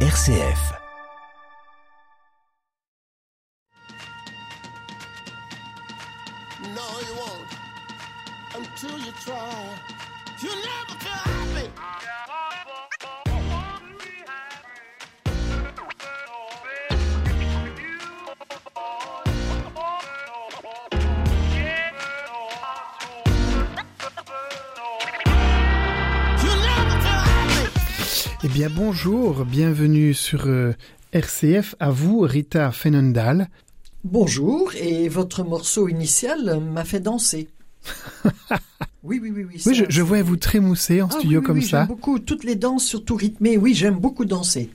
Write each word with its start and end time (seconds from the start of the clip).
RCF. 0.00 0.76
No, 6.74 6.86
you 7.00 7.14
won't. 7.16 7.48
Until 8.54 8.98
you 8.98 9.12
try. 9.24 9.78
You'll 10.42 10.54
never 10.54 10.98
feel 11.00 11.12
happy. 11.12 12.35
Bien 28.56 28.70
bonjour, 28.70 29.44
bienvenue 29.44 30.14
sur 30.14 30.46
euh, 30.46 30.72
RCF, 31.12 31.74
à 31.78 31.90
vous 31.90 32.20
Rita 32.20 32.72
Fenendal. 32.72 33.50
Bonjour, 34.02 34.72
et 34.80 35.10
votre 35.10 35.44
morceau 35.44 35.88
initial 35.88 36.58
m'a 36.60 36.86
fait 36.86 37.00
danser. 37.00 37.48
oui, 39.02 39.20
oui, 39.22 39.30
oui, 39.30 39.44
oui. 39.44 39.62
Oui, 39.66 39.74
je, 39.74 39.84
je 39.86 40.00
vois 40.00 40.22
vous 40.22 40.38
trémousser 40.38 41.02
en 41.02 41.08
Ah 41.08 41.18
studio 41.18 41.32
oui, 41.32 41.36
oui, 41.36 41.46
comme 41.46 41.58
oui, 41.58 41.66
ça. 41.66 41.80
J'aime 41.80 41.88
beaucoup 41.88 42.18
toutes 42.18 42.44
les 42.44 42.54
danses, 42.54 42.86
surtout 42.86 43.16
rythmées. 43.16 43.58
Oui, 43.58 43.74
j'aime 43.74 43.98
beaucoup 43.98 44.24
danser. 44.24 44.70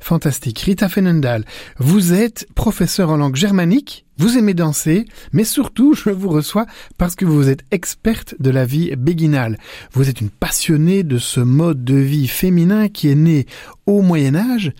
Fantastique. 0.00 0.58
Rita 0.60 0.88
Fenendal, 0.88 1.44
vous 1.78 2.12
êtes 2.12 2.46
professeur 2.54 3.10
en 3.10 3.16
langue 3.16 3.36
germanique, 3.36 4.04
vous 4.16 4.36
aimez 4.36 4.54
danser, 4.54 5.04
mais 5.32 5.44
surtout 5.44 5.94
je 5.94 6.10
vous 6.10 6.28
reçois 6.28 6.66
parce 6.96 7.14
que 7.14 7.24
vous 7.24 7.48
êtes 7.48 7.64
experte 7.70 8.34
de 8.40 8.50
la 8.50 8.64
vie 8.64 8.94
béguinale. 8.96 9.58
Vous 9.92 10.08
êtes 10.08 10.20
une 10.20 10.30
passionnée 10.30 11.02
de 11.02 11.18
ce 11.18 11.40
mode 11.40 11.84
de 11.84 11.94
vie 11.94 12.28
féminin 12.28 12.88
qui 12.88 13.08
est 13.08 13.14
né 13.14 13.46
au 13.86 14.02
Moyen 14.02 14.34
Âge, 14.34 14.72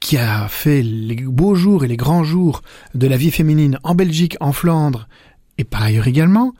qui 0.00 0.16
a 0.16 0.48
fait 0.48 0.82
les 0.82 1.16
beaux 1.16 1.54
jours 1.54 1.84
et 1.84 1.88
les 1.88 1.96
grands 1.96 2.24
jours 2.24 2.62
de 2.94 3.06
la 3.06 3.16
vie 3.16 3.30
féminine 3.30 3.78
en 3.82 3.94
Belgique, 3.94 4.36
en 4.40 4.52
Flandre 4.52 5.08
et 5.58 5.64
par 5.64 5.82
ailleurs 5.82 6.06
également, 6.06 6.52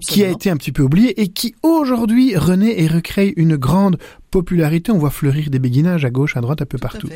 qui 0.00 0.24
a 0.24 0.28
été 0.28 0.50
un 0.50 0.56
petit 0.56 0.72
peu 0.72 0.82
oublié 0.82 1.20
et 1.20 1.28
qui 1.28 1.54
aujourd'hui 1.62 2.36
renaît 2.36 2.80
et 2.80 2.86
recrée 2.86 3.32
une 3.36 3.56
grande 3.56 3.98
popularité. 4.30 4.92
On 4.92 4.98
voit 4.98 5.10
fleurir 5.10 5.50
des 5.50 5.58
béguinages 5.58 6.04
à 6.04 6.10
gauche, 6.10 6.36
à 6.36 6.40
droite, 6.40 6.62
un 6.62 6.66
peu 6.66 6.78
Tout 6.78 6.82
partout. 6.82 7.08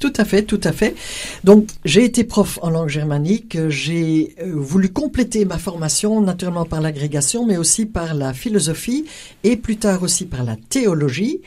Tout 0.00 0.12
à 0.16 0.24
fait, 0.24 0.42
tout 0.44 0.60
à 0.64 0.72
fait. 0.72 0.94
Donc, 1.44 1.68
j'ai 1.84 2.04
été 2.04 2.24
prof 2.24 2.58
en 2.62 2.70
langue 2.70 2.88
germanique. 2.88 3.58
J'ai 3.68 4.34
euh, 4.40 4.52
voulu 4.54 4.88
compléter 4.88 5.44
ma 5.44 5.58
formation, 5.58 6.22
naturellement 6.22 6.64
par 6.64 6.80
l'agrégation, 6.80 7.46
mais 7.46 7.58
aussi 7.58 7.84
par 7.84 8.14
la 8.14 8.32
philosophie 8.32 9.04
et 9.44 9.56
plus 9.56 9.76
tard 9.76 10.02
aussi 10.02 10.24
par 10.24 10.42
la 10.42 10.56
théologie. 10.56 11.42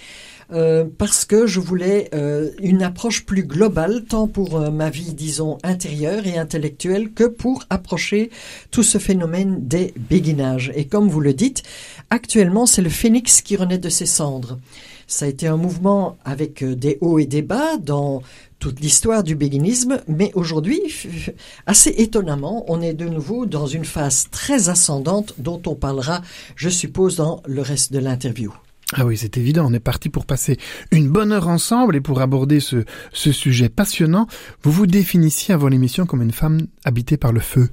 Euh, 0.54 0.86
parce 0.98 1.26
que 1.26 1.48
je 1.48 1.60
voulais 1.60 2.10
euh, 2.14 2.52
une 2.60 2.84
approche 2.84 3.26
plus 3.26 3.44
globale, 3.44 4.04
tant 4.08 4.28
pour 4.28 4.58
euh, 4.58 4.70
ma 4.70 4.92
vie, 4.92 5.14
disons, 5.14 5.58
intérieure 5.64 6.28
et 6.28 6.38
intellectuelle, 6.38 7.12
que 7.12 7.24
pour 7.24 7.64
approcher 7.72 8.30
tout 8.70 8.84
ce 8.84 9.00
phénomène 9.00 9.68
des 9.68 9.94
béguinages. 9.98 10.72
Et 10.76 10.86
comme 10.86 11.10
vous 11.10 11.22
le 11.22 11.34
dites, 11.34 11.64
actuellement, 12.12 12.68
c'est 12.68 12.84
le 12.84 12.90
phénix 12.90 13.42
qui 13.42 13.56
renaît 13.56 13.80
de 13.80 13.90
ses 13.90 14.06
cendres. 14.06 14.60
Ça 15.08 15.26
a 15.26 15.28
été 15.28 15.48
un 15.48 15.58
mouvement 15.58 16.18
avec 16.24 16.64
des 16.64 17.00
hauts 17.02 17.18
et 17.18 17.26
des 17.26 17.42
bas 17.42 17.78
dans 17.78 18.22
toute 18.60 18.80
l'histoire 18.80 19.24
du 19.24 19.36
béguinisme, 19.36 20.02
mais 20.08 20.32
aujourd'hui, 20.36 20.82
assez 21.66 21.90
étonnamment, 21.98 22.64
on 22.68 22.80
est 22.80 22.94
de 22.94 23.10
nouveau 23.10 23.48
dans 23.48 23.68
une 23.68 23.86
phase 23.86 24.28
très 24.30 24.70
ascendante 24.70 25.34
dont 25.40 25.62
on 25.66 25.76
parlera, 25.76 26.22
je 26.56 26.70
suppose, 26.70 27.16
dans 27.16 27.42
le 27.46 27.62
reste 27.62 27.92
de 27.92 28.00
l'interview. 28.00 28.54
Ah 28.92 29.06
oui, 29.06 29.18
c'est 29.18 29.38
évident. 29.38 29.66
On 29.68 29.74
est 29.74 29.80
parti 29.80 30.10
pour 30.10 30.26
passer 30.26 30.58
une 30.92 31.10
bonne 31.10 31.32
heure 31.32 31.48
ensemble 31.48 31.96
et 31.96 32.02
pour 32.02 32.22
aborder 32.22 32.60
ce, 32.60 32.84
sujet 33.14 33.70
passionnant. 33.70 34.28
Vous 34.62 34.72
vous 34.72 34.88
définissiez 34.88 35.54
avant 35.54 35.68
l'émission 35.68 36.06
comme 36.06 36.22
une 36.22 36.32
femme 36.32 36.68
habitée 36.84 37.18
par 37.18 37.32
le 37.32 37.40
feu. 37.40 37.70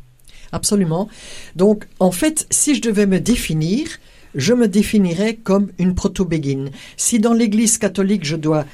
Absolument. 0.53 1.09
Donc, 1.57 1.87
en 1.99 2.11
fait, 2.11 2.47
si 2.51 2.75
je 2.75 2.83
devais 2.83 3.07
me 3.07 3.21
définir, 3.21 3.87
je 4.35 4.55
me 4.55 4.69
définirais 4.69 5.35
comme 5.35 5.69
une 5.79 5.95
proto-béguine. 5.95 6.71
Si 6.97 7.19
dans 7.19 7.35
l'Église 7.35 7.79
catholique, 7.79 8.25
je 8.25 8.37
dois 8.37 8.65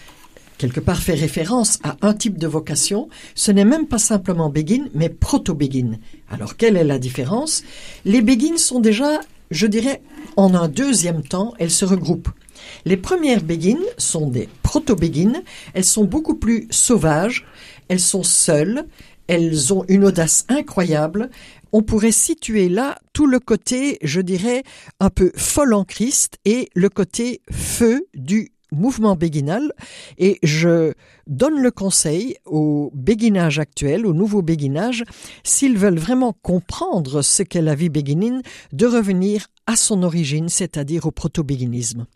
quelque 0.59 0.81
part 0.81 1.03
faire 1.03 1.19
référence 1.19 1.79
à 1.83 1.97
un 2.03 2.15
type 2.15 2.39
de 2.39 2.47
vocation, 2.47 3.09
ce 3.35 3.53
n'est 3.53 3.65
même 3.65 3.87
pas 3.87 3.99
simplement 3.99 4.49
béguine, 4.49 4.89
mais 4.95 5.09
proto-béguine. 5.09 5.99
Alors, 6.31 6.57
quelle 6.57 6.77
est 6.77 6.85
la 6.85 6.99
différence? 6.99 7.63
Les 8.05 8.23
béguines 8.23 8.59
sont 8.59 8.81
déjà, 8.81 9.21
je 9.51 9.67
dirais, 9.67 10.03
en 10.37 10.55
un 10.55 10.69
deuxième 10.69 11.23
temps, 11.23 11.55
elles 11.59 11.71
se 11.71 11.85
regroupent. 11.85 12.31
Les 12.85 12.97
premières 12.97 13.43
béguines 13.43 13.85
sont 13.99 14.29
des 14.29 14.49
proto-béguines, 14.63 15.43
elles 15.75 15.85
sont 15.85 16.05
beaucoup 16.05 16.35
plus 16.35 16.67
sauvages, 16.71 17.47
elles 17.89 18.01
sont 18.01 18.23
seules, 18.23 18.87
elles 19.27 19.73
ont 19.73 19.85
une 19.89 20.05
audace 20.05 20.45
incroyable. 20.49 21.31
On 21.73 21.83
pourrait 21.83 22.13
situer 22.13 22.69
là 22.69 22.99
tout 23.13 23.27
le 23.27 23.41
côté, 23.41 23.99
je 24.03 24.21
dirais, 24.21 24.63
un 25.01 25.11
peu 25.11 25.33
folle 25.37 25.75
en 25.75 25.85
Christ 25.85 26.39
et 26.45 26.69
le 26.75 26.89
côté 26.89 27.41
feu 27.51 28.07
du 28.15 28.53
mouvement 28.73 29.17
béguinal. 29.17 29.73
Et 30.19 30.39
je 30.43 30.93
donne 31.27 31.61
le 31.61 31.71
conseil 31.71 32.37
au 32.45 32.91
béguinage 32.95 33.59
actuel, 33.59 34.07
au 34.07 34.13
nouveau 34.13 34.43
béguinage, 34.43 35.05
s'ils 35.45 35.79
veulent 35.79 35.99
vraiment 35.99 36.33
comprendre 36.43 37.23
ce 37.23 37.43
qu'est 37.43 37.63
la 37.63 37.75
vie 37.75 37.89
béguinine, 37.89 38.43
de 38.73 38.87
revenir 38.87 39.47
à 39.67 39.77
son 39.77 40.03
origine, 40.03 40.49
c'est-à-dire 40.49 41.07
au 41.07 41.11
proto-béguinisme. 41.11 42.07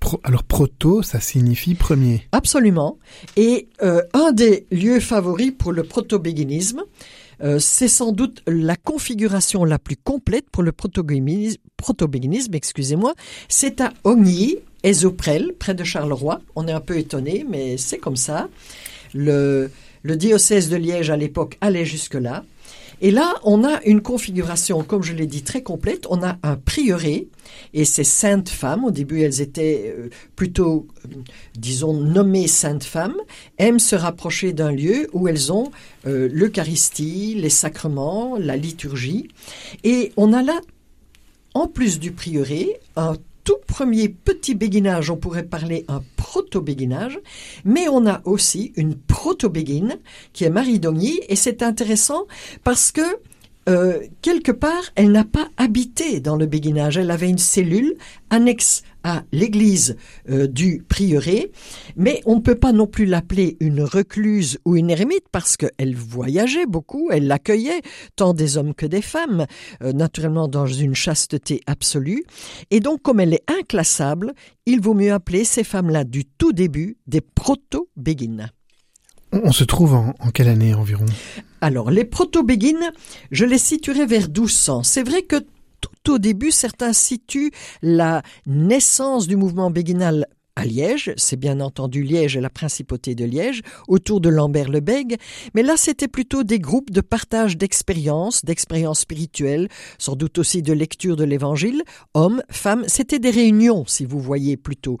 Pro- 0.00 0.20
alors 0.22 0.44
proto, 0.44 1.02
ça 1.02 1.18
signifie 1.18 1.74
premier. 1.74 2.28
Absolument. 2.30 2.98
Et 3.36 3.68
euh, 3.82 4.02
un 4.12 4.30
des 4.32 4.66
lieux 4.70 5.00
favoris 5.00 5.52
pour 5.58 5.72
le 5.72 5.82
proto-béguinisme, 5.82 6.82
euh, 7.42 7.58
c'est 7.58 7.88
sans 7.88 8.12
doute 8.12 8.42
la 8.46 8.76
configuration 8.76 9.64
la 9.64 9.78
plus 9.78 9.96
complète 9.96 10.50
pour 10.50 10.62
le 10.62 10.72
proto-béguinisme, 10.72 11.60
proto-béguinisme, 11.76 12.54
excusez-moi. 12.54 13.14
C'est 13.48 13.80
à 13.80 13.92
Ogny, 14.04 14.58
Ezoprel, 14.82 15.54
près 15.58 15.74
de 15.74 15.84
Charleroi. 15.84 16.40
On 16.54 16.68
est 16.68 16.72
un 16.72 16.80
peu 16.80 16.98
étonné, 16.98 17.44
mais 17.48 17.76
c'est 17.76 17.98
comme 17.98 18.16
ça. 18.16 18.48
Le, 19.14 19.70
diocèse 20.04 20.68
de 20.68 20.76
Liège 20.76 21.10
à 21.10 21.16
l'époque 21.16 21.56
allait 21.60 21.84
jusque-là. 21.84 22.44
Et 23.00 23.12
là, 23.12 23.34
on 23.44 23.62
a 23.64 23.80
une 23.84 24.00
configuration, 24.00 24.82
comme 24.82 25.04
je 25.04 25.12
l'ai 25.12 25.26
dit, 25.26 25.42
très 25.42 25.62
complète. 25.62 26.06
On 26.10 26.22
a 26.24 26.36
un 26.42 26.56
prieuré 26.56 27.28
et 27.72 27.84
ces 27.84 28.02
saintes 28.02 28.48
femmes, 28.48 28.84
au 28.84 28.90
début 28.90 29.22
elles 29.22 29.40
étaient 29.40 29.94
euh, 29.96 30.08
plutôt, 30.34 30.88
euh, 31.04 31.14
disons, 31.56 31.94
nommées 31.94 32.48
saintes 32.48 32.84
femmes, 32.84 33.16
aiment 33.58 33.78
se 33.78 33.94
rapprocher 33.94 34.52
d'un 34.52 34.72
lieu 34.72 35.08
où 35.12 35.28
elles 35.28 35.52
ont 35.52 35.70
euh, 36.06 36.28
l'Eucharistie, 36.32 37.36
les 37.36 37.50
sacrements, 37.50 38.36
la 38.36 38.56
liturgie. 38.56 39.28
Et 39.84 40.12
on 40.16 40.32
a 40.32 40.42
là, 40.42 40.60
en 41.54 41.68
plus 41.68 42.00
du 42.00 42.10
prieuré, 42.10 42.80
un 42.96 43.14
tout 43.48 43.56
premier 43.66 44.10
petit 44.10 44.54
béguinage, 44.54 45.08
on 45.08 45.16
pourrait 45.16 45.46
parler 45.46 45.86
un 45.88 46.02
proto-béguinage, 46.16 47.18
mais 47.64 47.88
on 47.88 48.06
a 48.06 48.20
aussi 48.26 48.74
une 48.76 48.94
proto-béguine 48.94 50.00
qui 50.34 50.44
est 50.44 50.50
Marie 50.50 50.78
d'Ogny, 50.78 51.18
et 51.30 51.34
c'est 51.34 51.62
intéressant 51.62 52.26
parce 52.62 52.92
que 52.92 53.00
euh, 53.70 54.00
quelque 54.20 54.52
part, 54.52 54.82
elle 54.96 55.12
n'a 55.12 55.24
pas 55.24 55.48
habité 55.56 56.20
dans 56.20 56.36
le 56.36 56.44
béguinage. 56.44 56.98
Elle 56.98 57.10
avait 57.10 57.30
une 57.30 57.38
cellule 57.38 57.96
annexe 58.28 58.82
à 59.04 59.22
l'église 59.32 59.96
euh, 60.28 60.46
du 60.46 60.84
prieuré, 60.88 61.52
mais 61.96 62.20
on 62.26 62.36
ne 62.36 62.40
peut 62.40 62.54
pas 62.54 62.72
non 62.72 62.86
plus 62.86 63.06
l'appeler 63.06 63.56
une 63.60 63.82
recluse 63.82 64.58
ou 64.64 64.76
une 64.76 64.90
ermite 64.90 65.24
parce 65.32 65.56
qu'elle 65.56 65.94
voyageait 65.94 66.66
beaucoup, 66.66 67.08
elle 67.10 67.26
l'accueillait, 67.26 67.80
tant 68.16 68.34
des 68.34 68.56
hommes 68.56 68.74
que 68.74 68.86
des 68.86 69.02
femmes, 69.02 69.46
euh, 69.82 69.92
naturellement 69.92 70.48
dans 70.48 70.66
une 70.66 70.94
chasteté 70.94 71.60
absolue. 71.66 72.24
Et 72.70 72.80
donc, 72.80 73.02
comme 73.02 73.20
elle 73.20 73.34
est 73.34 73.44
inclassable, 73.60 74.32
il 74.66 74.80
vaut 74.80 74.94
mieux 74.94 75.12
appeler 75.12 75.44
ces 75.44 75.64
femmes-là 75.64 76.04
du 76.04 76.24
tout 76.24 76.52
début 76.52 76.96
des 77.06 77.20
proto-béguines. 77.20 78.50
On, 79.32 79.40
on 79.44 79.52
se 79.52 79.64
trouve 79.64 79.94
en, 79.94 80.14
en 80.18 80.30
quelle 80.30 80.48
année 80.48 80.74
environ? 80.74 81.06
Alors, 81.60 81.90
les 81.90 82.04
proto-béguines, 82.04 82.92
je 83.30 83.44
les 83.44 83.58
situerai 83.58 84.06
vers 84.06 84.28
1200. 84.28 84.82
C'est 84.84 85.02
vrai 85.02 85.22
que 85.22 85.36
tout 85.80 86.12
au 86.12 86.18
début, 86.18 86.50
certains 86.50 86.92
situent 86.92 87.52
la 87.82 88.22
naissance 88.46 89.26
du 89.26 89.36
mouvement 89.36 89.70
béguinal 89.70 90.26
à 90.58 90.64
Liège, 90.64 91.12
c'est 91.16 91.36
bien 91.36 91.60
entendu 91.60 92.02
Liège 92.02 92.36
et 92.36 92.40
la 92.40 92.50
principauté 92.50 93.14
de 93.14 93.24
Liège, 93.24 93.62
autour 93.86 94.20
de 94.20 94.28
Lambert 94.28 94.70
le 94.70 94.80
Bègue, 94.80 95.16
mais 95.54 95.62
là 95.62 95.76
c'était 95.76 96.08
plutôt 96.08 96.42
des 96.42 96.58
groupes 96.58 96.90
de 96.90 97.00
partage 97.00 97.56
d'expériences, 97.56 98.44
d'expériences 98.44 99.00
spirituelles, 99.00 99.68
sans 99.98 100.16
doute 100.16 100.36
aussi 100.38 100.62
de 100.62 100.72
lecture 100.72 101.14
de 101.14 101.22
l'évangile, 101.22 101.84
hommes, 102.12 102.42
femmes, 102.50 102.82
c'était 102.88 103.20
des 103.20 103.30
réunions 103.30 103.84
si 103.86 104.04
vous 104.04 104.18
voyez 104.18 104.56
plutôt. 104.56 104.98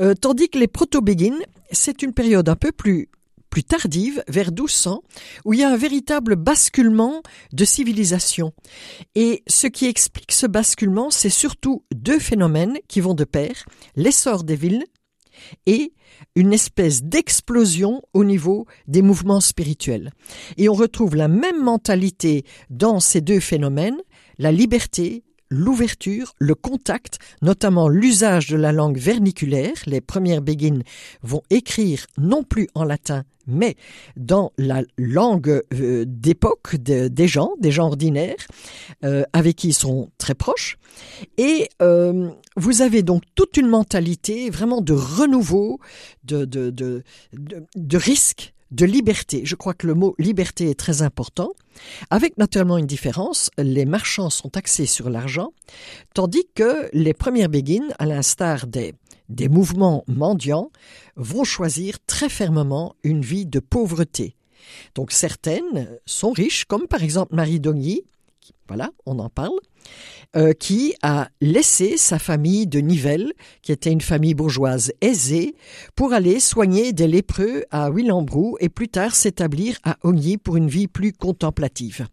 Euh, 0.00 0.14
tandis 0.20 0.48
que 0.48 0.58
les 0.58 0.66
proto-béguines, 0.66 1.44
c'est 1.70 2.02
une 2.02 2.12
période 2.12 2.48
un 2.48 2.56
peu 2.56 2.72
plus 2.72 3.08
plus 3.50 3.64
tardive, 3.64 4.22
vers 4.28 4.48
1200, 4.48 5.02
où 5.44 5.52
il 5.52 5.60
y 5.60 5.64
a 5.64 5.70
un 5.70 5.76
véritable 5.76 6.36
basculement 6.36 7.22
de 7.52 7.64
civilisation. 7.64 8.52
Et 9.14 9.42
ce 9.46 9.66
qui 9.66 9.86
explique 9.86 10.32
ce 10.32 10.46
basculement, 10.46 11.10
c'est 11.10 11.30
surtout 11.30 11.84
deux 11.94 12.18
phénomènes 12.18 12.78
qui 12.88 13.00
vont 13.00 13.14
de 13.14 13.24
pair, 13.24 13.64
l'essor 13.96 14.44
des 14.44 14.56
villes 14.56 14.84
et 15.66 15.92
une 16.34 16.52
espèce 16.52 17.02
d'explosion 17.02 18.02
au 18.12 18.24
niveau 18.24 18.66
des 18.86 19.02
mouvements 19.02 19.40
spirituels. 19.40 20.12
Et 20.56 20.68
on 20.68 20.74
retrouve 20.74 21.16
la 21.16 21.28
même 21.28 21.62
mentalité 21.62 22.44
dans 22.70 23.00
ces 23.00 23.20
deux 23.20 23.40
phénomènes, 23.40 23.98
la 24.38 24.52
liberté, 24.52 25.24
l'ouverture, 25.50 26.34
le 26.38 26.54
contact, 26.54 27.18
notamment 27.42 27.88
l'usage 27.88 28.48
de 28.48 28.56
la 28.56 28.72
langue 28.72 28.98
verniculaire. 28.98 29.74
Les 29.86 30.00
premières 30.00 30.42
béguines 30.42 30.82
vont 31.22 31.42
écrire 31.50 32.06
non 32.18 32.42
plus 32.42 32.68
en 32.74 32.84
latin, 32.84 33.24
mais 33.48 33.76
dans 34.16 34.52
la 34.58 34.82
langue 34.96 35.62
euh, 35.72 36.04
d'époque 36.06 36.76
des 36.76 37.28
gens, 37.28 37.52
des 37.58 37.72
gens 37.72 37.86
ordinaires, 37.86 38.46
euh, 39.04 39.24
avec 39.32 39.56
qui 39.56 39.68
ils 39.68 39.74
sont 39.74 40.10
très 40.18 40.34
proches. 40.34 40.78
Et 41.38 41.68
euh, 41.82 42.30
vous 42.56 42.82
avez 42.82 43.02
donc 43.02 43.22
toute 43.34 43.56
une 43.56 43.68
mentalité 43.68 44.50
vraiment 44.50 44.80
de 44.80 44.92
renouveau, 44.92 45.80
de, 46.24 46.44
de, 46.44 46.70
de, 46.70 47.02
de 47.32 47.96
risque 47.96 48.52
de 48.70 48.84
liberté. 48.84 49.42
Je 49.44 49.54
crois 49.54 49.74
que 49.74 49.86
le 49.86 49.94
mot 49.94 50.14
liberté 50.18 50.70
est 50.70 50.78
très 50.78 51.02
important, 51.02 51.52
avec 52.10 52.36
naturellement 52.38 52.78
une 52.78 52.86
différence. 52.86 53.50
Les 53.58 53.84
marchands 53.84 54.30
sont 54.30 54.56
axés 54.56 54.86
sur 54.86 55.10
l'argent, 55.10 55.52
tandis 56.14 56.46
que 56.54 56.88
les 56.92 57.14
premières 57.14 57.48
béguines, 57.48 57.94
à 57.98 58.06
l'instar 58.06 58.66
des, 58.66 58.94
des 59.28 59.48
mouvements 59.48 60.04
mendiants, 60.06 60.70
vont 61.16 61.44
choisir 61.44 61.98
très 62.06 62.28
fermement 62.28 62.94
une 63.02 63.22
vie 63.22 63.46
de 63.46 63.60
pauvreté. 63.60 64.36
Donc 64.94 65.12
certaines 65.12 65.98
sont 66.04 66.32
riches, 66.32 66.64
comme 66.64 66.86
par 66.86 67.02
exemple 67.02 67.34
Marie 67.34 67.60
Dogny, 67.60 68.02
voilà, 68.66 68.90
on 69.06 69.18
en 69.18 69.30
parle, 69.30 69.58
euh, 70.36 70.52
qui 70.52 70.94
a 71.02 71.28
laissé 71.40 71.96
sa 71.96 72.18
famille 72.18 72.66
de 72.66 72.80
Nivelles, 72.80 73.32
qui 73.62 73.72
était 73.72 73.90
une 73.90 74.00
famille 74.00 74.34
bourgeoise 74.34 74.92
aisée, 75.00 75.54
pour 75.94 76.12
aller 76.12 76.38
soigner 76.40 76.92
des 76.92 77.06
lépreux 77.06 77.64
à 77.70 77.90
Willembrou 77.90 78.56
et 78.60 78.68
plus 78.68 78.88
tard 78.88 79.14
s'établir 79.14 79.78
à 79.84 79.96
Ogny 80.02 80.36
pour 80.36 80.56
une 80.56 80.68
vie 80.68 80.86
plus 80.88 81.12
contemplative. 81.12 82.06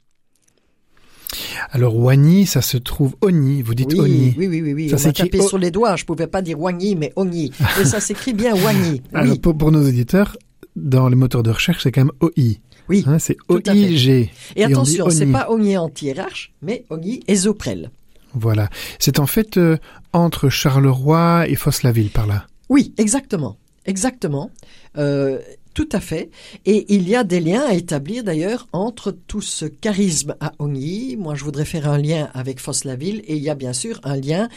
Alors 1.72 1.98
Wagny, 2.00 2.46
ça 2.46 2.62
se 2.62 2.78
trouve 2.78 3.16
Ogny, 3.22 3.62
vous 3.62 3.76
dites 3.76 3.92
oui, 3.94 4.00
Ogny. 4.00 4.34
Oui, 4.38 4.48
oui, 4.48 4.62
oui, 4.62 4.74
oui. 4.74 4.90
Ça 4.98 5.10
on 5.10 5.12
tapé 5.12 5.42
sur 5.42 5.58
les 5.58 5.72
doigts, 5.72 5.96
je 5.96 6.06
pouvais 6.06 6.28
pas 6.28 6.42
dire 6.42 6.60
Wagny, 6.60 6.96
mais 6.96 7.12
Ogny. 7.16 7.52
Et 7.82 7.86
ça 7.86 8.00
s'écrit 8.00 8.34
bien 8.34 8.56
Wagny. 8.56 9.02
Alors 9.14 9.34
Oui. 9.34 9.40
pour, 9.40 9.58
pour 9.58 9.72
nos 9.72 9.86
auditeurs, 9.86 10.38
dans 10.76 11.10
les 11.10 11.16
moteurs 11.16 11.44
de 11.44 11.52
recherche, 11.52 11.84
c'est 11.84 11.92
quand 11.92 12.06
même 12.06 12.12
OI. 12.22 12.60
Oui, 12.88 13.04
Hein, 13.08 13.18
c'est. 13.20 13.36
OIG. 13.50 13.68
Et 14.08 14.30
dit 14.56 14.64
attention, 14.64 15.10
c'est 15.10 15.26
pas 15.26 15.50
Ogny 15.50 15.76
anti-hiérarche, 15.76 16.54
mais 16.62 16.86
Ogny 16.90 17.22
ésoprel. 17.28 17.90
Voilà. 18.36 18.70
C'est 19.00 19.20
en 19.20 19.26
fait 19.26 19.58
euh, 19.58 19.78
entre 20.14 20.50
Charleroi 20.50 21.48
et 21.48 21.56
Fosse-la-Ville 21.56 22.12
par 22.12 22.28
là. 22.28 22.46
Oui, 22.70 22.94
exactement. 22.98 23.58
Exactement. 23.86 24.52
Euh, 24.98 25.40
tout 25.76 25.90
à 25.92 26.00
fait. 26.00 26.32
Et 26.66 26.86
il 26.96 27.08
y 27.08 27.16
a 27.18 27.26
des 27.26 27.42
liens 27.42 27.64
à 27.68 27.74
établir 27.74 28.24
d'ailleurs 28.24 28.68
entre 28.72 29.12
tout 29.12 29.42
ce 29.42 29.66
charisme 29.66 30.36
à 30.40 30.54
Ogny. 30.58 31.18
Moi, 31.18 31.36
je 31.36 31.44
voudrais 31.44 31.66
faire 31.66 31.90
un 31.90 31.98
lien 31.98 32.30
avec 32.34 32.62
Fosse-la-Ville 32.62 33.22
et 33.28 33.36
il 33.36 33.44
y 33.44 33.50
a 33.50 33.56
bien 33.56 33.74
sûr 33.74 34.00
un 34.04 34.16
lien 34.16 34.48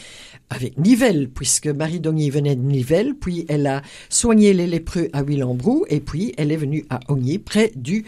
avec 0.49 0.77
Nivelles, 0.77 1.29
puisque 1.29 1.67
Marie 1.67 1.99
d'Ogny 1.99 2.29
venait 2.29 2.55
de 2.55 2.61
Nivelles, 2.61 3.15
puis 3.19 3.45
elle 3.49 3.67
a 3.67 3.81
soigné 4.07 4.53
les 4.53 4.65
lépreux 4.65 5.09
à 5.11 5.21
Willembrou 5.21 5.85
et 5.89 5.99
puis 5.99 6.33
elle 6.37 6.53
est 6.53 6.57
venue 6.57 6.85
à 6.89 7.01
Ogny, 7.09 7.37
près 7.37 7.73
du 7.75 8.05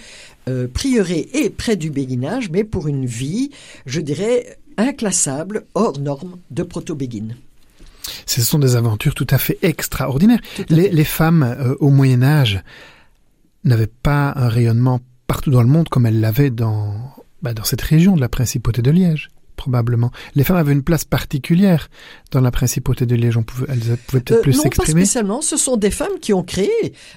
euh, 0.48 0.68
prieuré 0.68 1.28
et 1.34 1.50
près 1.50 1.76
du 1.76 1.92
béguinage, 1.92 2.50
mais 2.50 2.64
pour 2.64 2.88
une 2.88 3.06
vie, 3.06 3.52
je 3.86 4.00
dirais, 4.00 4.58
inclassable, 4.78 5.66
hors 5.74 6.00
norme 6.00 6.38
de 6.52 6.64
proto-béguine. 6.64 7.36
Ce 8.26 8.42
sont 8.42 8.60
des 8.60 8.76
aventures 8.76 9.14
tout 9.14 9.28
à 9.30 9.38
fait 9.38 9.58
extraordinaires. 9.62 10.40
À 10.60 10.74
Les, 10.74 10.84
fait. 10.84 10.90
les 10.92 11.04
femmes 11.04 11.44
euh, 11.44 11.76
au 11.80 11.90
Moyen 11.90 12.24
Âge 12.24 12.64
n'avaient 13.64 13.88
pas 13.88 14.34
un 14.36 14.50
rayonnement 14.50 15.00
partout 15.28 15.52
dans 15.52 15.62
le 15.62 15.68
monde 15.68 15.88
comme 15.90 16.06
elles 16.06 16.20
l'avaient 16.20 16.50
dans, 16.50 16.96
bah, 17.42 17.54
dans 17.54 17.64
cette 17.64 17.82
région 17.82 18.16
de 18.16 18.22
la 18.22 18.28
principauté 18.30 18.82
de 18.82 18.90
Liège, 18.90 19.30
probablement. 19.56 20.12
Les 20.36 20.44
femmes 20.44 20.58
avaient 20.58 20.74
une 20.74 20.82
place 20.84 21.06
particulière 21.06 21.90
dans 22.32 22.42
la 22.42 22.50
principauté 22.52 23.06
de 23.06 23.16
Liège. 23.16 23.38
On 23.38 23.44
pouvait, 23.44 23.68
elles 23.70 23.80
pouvaient 23.80 24.22
peut-être 24.22 24.40
Euh, 24.40 24.42
plus 24.42 24.52
non, 24.58 24.58
pas 24.58 24.64
s'exprimer. 24.64 25.02
spécialement. 25.02 25.42
Ce 25.42 25.58
sont 25.58 25.78
des 25.78 25.92
femmes 25.92 26.20
qui 26.20 26.34
ont 26.34 26.44
créé 26.44 26.72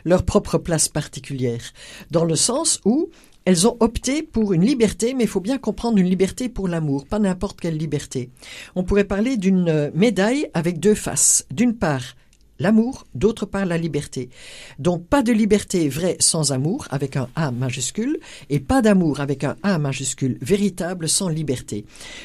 leur 0.05 0.23
propre 0.25 0.59
place 0.59 0.89
particulière, 0.89 1.63
dans 2.11 2.25
le 2.27 2.37
sens 2.37 2.81
où 2.85 3.09
elles 3.45 3.69
ont 3.69 3.77
opté 3.81 4.23
pour 4.23 4.53
une 4.53 4.65
liberté, 4.65 5.15
mais 5.15 5.25
il 5.25 5.29
faut 5.29 5.41
bien 5.41 5.59
comprendre 5.59 5.99
une 5.99 6.09
liberté 6.09 6.49
pour 6.49 6.69
l'amour, 6.69 7.07
pas 7.07 7.19
n'importe 7.19 7.61
quelle 7.61 7.77
liberté. 7.77 8.31
On 8.75 8.85
pourrait 8.85 9.05
parler 9.05 9.37
d'une 9.37 9.69
euh, 9.69 9.91
médaille 9.95 10.49
avec 10.55 10.81
deux 10.81 10.95
faces. 10.95 11.47
D'une 11.51 11.77
part, 11.77 12.17
l'amour, 12.59 13.07
d'autre 13.15 13.47
part 13.47 13.67
la 13.67 13.79
liberté. 13.79 14.31
Donc 14.79 15.07
pas 15.07 15.23
de 15.23 15.33
liberté 15.33 15.89
vraie 15.89 16.17
sans 16.21 16.53
amour 16.53 16.87
avec 16.91 17.17
un 17.17 17.29
A 17.37 17.51
majuscule 17.51 18.19
et 18.51 18.61
pas 18.61 18.83
d'amour 18.83 19.21
avec 19.21 19.45
un 19.45 19.57
A 19.63 19.79
majuscule 19.79 20.39
véritable 20.41 21.09
sans 21.09 21.29
liberté. 21.29 21.85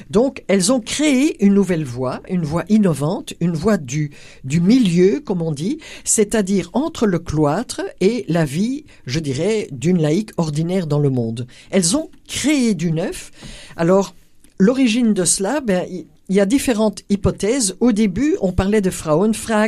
Donc 0.10 0.44
elles 0.48 0.72
ont 0.72 0.80
créé 0.80 1.44
une 1.44 1.54
nouvelle 1.54 1.84
voie, 1.86 2.22
une 2.30 2.44
voie 2.44 2.66
innovante, 2.70 3.34
une 3.40 3.56
voie 3.56 3.78
du 3.78 4.12
du 4.44 4.62
milieu 4.62 5.20
comme 5.20 5.42
on 5.42 5.52
dit, 5.52 5.80
c'est-à-dire 6.04 6.70
entre 6.74 7.06
le 7.06 7.20
cloître 7.20 7.82
et 8.02 8.26
la 8.28 8.46
vie, 8.46 8.86
je 9.06 9.20
dirais, 9.20 9.68
d'une 9.72 10.02
laïque 10.02 10.32
ordinaire 10.38 10.88
dans 10.88 11.00
le 11.00 11.10
monde. 11.10 11.48
Elles 11.72 11.98
ont 11.98 12.10
créé 12.28 12.76
du 12.76 12.92
neuf. 12.92 13.32
Alors 13.76 14.16
l'origine 14.60 15.14
de 15.14 15.26
cela, 15.26 15.62
ben, 15.62 15.86
il 16.30 16.36
y 16.36 16.40
a 16.40 16.46
différentes 16.46 17.02
hypothèses. 17.10 17.76
Au 17.80 17.92
début, 17.92 18.38
on 18.42 18.52
parlait 18.52 18.82
de 18.82 18.90
Frauenfrage. 18.90 19.60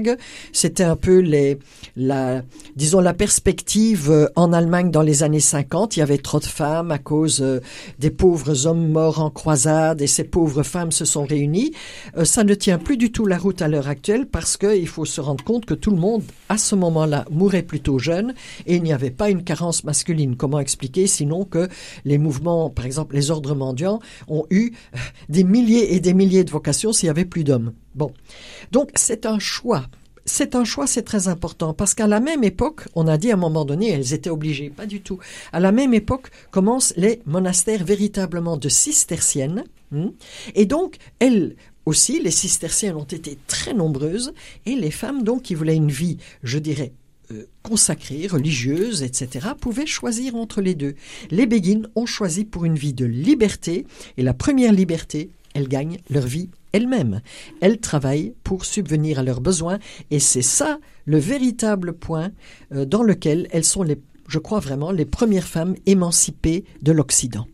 C'était 0.54 0.84
un 0.84 0.96
peu 0.96 1.20
les, 1.20 1.58
la, 1.96 2.44
disons, 2.76 3.02
la 3.02 3.14
perspective 3.14 4.10
euh, 4.12 4.28
en 4.36 4.54
Allemagne 4.54 4.92
dans 4.92 5.02
les 5.02 5.24
années 5.24 5.40
50. 5.40 5.98
Il 5.98 6.00
y 6.00 6.04
avait 6.04 6.20
trop 6.20 6.40
de 6.40 6.46
femmes 6.46 6.92
à 6.92 7.00
cause 7.00 7.42
euh, 7.42 7.60
des 8.00 8.12
pauvres 8.12 8.68
hommes 8.68 8.90
morts 8.90 9.20
en 9.20 9.30
croisade 9.32 10.02
et 10.02 10.08
ces 10.08 10.24
pauvres 10.24 10.64
femmes 10.64 10.92
se 10.92 11.04
sont 11.04 11.26
réunies. 11.26 11.74
Euh, 12.18 12.26
ça 12.26 12.44
ne 12.44 12.54
tient 12.54 12.78
plus 12.78 12.98
du 12.98 13.12
tout 13.12 13.26
la 13.26 13.38
route 13.38 13.62
à 13.62 13.68
l'heure 13.68 13.88
actuelle 13.88 14.28
parce 14.28 14.56
qu'il 14.56 14.88
faut 14.88 15.06
se 15.06 15.20
rendre 15.20 15.44
compte 15.44 15.66
que 15.66 15.74
tout 15.74 15.92
le 15.92 15.98
monde, 15.98 16.22
à 16.48 16.58
ce 16.58 16.76
moment-là, 16.76 17.26
mourait 17.32 17.64
plutôt 17.64 17.98
jeune 17.98 18.36
et 18.68 18.76
il 18.76 18.84
n'y 18.84 18.94
avait 18.94 19.10
pas 19.10 19.30
une 19.30 19.44
carence 19.44 19.84
masculine. 19.84 20.36
Comment 20.36 20.60
expliquer 20.60 21.08
sinon 21.08 21.44
que 21.44 21.68
les 22.06 22.20
mouvements, 22.20 22.70
par 22.70 22.86
exemple, 22.86 23.16
les 23.16 23.32
ordres 23.32 23.56
mendiants 23.56 24.00
ont 24.28 24.46
eu 24.52 24.74
des 25.30 25.44
milliers 25.44 25.96
et 25.96 26.00
des 26.00 26.14
milliers 26.14 26.44
de 26.44 26.51
vocations 26.52 26.94
s'il 26.94 27.08
y 27.08 27.10
avait 27.10 27.26
plus 27.26 27.44
d'hommes. 27.44 27.74
Bon. 27.96 28.12
Donc, 28.72 28.92
c'est 28.96 29.26
un 29.26 29.40
choix. 29.40 29.88
C'est 30.26 30.54
un 30.54 30.64
choix, 30.64 30.86
c'est 30.86 31.02
très 31.02 31.28
important, 31.28 31.74
parce 31.74 31.96
qu'à 31.96 32.06
la 32.06 32.20
même 32.20 32.44
époque, 32.44 32.84
on 32.94 33.08
a 33.08 33.18
dit 33.18 33.32
à 33.32 33.34
un 33.34 33.38
moment 33.38 33.66
donné, 33.66 33.90
elles 33.90 34.14
étaient 34.14 34.30
obligées, 34.30 34.70
pas 34.70 34.86
du 34.86 35.02
tout. 35.02 35.18
À 35.52 35.60
la 35.60 35.72
même 35.72 35.96
époque 35.96 36.30
commencent 36.52 36.94
les 36.96 37.24
monastères 37.26 37.84
véritablement 37.84 38.56
de 38.56 38.70
cisterciennes, 38.70 39.64
hmm, 39.90 40.10
et 40.54 40.66
donc 40.68 40.98
elles 41.18 41.56
aussi, 41.86 42.22
les 42.22 42.32
cisterciennes 42.32 42.96
ont 42.96 43.04
été 43.04 43.38
très 43.48 43.74
nombreuses, 43.74 44.34
et 44.68 44.76
les 44.76 44.92
femmes 44.92 45.24
donc 45.24 45.42
qui 45.42 45.56
voulaient 45.56 45.76
une 45.76 45.90
vie, 45.90 46.18
je 46.44 46.60
dirais, 46.60 46.94
euh, 47.32 47.48
consacrée, 47.64 48.28
religieuse, 48.28 49.04
etc., 49.04 49.50
pouvaient 49.60 49.86
choisir 49.86 50.36
entre 50.36 50.62
les 50.62 50.76
deux. 50.76 50.96
Les 51.30 51.46
béguines 51.46 51.88
ont 51.96 52.06
choisi 52.06 52.46
pour 52.46 52.66
une 52.66 52.76
vie 52.76 52.94
de 52.94 53.06
liberté, 53.06 53.86
et 54.18 54.24
la 54.24 54.34
première 54.34 54.74
liberté, 54.74 55.32
elles 55.54 55.68
gagnent 55.68 55.98
leur 56.10 56.26
vie 56.26 56.50
elles-mêmes. 56.74 57.22
Elles 57.62 57.80
travaillent 57.80 58.34
pour 58.44 58.66
subvenir 58.66 59.20
à 59.20 59.24
leurs 59.24 59.42
besoins 59.42 59.80
et 60.10 60.20
c'est 60.20 60.42
ça 60.42 60.80
le 61.06 61.18
véritable 61.18 61.94
point 61.94 62.32
euh, 62.74 62.86
dans 62.86 63.04
lequel 63.04 63.48
elles 63.52 63.66
sont, 63.66 63.84
les, 63.84 64.00
je 64.28 64.40
crois 64.40 64.60
vraiment, 64.60 64.92
les 64.92 65.06
premières 65.06 65.48
femmes 65.48 65.76
émancipées 65.86 66.64
de 66.82 66.92
l'Occident. 66.92 67.48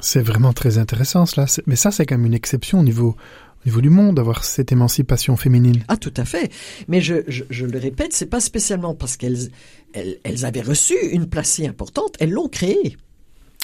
C'est 0.00 0.22
vraiment 0.22 0.52
très 0.52 0.78
intéressant 0.78 1.26
cela. 1.26 1.46
Mais 1.66 1.76
ça, 1.76 1.90
c'est 1.90 2.06
quand 2.06 2.16
même 2.16 2.26
une 2.26 2.34
exception 2.34 2.80
au 2.80 2.84
niveau, 2.84 3.10
au 3.10 3.68
niveau 3.68 3.80
du 3.80 3.90
monde 3.90 4.16
d'avoir 4.16 4.44
cette 4.44 4.70
émancipation 4.70 5.36
féminine. 5.36 5.82
Ah, 5.88 5.96
tout 5.96 6.14
à 6.16 6.24
fait. 6.24 6.52
Mais 6.86 7.00
je, 7.00 7.16
je, 7.26 7.44
je 7.50 7.66
le 7.66 7.78
répète, 7.78 8.12
c'est 8.12 8.26
pas 8.26 8.40
spécialement 8.40 8.94
parce 8.94 9.16
qu'elles 9.16 9.50
elles, 9.92 10.18
elles 10.22 10.44
avaient 10.44 10.62
reçu 10.62 10.94
une 11.10 11.28
place 11.28 11.48
si 11.50 11.66
importante, 11.66 12.14
elles 12.20 12.30
l'ont 12.30 12.48
créée. 12.48 12.96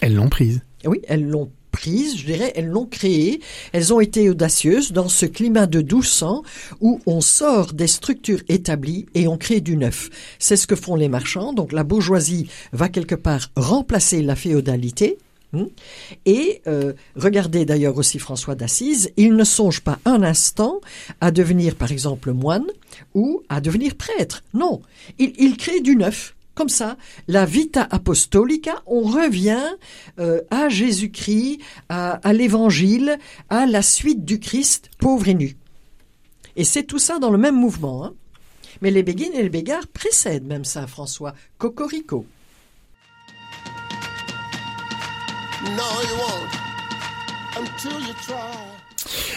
Elles 0.03 0.15
l'ont 0.15 0.29
prise. 0.29 0.63
Oui, 0.85 1.01
elles 1.07 1.27
l'ont 1.27 1.51
je 1.75 2.25
dirais, 2.27 2.53
elles 2.57 2.69
l'ont 2.69 2.87
créée, 2.87 3.41
elles 3.73 3.93
ont 3.93 4.01
été 4.01 4.31
audacieuses 4.31 4.93
dans 4.93 5.09
ce 5.09 5.27
climat 5.27 5.67
de 5.67 5.81
doux 5.81 6.03
sang 6.03 6.43
où 6.81 7.01
on 7.07 7.21
sort 7.21 7.73
des 7.73 7.87
structures 7.87 8.43
établies 8.49 9.07
et 9.15 9.29
on 9.29 9.37
crée 9.37 9.61
du 9.61 9.77
neuf. 9.77 10.11
C'est 10.39 10.57
ce 10.57 10.67
que 10.67 10.77
font 10.77 10.97
les 10.97 11.09
marchands, 11.09 11.53
donc 11.53 11.73
la 11.73 11.85
bourgeoisie 11.85 12.49
va 12.73 12.89
quelque 12.89 13.15
part 13.15 13.51
remplacer 13.57 14.23
la 14.23 14.37
féodalité. 14.37 15.19
hein. 15.53 15.67
Et 16.27 16.63
euh, 16.67 16.93
regardez 17.17 17.65
d'ailleurs 17.65 17.97
aussi 17.97 18.19
François 18.19 18.55
d'Assise, 18.55 19.11
il 19.17 19.35
ne 19.35 19.45
songe 19.45 19.81
pas 19.81 19.99
un 20.05 20.23
instant 20.23 20.81
à 21.21 21.31
devenir 21.31 21.75
par 21.75 21.91
exemple 21.93 22.33
moine 22.33 22.67
ou 23.15 23.43
à 23.49 23.61
devenir 23.61 23.95
prêtre. 23.97 24.43
Non, 24.55 24.81
il 25.19 25.57
crée 25.57 25.81
du 25.81 25.97
neuf. 25.97 26.35
Comme 26.55 26.69
ça, 26.69 26.97
la 27.27 27.45
vita 27.45 27.87
apostolica, 27.91 28.83
on 28.87 29.01
revient 29.03 29.65
euh, 30.21 30.41
à 30.51 30.69
Jésus-Christ, 30.69 31.59
à, 31.89 32.13
à 32.27 32.33
l'Évangile, 32.33 33.19
à 33.51 33.67
la 33.67 33.83
suite 33.83 34.25
du 34.25 34.39
Christ, 34.39 34.91
pauvre 34.99 35.29
et 35.29 35.35
nu. 35.35 35.57
Et 36.57 36.63
c'est 36.65 36.85
tout 36.85 37.01
ça 37.01 37.19
dans 37.19 37.31
le 37.31 37.39
même 37.39 37.57
mouvement. 37.57 38.05
hein. 38.05 38.15
Mais 38.83 38.91
les 38.93 39.03
béguines 39.03 39.35
et 39.35 39.43
les 39.43 39.49
bégards 39.49 39.87
précèdent 39.89 40.47
même 40.47 40.65
Saint 40.65 40.87
François. 40.87 41.35
Cocorico. 41.59 42.25
No, 45.65 45.71
you 46.03 46.17
won't 46.19 46.53
until 47.59 48.01
you 48.07 48.15
try. 48.27 48.53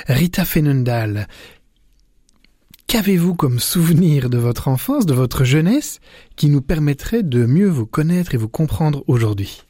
Rita 0.07 0.45
Fenendal, 0.45 1.27
qu'avez-vous 2.87 3.35
comme 3.35 3.59
souvenir 3.59 4.29
de 4.29 4.37
votre 4.37 4.69
enfance, 4.69 5.05
de 5.05 5.13
votre 5.13 5.43
jeunesse, 5.43 5.99
qui 6.37 6.49
nous 6.49 6.61
permettrait 6.61 7.21
de 7.21 7.45
mieux 7.45 7.67
vous 7.67 7.85
connaître 7.85 8.33
et 8.33 8.37
vous 8.37 8.47
comprendre 8.47 9.03
aujourd'hui? 9.07 9.63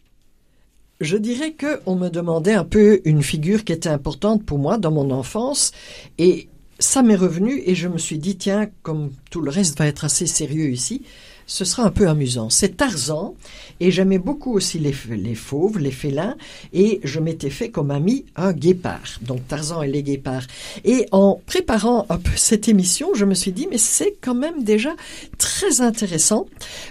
Je 1.02 1.18
dirais 1.18 1.52
que 1.52 1.82
on 1.86 1.96
me 1.96 2.10
demandait 2.10 2.54
un 2.54 2.64
peu 2.64 3.02
une 3.06 3.22
figure 3.22 3.64
qui 3.64 3.74
était 3.74 3.90
importante 3.90 4.44
pour 4.44 4.60
moi 4.60 4.78
dans 4.78 4.92
mon 4.92 5.12
enfance 5.12 5.72
et 6.18 6.48
ça 6.80 7.02
m'est 7.02 7.16
revenu 7.16 7.62
et 7.66 7.76
je 7.76 7.88
me 7.88 7.98
suis 7.98 8.20
dit 8.20 8.38
tiens 8.38 8.70
comme 8.84 9.12
tout 9.30 9.42
le 9.42 9.50
reste 9.50 9.78
va 9.78 9.88
être 9.88 10.06
assez 10.06 10.28
sérieux 10.28 10.70
ici, 10.70 11.04
ce 11.48 11.66
sera 11.66 11.84
un 11.84 11.92
peu 11.92 12.08
amusant. 12.08 12.50
C'est 12.50 12.78
Tarzan, 12.78 13.34
et 13.80 13.90
j'aimais 13.90 14.20
beaucoup 14.20 14.54
aussi 14.54 14.78
les, 14.78 14.94
les 15.10 15.34
fauves, 15.34 15.80
les 15.80 15.92
félins, 15.92 16.36
et 16.74 17.00
je 17.04 17.20
m'étais 17.20 17.50
fait 17.50 17.70
comme 17.70 17.90
ami 17.90 18.26
un 18.36 18.52
guépard. 18.52 19.20
Donc 19.22 19.48
Tarzan 19.48 19.82
et 19.82 19.88
les 19.88 20.04
guépards. 20.04 20.46
Et 20.84 21.08
en 21.12 21.42
préparant 21.46 22.06
un 22.10 22.18
peu 22.28 22.36
cette 22.36 22.68
émission, 22.68 23.14
je 23.16 23.26
me 23.26 23.34
suis 23.34 23.54
dit, 23.54 23.68
mais 23.72 23.78
c'est 23.78 24.16
quand 24.22 24.36
même 24.36 24.64
déjà 24.64 24.94
très 25.38 25.82
intéressant, 25.82 26.48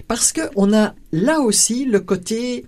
parce 0.09 0.33
que 0.33 0.41
on 0.57 0.73
a 0.73 0.95
là 1.13 1.41
aussi 1.41 1.85
le 1.85 2.01
côté, 2.01 2.65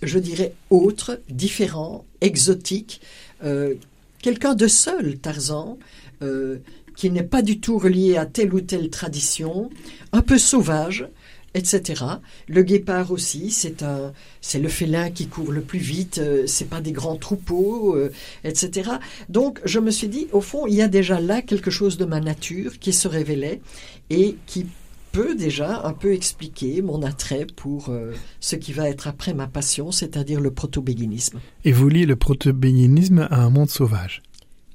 je 0.00 0.18
dirais, 0.20 0.54
autre, 0.70 1.20
différent, 1.28 2.04
exotique, 2.20 3.00
euh, 3.44 3.74
quelqu'un 4.22 4.54
de 4.54 4.68
seul, 4.68 5.18
Tarzan, 5.18 5.76
euh, 6.22 6.58
qui 7.02 7.10
n'est 7.10 7.24
pas 7.24 7.42
du 7.42 7.58
tout 7.58 7.78
relié 7.78 8.16
à 8.16 8.26
telle 8.26 8.54
ou 8.54 8.60
telle 8.60 8.88
tradition, 8.88 9.70
un 10.12 10.22
peu 10.22 10.38
sauvage, 10.38 11.08
etc. 11.52 12.04
Le 12.46 12.62
guépard 12.62 13.10
aussi, 13.10 13.50
c'est 13.50 13.82
un, 13.82 14.12
c'est 14.40 14.60
le 14.60 14.68
félin 14.68 15.10
qui 15.10 15.26
court 15.26 15.50
le 15.50 15.62
plus 15.62 15.80
vite. 15.80 16.18
euh, 16.18 16.44
c'est 16.46 16.68
pas 16.68 16.80
des 16.80 16.92
grands 16.92 17.16
troupeaux, 17.16 17.96
euh, 17.96 18.12
etc. 18.44 18.88
Donc, 19.28 19.60
je 19.64 19.80
me 19.80 19.90
suis 19.90 20.06
dit, 20.06 20.28
au 20.30 20.40
fond, 20.40 20.68
il 20.68 20.74
y 20.74 20.80
a 20.80 20.86
déjà 20.86 21.18
là 21.18 21.42
quelque 21.42 21.72
chose 21.72 21.96
de 21.96 22.04
ma 22.04 22.20
nature 22.20 22.78
qui 22.78 22.92
se 22.92 23.08
révélait 23.08 23.60
et 24.08 24.36
qui 24.46 24.66
peut 25.10 25.34
déjà 25.34 25.84
un 25.84 25.94
peu 25.94 26.12
expliquer 26.12 26.82
mon 26.82 27.02
attrait 27.02 27.48
pour 27.56 27.88
euh, 27.88 28.12
ce 28.38 28.54
qui 28.54 28.72
va 28.72 28.88
être 28.88 29.08
après 29.08 29.34
ma 29.34 29.48
passion, 29.48 29.90
c'est-à-dire 29.90 30.40
le 30.40 30.52
proto-béguinisme. 30.52 31.40
Et 31.64 31.72
vous 31.72 31.88
liez 31.88 32.06
le 32.06 32.14
proto-béguinisme 32.14 33.26
à 33.28 33.42
un 33.42 33.50
monde 33.50 33.70
sauvage. 33.70 34.22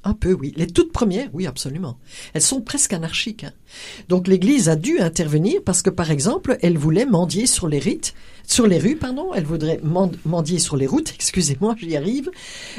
Un 0.08 0.14
peu, 0.14 0.32
oui. 0.32 0.54
Les 0.56 0.68
toutes 0.68 0.94
premières, 0.94 1.28
oui, 1.34 1.48
absolument. 1.48 2.00
Elles 2.34 2.42
sont 2.42 2.62
presque 2.62 2.94
anarchiques. 2.94 3.44
hein. 3.44 3.52
Donc 4.10 4.28
l'Église 4.28 4.70
a 4.70 4.76
dû 4.76 5.00
intervenir 5.00 5.62
parce 5.66 5.82
que, 5.82 5.90
par 5.90 6.12
exemple, 6.12 6.58
elle 6.62 6.78
voulait 6.78 7.06
mendier 7.06 7.46
sur 7.48 7.68
les 7.68 7.80
rites, 7.80 8.14
sur 8.48 8.66
les 8.66 8.78
rues, 8.78 8.96
pardon. 8.96 9.34
Elle 9.36 9.44
voudrait 9.44 9.80
mend- 9.84 10.12
mendier 10.26 10.58
sur 10.60 10.78
les 10.78 10.88
routes. 10.88 11.12
Excusez-moi, 11.16 11.76
j'y 11.78 11.96
arrive. 11.98 12.32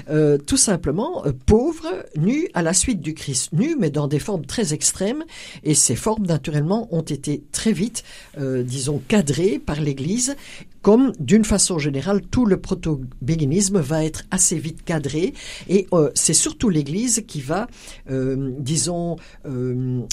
Euh, 0.09 0.39
tout 0.39 0.57
simplement, 0.57 1.27
euh, 1.27 1.33
pauvres, 1.47 2.05
nus 2.17 2.49
à 2.55 2.63
la 2.63 2.73
suite 2.73 3.01
du 3.01 3.15
Christ, 3.15 3.53
nus, 3.53 3.77
mais 3.79 3.91
dans 3.91 4.09
des 4.09 4.19
formes 4.19 4.47
très 4.47 4.73
extrêmes. 4.73 5.25
Et 5.65 5.75
ces 5.75 5.95
formes, 5.95 6.27
naturellement, 6.27 6.89
ont 6.91 7.03
été 7.03 7.43
très 7.53 7.73
vite, 7.73 8.03
euh, 8.39 8.63
disons, 8.63 9.01
cadrées 9.09 9.59
par 9.59 9.81
l'Église 9.81 10.37
comme 10.81 11.13
d'une 11.19 11.45
façon 11.45 11.79
générale, 11.79 12.23
tout 12.23 12.47
le 12.47 12.57
proto-béguinisme 12.57 13.81
va 13.81 14.05
être 14.05 14.23
assez 14.31 14.57
vite 14.59 14.85
cadré 14.85 15.35
et 15.69 15.87
c'est 16.15 16.33
surtout 16.33 16.71
l'Église 16.71 17.25
qui 17.27 17.41
va, 17.41 17.67
disons, 18.09 19.17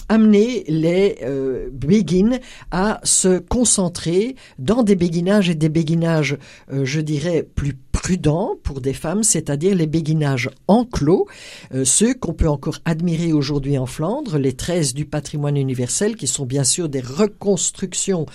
amener 0.10 0.65
les 0.68 1.18
euh, 1.24 1.70
béguines 1.72 2.40
à 2.72 3.00
se 3.04 3.40
concentrer 3.40 4.36
dans 4.60 4.84
des 4.84 4.96
béguinages 4.96 5.50
et 5.50 5.56
des 5.56 5.70
béguinages, 5.70 6.38
euh, 6.72 6.86
je 6.86 7.02
dirais, 7.02 7.48
plus 7.56 7.76
prudents 7.96 8.58
pour 8.62 8.82
des 8.82 8.92
femmes, 8.92 9.24
c'est-à-dire 9.24 9.74
les 9.74 9.88
béguinages 9.88 10.50
enclos, 10.68 11.28
euh, 11.74 11.86
ceux 11.86 12.14
qu'on 12.14 12.34
peut 12.34 12.50
encore 12.50 12.80
admirer 12.84 13.32
aujourd'hui 13.32 13.78
en 13.78 13.86
Flandre, 13.86 14.38
les 14.38 14.52
13 14.52 14.94
du 14.94 15.06
patrimoine 15.06 15.56
universel, 15.56 16.18
qui 16.18 16.28
sont 16.28 16.46
bien 16.46 16.66
sûr 16.66 16.90
des 16.90 17.00
reconstructions 17.00 18.26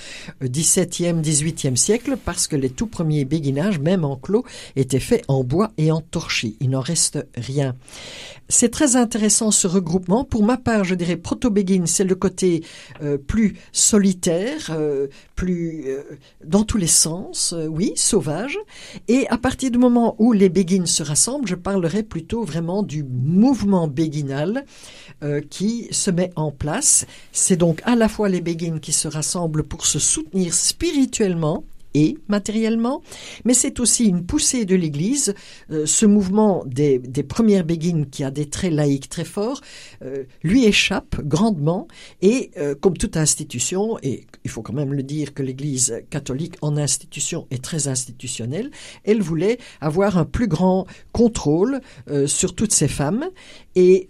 euh, 0.43 0.47
17e, 0.47 1.21
18e 1.23 1.77
siècle, 1.77 2.17
parce 2.25 2.49
que 2.49 2.57
les 2.57 2.71
tout 2.71 2.87
premiers 2.87 3.27
béguinages, 3.27 3.79
même 3.79 4.07
enclos, 4.07 4.47
étaient 4.77 4.99
faits 4.99 5.25
en 5.29 5.45
bois 5.45 5.73
et 5.77 5.93
en 5.93 6.01
torchis. 6.01 6.57
Il 6.61 6.71
n'en 6.71 6.81
reste 6.81 7.19
rien. 7.37 7.75
C'est 8.49 8.71
très 8.71 8.97
intéressant 8.97 9.51
ce 9.51 9.69
regroupement. 9.69 10.25
Pour 10.25 10.43
ma 10.43 10.57
part, 10.57 10.85
je 10.85 10.95
dirais 10.95 11.17
proto-béguine, 11.17 11.87
c'est 11.87 12.05
le 12.05 12.17
côté 12.17 12.65
euh, 13.03 13.19
plus 13.19 13.57
solitaire, 13.73 14.71
euh, 14.71 15.07
plus 15.41 15.85
euh, 15.87 16.03
dans 16.45 16.65
tous 16.65 16.77
les 16.77 16.87
sens, 16.87 17.55
euh, 17.55 17.65
oui, 17.65 17.95
sauvage. 17.97 18.59
Et 19.09 19.27
à 19.29 19.39
partir 19.39 19.71
du 19.71 19.79
moment 19.79 20.15
où 20.19 20.35
les 20.35 20.51
béguines 20.51 20.85
se 20.85 21.03
rassemblent, 21.03 21.49
je 21.49 21.55
parlerai 21.55 22.03
plutôt 22.03 22.45
vraiment 22.45 22.83
du 22.83 23.03
mouvement 23.03 23.89
béguinal 23.89 24.67
euh, 25.23 25.41
qui 25.41 25.89
se 25.93 26.11
met 26.11 26.31
en 26.37 26.51
place. 26.51 27.07
C'est 27.33 27.57
donc 27.57 27.81
à 27.87 27.97
la 27.97 28.11
fois 28.11 28.29
les 28.29 28.43
béguines 28.43 28.81
qui 28.81 28.93
se 28.93 29.09
rassemblent 29.09 29.63
pour 29.63 29.87
se 29.87 29.99
soutenir 29.99 30.53
spirituellement 30.53 31.65
et 31.95 32.19
matériellement, 32.29 33.03
mais 33.45 33.55
c'est 33.55 33.81
aussi 33.81 34.07
une 34.07 34.25
poussée 34.25 34.65
de 34.65 34.77
l'Église. 34.77 35.35
Euh, 35.71 35.87
ce 35.87 36.07
mouvement 36.07 36.63
des, 36.67 37.01
premières 37.29 37.65
béguines 37.65 38.07
qui 38.09 38.25
a 38.25 38.31
des 38.31 38.49
traits 38.49 38.73
laïques 38.73 39.09
très 39.09 39.25
forts 39.25 39.61
euh, 40.03 40.25
lui 40.43 40.65
échappe 40.65 41.21
grandement. 41.25 41.89
Et 42.23 42.51
euh, 42.57 42.75
comme 42.75 42.97
toute 42.97 43.17
institution, 43.17 43.99
et 44.03 44.27
il 44.45 44.51
faut 44.51 44.63
quand 44.63 44.73
même 44.73 44.93
le 44.93 45.03
dire 45.03 45.35
que 45.35 45.43
l'Église 45.43 46.03
catholique 46.11 46.55
en 46.63 46.77
institution 46.77 47.47
est 47.51 47.63
très 47.63 47.89
institutionnelle, 47.89 48.71
elle 49.05 49.21
voulait 49.21 49.59
avoir 49.81 50.19
un 50.19 50.25
plus 50.25 50.49
grand 50.49 50.87
contrôle 51.13 51.81
sur 52.27 52.55
toutes 52.55 52.73
ces 52.73 52.89
femmes. 52.89 53.27
Et 53.75 54.09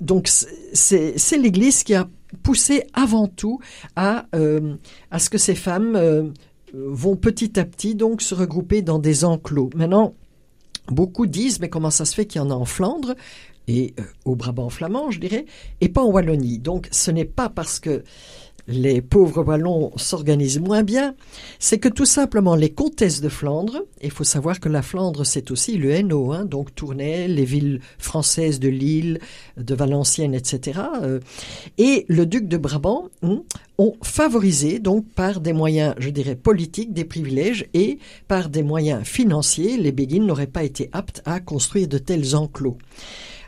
donc 0.00 0.28
c'est 0.72 1.38
l'Église 1.38 1.82
qui 1.82 1.94
a 1.94 2.08
poussé 2.42 2.84
avant 2.92 3.26
tout 3.26 3.60
à, 3.96 4.26
ce 4.32 5.30
que 5.30 5.38
ces 5.38 5.54
femmes 5.54 6.32
vont 6.74 7.16
petit 7.16 7.58
à 7.58 7.64
petit 7.64 7.94
donc 7.94 8.22
se 8.22 8.34
regrouper 8.34 8.82
dans 8.82 8.98
des 8.98 9.24
enclos. 9.24 9.70
Maintenant, 9.74 10.14
beaucoup 10.88 11.26
disent 11.26 11.60
mais 11.60 11.68
comment 11.68 11.90
ça 11.90 12.04
se 12.04 12.14
fait 12.14 12.26
qu'il 12.26 12.40
y 12.40 12.44
en 12.44 12.50
a 12.50 12.54
en 12.54 12.64
Flandre 12.64 13.14
et 13.66 13.94
euh, 13.98 14.02
au 14.24 14.36
Brabant 14.36 14.68
flamand, 14.68 15.10
je 15.10 15.20
dirais, 15.20 15.46
et 15.80 15.88
pas 15.88 16.02
en 16.02 16.10
Wallonie. 16.10 16.58
Donc 16.58 16.88
ce 16.90 17.10
n'est 17.10 17.24
pas 17.24 17.48
parce 17.48 17.80
que 17.80 18.04
les 18.66 19.02
pauvres 19.02 19.42
Wallons 19.42 19.92
s'organisent 19.96 20.60
moins 20.60 20.82
bien, 20.82 21.14
c'est 21.58 21.78
que 21.78 21.88
tout 21.88 22.06
simplement 22.06 22.54
les 22.54 22.70
comtesses 22.70 23.20
de 23.20 23.28
Flandre, 23.28 23.82
il 24.02 24.10
faut 24.10 24.24
savoir 24.24 24.60
que 24.60 24.68
la 24.68 24.82
Flandre 24.82 25.24
c'est 25.24 25.50
aussi 25.50 25.76
le 25.76 25.90
Hainaut, 25.90 26.32
hein, 26.32 26.44
donc 26.44 26.74
Tournai, 26.74 27.28
les 27.28 27.44
villes 27.44 27.80
françaises 27.98 28.60
de 28.60 28.68
Lille, 28.68 29.20
de 29.56 29.74
Valenciennes, 29.74 30.34
etc., 30.34 30.80
euh, 31.02 31.20
et 31.78 32.06
le 32.08 32.26
duc 32.26 32.48
de 32.48 32.56
Brabant 32.56 33.08
hein, 33.22 33.42
ont 33.78 33.94
favorisé 34.02 34.78
donc 34.78 35.06
par 35.14 35.40
des 35.40 35.52
moyens, 35.52 35.94
je 35.98 36.10
dirais, 36.10 36.36
politiques, 36.36 36.92
des 36.92 37.04
privilèges 37.04 37.66
et 37.74 37.98
par 38.28 38.48
des 38.48 38.62
moyens 38.62 39.04
financiers, 39.04 39.76
les 39.76 39.92
béguines 39.92 40.26
n'auraient 40.26 40.46
pas 40.46 40.64
été 40.64 40.88
aptes 40.92 41.22
à 41.24 41.40
construire 41.40 41.88
de 41.88 41.98
tels 41.98 42.36
enclos. 42.36 42.78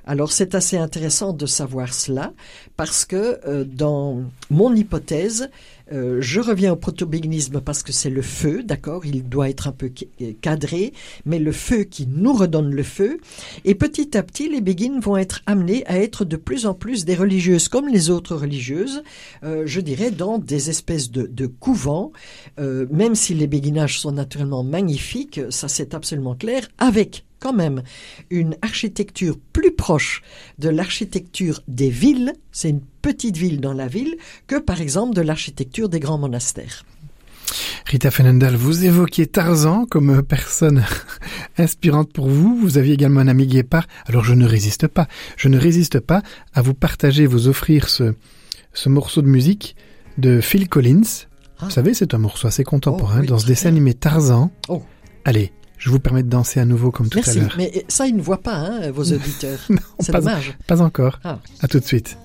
Alors 0.07 0.31
c'est 0.31 0.55
assez 0.55 0.77
intéressant 0.77 1.33
de 1.33 1.47
savoir 1.47 1.93
cela 1.93 2.33
parce 2.77 3.05
que 3.05 3.41
euh, 3.47 3.65
dans 3.65 4.23
mon 4.51 4.73
hypothèse, 4.75 5.51
euh, 5.93 6.19
je 6.21 6.41
reviens 6.41 6.73
au 6.73 6.77
protobéguinisme 6.77 7.61
parce 7.61 7.83
que 7.83 7.93
c'est 7.93 8.11
le 8.11 8.23
feu, 8.23 8.63
d'accord 8.63 9.05
Il 9.05 9.29
doit 9.29 9.49
être 9.51 9.67
un 9.67 9.73
peu 9.73 9.91
ca- 9.95 10.07
cadré, 10.41 10.93
mais 11.25 11.41
le 11.41 11.51
feu 11.53 11.83
qui 11.85 12.07
nous 12.07 12.33
redonne 12.33 12.71
le 12.73 12.83
feu. 12.85 13.19
Et 13.65 13.75
petit 13.75 14.17
à 14.17 14.23
petit, 14.23 14.49
les 14.49 14.61
béguines 14.61 15.01
vont 15.01 15.17
être 15.17 15.43
amenées 15.47 15.85
à 15.87 15.99
être 15.99 16.25
de 16.25 16.37
plus 16.37 16.67
en 16.67 16.75
plus 16.75 17.05
des 17.05 17.17
religieuses 17.17 17.69
comme 17.69 17.89
les 17.89 18.09
autres 18.11 18.37
religieuses, 18.37 19.03
euh, 19.43 19.65
je 19.67 19.81
dirais 19.81 20.13
dans 20.13 20.39
des 20.39 20.71
espèces 20.71 21.11
de, 21.11 21.27
de 21.27 21.47
couvents, 21.47 22.13
euh, 22.61 22.87
même 22.91 23.17
si 23.17 23.35
les 23.35 23.49
béguinages 23.49 23.99
sont 24.01 24.13
naturellement 24.13 24.63
magnifiques, 24.63 25.41
ça 25.51 25.67
c'est 25.69 25.95
absolument 25.95 26.37
clair, 26.37 26.69
avec 26.79 27.26
quand 27.41 27.53
même 27.53 27.83
une 28.31 28.57
architecture 28.63 29.37
plus 29.53 29.73
proche 29.73 30.23
de 30.59 30.69
l'architecture 30.69 31.63
des 31.69 31.91
villes, 31.91 32.33
c'est 32.53 32.71
une 32.71 32.83
petite 33.03 33.37
ville 33.37 33.61
dans 33.61 33.73
la 33.75 33.87
ville, 33.89 34.17
que 34.47 34.59
par 34.59 34.81
exemple 34.81 35.15
de 35.15 35.21
l'architecture 35.21 35.89
des 35.89 36.01
grands 36.01 36.19
monastères. 36.19 36.85
Rita 37.87 38.11
Fenendal, 38.11 38.57
vous 38.57 38.85
évoquiez 38.85 39.27
Tarzan 39.29 39.87
comme 39.87 40.23
personne 40.23 40.85
inspirante 41.59 42.13
pour 42.13 42.29
vous. 42.29 42.57
Vous 42.57 42.79
aviez 42.79 42.95
également 42.95 43.21
un 43.21 43.29
ami 43.29 43.47
guépard. 43.47 43.87
Alors 44.07 44.25
je 44.25 44.35
ne 44.35 44.45
résiste 44.45 44.89
pas. 44.89 45.07
Je 45.37 45.49
ne 45.49 45.59
résiste 45.59 46.01
pas 46.01 46.23
à 46.53 46.63
vous 46.63 46.75
partager, 46.75 47.27
vous 47.27 47.47
offrir 47.47 47.89
ce, 47.89 48.15
ce 48.73 48.89
morceau 48.89 49.23
de 49.23 49.29
musique 49.29 49.77
de 50.19 50.41
Phil 50.41 50.69
Collins. 50.69 51.03
Ah. 51.59 51.67
Vous 51.67 51.71
savez, 51.71 51.95
c'est 51.95 52.15
un 52.15 52.19
morceau 52.19 52.49
assez 52.49 52.65
contemporain 52.65 53.19
Oh, 53.19 53.21
oui, 53.23 53.27
dans 53.29 53.39
ce 53.39 53.47
dessin 53.47 53.71
bien. 53.71 53.77
animé 53.77 53.95
Tarzan. 53.95 54.51
Oh. 54.69 54.83
Allez, 55.25 55.53
je 55.79 55.91
vous 55.91 55.99
permets 55.99 56.23
de 56.23 56.29
danser 56.29 56.61
à 56.61 56.65
nouveau 56.65 56.91
comme 56.91 57.09
tout 57.09 57.19
à 57.19 57.23
Merci, 57.25 57.41
l'heure. 57.41 57.55
mais 57.57 57.85
ça 57.89 58.07
ils 58.07 58.17
ne 58.17 58.23
voient 58.23 58.43
pas, 58.43 58.55
hein, 58.57 58.91
vos 58.91 59.05
auditeurs. 59.13 59.59
Non, 59.71 59.79
c'est 60.01 60.13
pas, 60.13 60.21
dommage. 60.21 60.57
pas 60.67 60.81
encore. 60.83 61.19
Ah. 61.25 61.39
À 61.61 61.69
tout 61.69 61.79
de 61.81 61.85
suite. 61.85 62.17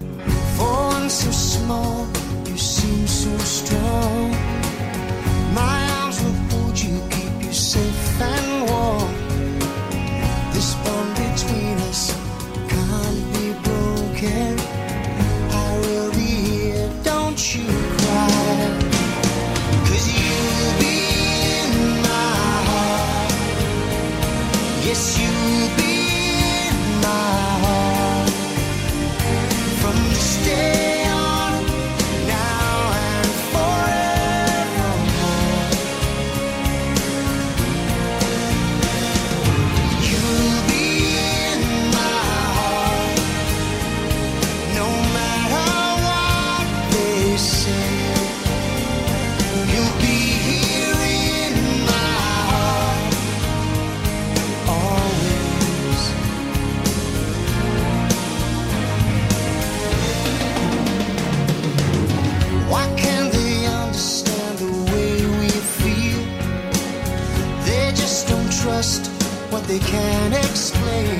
What 69.61 69.67
they 69.67 69.79
can't 69.79 70.33
explain. 70.33 71.19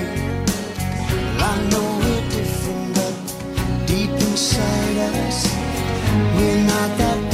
Well, 1.37 1.43
I 1.43 1.69
know 1.69 1.99
we're 1.99 2.29
different, 2.29 2.95
but 2.95 3.87
deep 3.87 4.09
inside 4.09 4.97
us, 4.97 5.45
we're 6.35 6.63
not 6.65 6.97
that. 6.97 7.30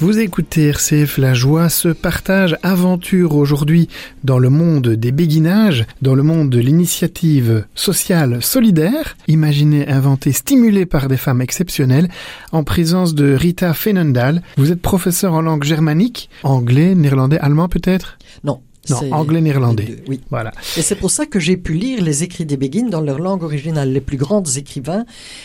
Vous 0.00 0.20
écoutez 0.20 0.68
RCF 0.68 1.18
La 1.18 1.34
Joie 1.34 1.68
se 1.68 1.88
partage 1.88 2.56
aventure 2.62 3.34
aujourd'hui 3.34 3.88
dans 4.22 4.38
le 4.38 4.48
monde 4.48 4.90
des 4.90 5.10
béguinages, 5.10 5.86
dans 6.02 6.14
le 6.14 6.22
monde 6.22 6.50
de 6.50 6.60
l'initiative 6.60 7.66
sociale 7.74 8.40
solidaire, 8.40 9.16
imaginée, 9.26 9.88
inventée, 9.88 10.30
stimulée 10.30 10.86
par 10.86 11.08
des 11.08 11.16
femmes 11.16 11.40
exceptionnelles, 11.40 12.08
en 12.52 12.62
présence 12.62 13.16
de 13.16 13.32
Rita 13.32 13.74
Fenendal. 13.74 14.42
Vous 14.56 14.70
êtes 14.70 14.80
professeur 14.80 15.34
en 15.34 15.40
langue 15.40 15.64
germanique, 15.64 16.30
anglais, 16.44 16.94
néerlandais, 16.94 17.40
allemand 17.40 17.68
peut-être? 17.68 18.18
Non. 18.44 18.60
Non, 18.90 19.12
anglais-néerlandais. 19.12 20.04
Oui. 20.08 20.20
Voilà. 20.30 20.52
Et 20.76 20.82
c'est 20.82 20.94
pour 20.94 21.10
ça 21.10 21.26
que 21.26 21.38
j'ai 21.38 21.56
pu 21.56 21.74
lire 21.74 22.02
les 22.02 22.22
écrits 22.22 22.46
des 22.46 22.56
Béguines 22.56 22.90
dans 22.90 23.00
leur 23.00 23.18
langue 23.18 23.42
originale. 23.42 23.92
Les 23.92 24.00
plus 24.00 24.16
grands 24.16 24.42
écrivains, 24.42 25.04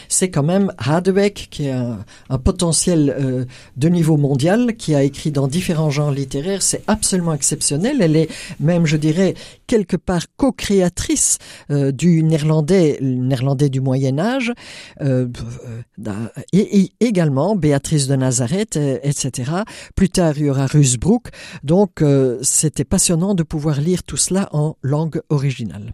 c'est 0.09 0.29
quand 0.29 0.43
même 0.43 0.71
Hadebeck, 0.77 1.47
qui 1.49 1.67
est 1.67 1.71
un, 1.71 1.99
un 2.29 2.37
potentiel 2.37 3.15
euh, 3.19 3.45
de 3.77 3.89
niveau 3.89 4.17
mondial, 4.17 4.75
qui 4.75 4.95
a 4.95 5.03
écrit 5.03 5.31
dans 5.31 5.47
différents 5.47 5.89
genres 5.89 6.11
littéraires. 6.11 6.61
C'est 6.61 6.83
absolument 6.87 7.33
exceptionnel. 7.33 7.97
Elle 8.01 8.15
est 8.15 8.29
même, 8.59 8.85
je 8.85 8.97
dirais, 8.97 9.35
quelque 9.73 9.97
part 9.97 10.25
co-créatrice 10.37 11.39
euh, 11.71 11.91
du 11.91 12.21
néerlandais, 12.21 12.99
néerlandais 13.01 13.69
du 13.69 13.81
Moyen 13.81 14.19
Âge. 14.19 14.53
Euh, 15.01 15.27
euh, 16.05 16.27
et, 16.53 16.91
également 16.99 17.55
Béatrice 17.55 18.05
de 18.05 18.15
Nazareth, 18.15 18.77
etc. 19.01 19.51
Plus 19.95 20.09
tard, 20.09 20.35
il 20.37 20.45
y 20.45 20.49
aura 20.51 20.67
Rusbrook. 20.67 21.29
Donc, 21.63 22.03
c'était 22.43 22.83
passionnant 22.83 23.33
de 23.33 23.41
pouvoir 23.41 23.81
lire 23.81 24.03
tout 24.03 24.17
cela 24.17 24.47
en 24.51 24.75
langue 24.83 25.21
originale. 25.29 25.93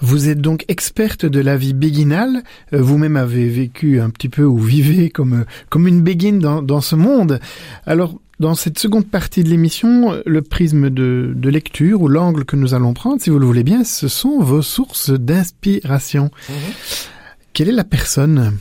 Vous 0.00 0.28
êtes 0.28 0.40
donc 0.40 0.64
experte 0.68 1.26
de 1.26 1.40
la 1.40 1.56
vie 1.56 1.74
béguinale. 1.74 2.44
Vous-même 2.70 3.16
avez 3.16 3.48
vécu 3.48 4.00
un 4.00 4.10
petit 4.10 4.28
peu 4.28 4.44
ou 4.44 4.58
vivez 4.58 5.10
comme, 5.10 5.44
comme 5.70 5.88
une 5.88 6.02
béguine 6.02 6.38
dans, 6.38 6.62
dans 6.62 6.80
ce 6.80 6.94
monde. 6.94 7.40
Alors, 7.84 8.14
dans 8.40 8.54
cette 8.54 8.78
seconde 8.78 9.06
partie 9.08 9.42
de 9.42 9.48
l'émission, 9.48 10.14
le 10.24 10.42
prisme 10.42 10.90
de, 10.90 11.32
de 11.34 11.48
lecture 11.48 12.02
ou 12.02 12.08
l'angle 12.08 12.44
que 12.44 12.56
nous 12.56 12.74
allons 12.74 12.94
prendre, 12.94 13.20
si 13.20 13.30
vous 13.30 13.38
le 13.38 13.46
voulez 13.46 13.64
bien, 13.64 13.84
ce 13.84 14.06
sont 14.08 14.38
vos 14.40 14.62
sources 14.62 15.10
d'inspiration. 15.10 16.30
Quelle 17.52 17.68
est 17.68 17.72
la 17.72 17.84
personne 17.84 18.56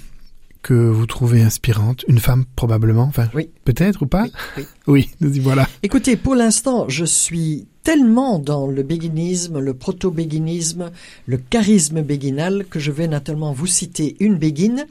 que 0.63 0.73
vous 0.73 1.05
trouvez 1.05 1.43
inspirante? 1.43 2.03
Une 2.07 2.19
femme 2.19 2.45
probablement? 2.55 3.03
Enfin, 3.03 3.29
Oui. 3.35 3.49
peut-être 3.65 4.01
ou 4.01 4.07
pas? 4.07 4.23
Oui, 4.23 4.31
oui. 4.57 4.65
Oui, 4.87 5.09
nous 5.21 5.35
y 5.35 5.39
voilà. 5.39 5.67
Écoutez, 5.83 6.15
pour 6.15 6.33
l'instant, 6.33 6.85
je 6.87 7.03
suis 7.05 7.67
tellement 7.83 8.39
dans 8.39 8.67
le 8.67 8.83
béguinisme, 8.83 9.59
le 9.59 9.73
proto-béguinisme, 9.73 10.91
le 11.25 11.37
charisme 11.37 12.01
béguinal 12.01 12.65
que 12.69 12.79
je 12.79 12.91
vais 12.91 13.07
naturellement 13.07 13.51
vous 13.53 13.67
citer 13.67 14.15
une 14.19 14.37
béguine. 14.37 14.85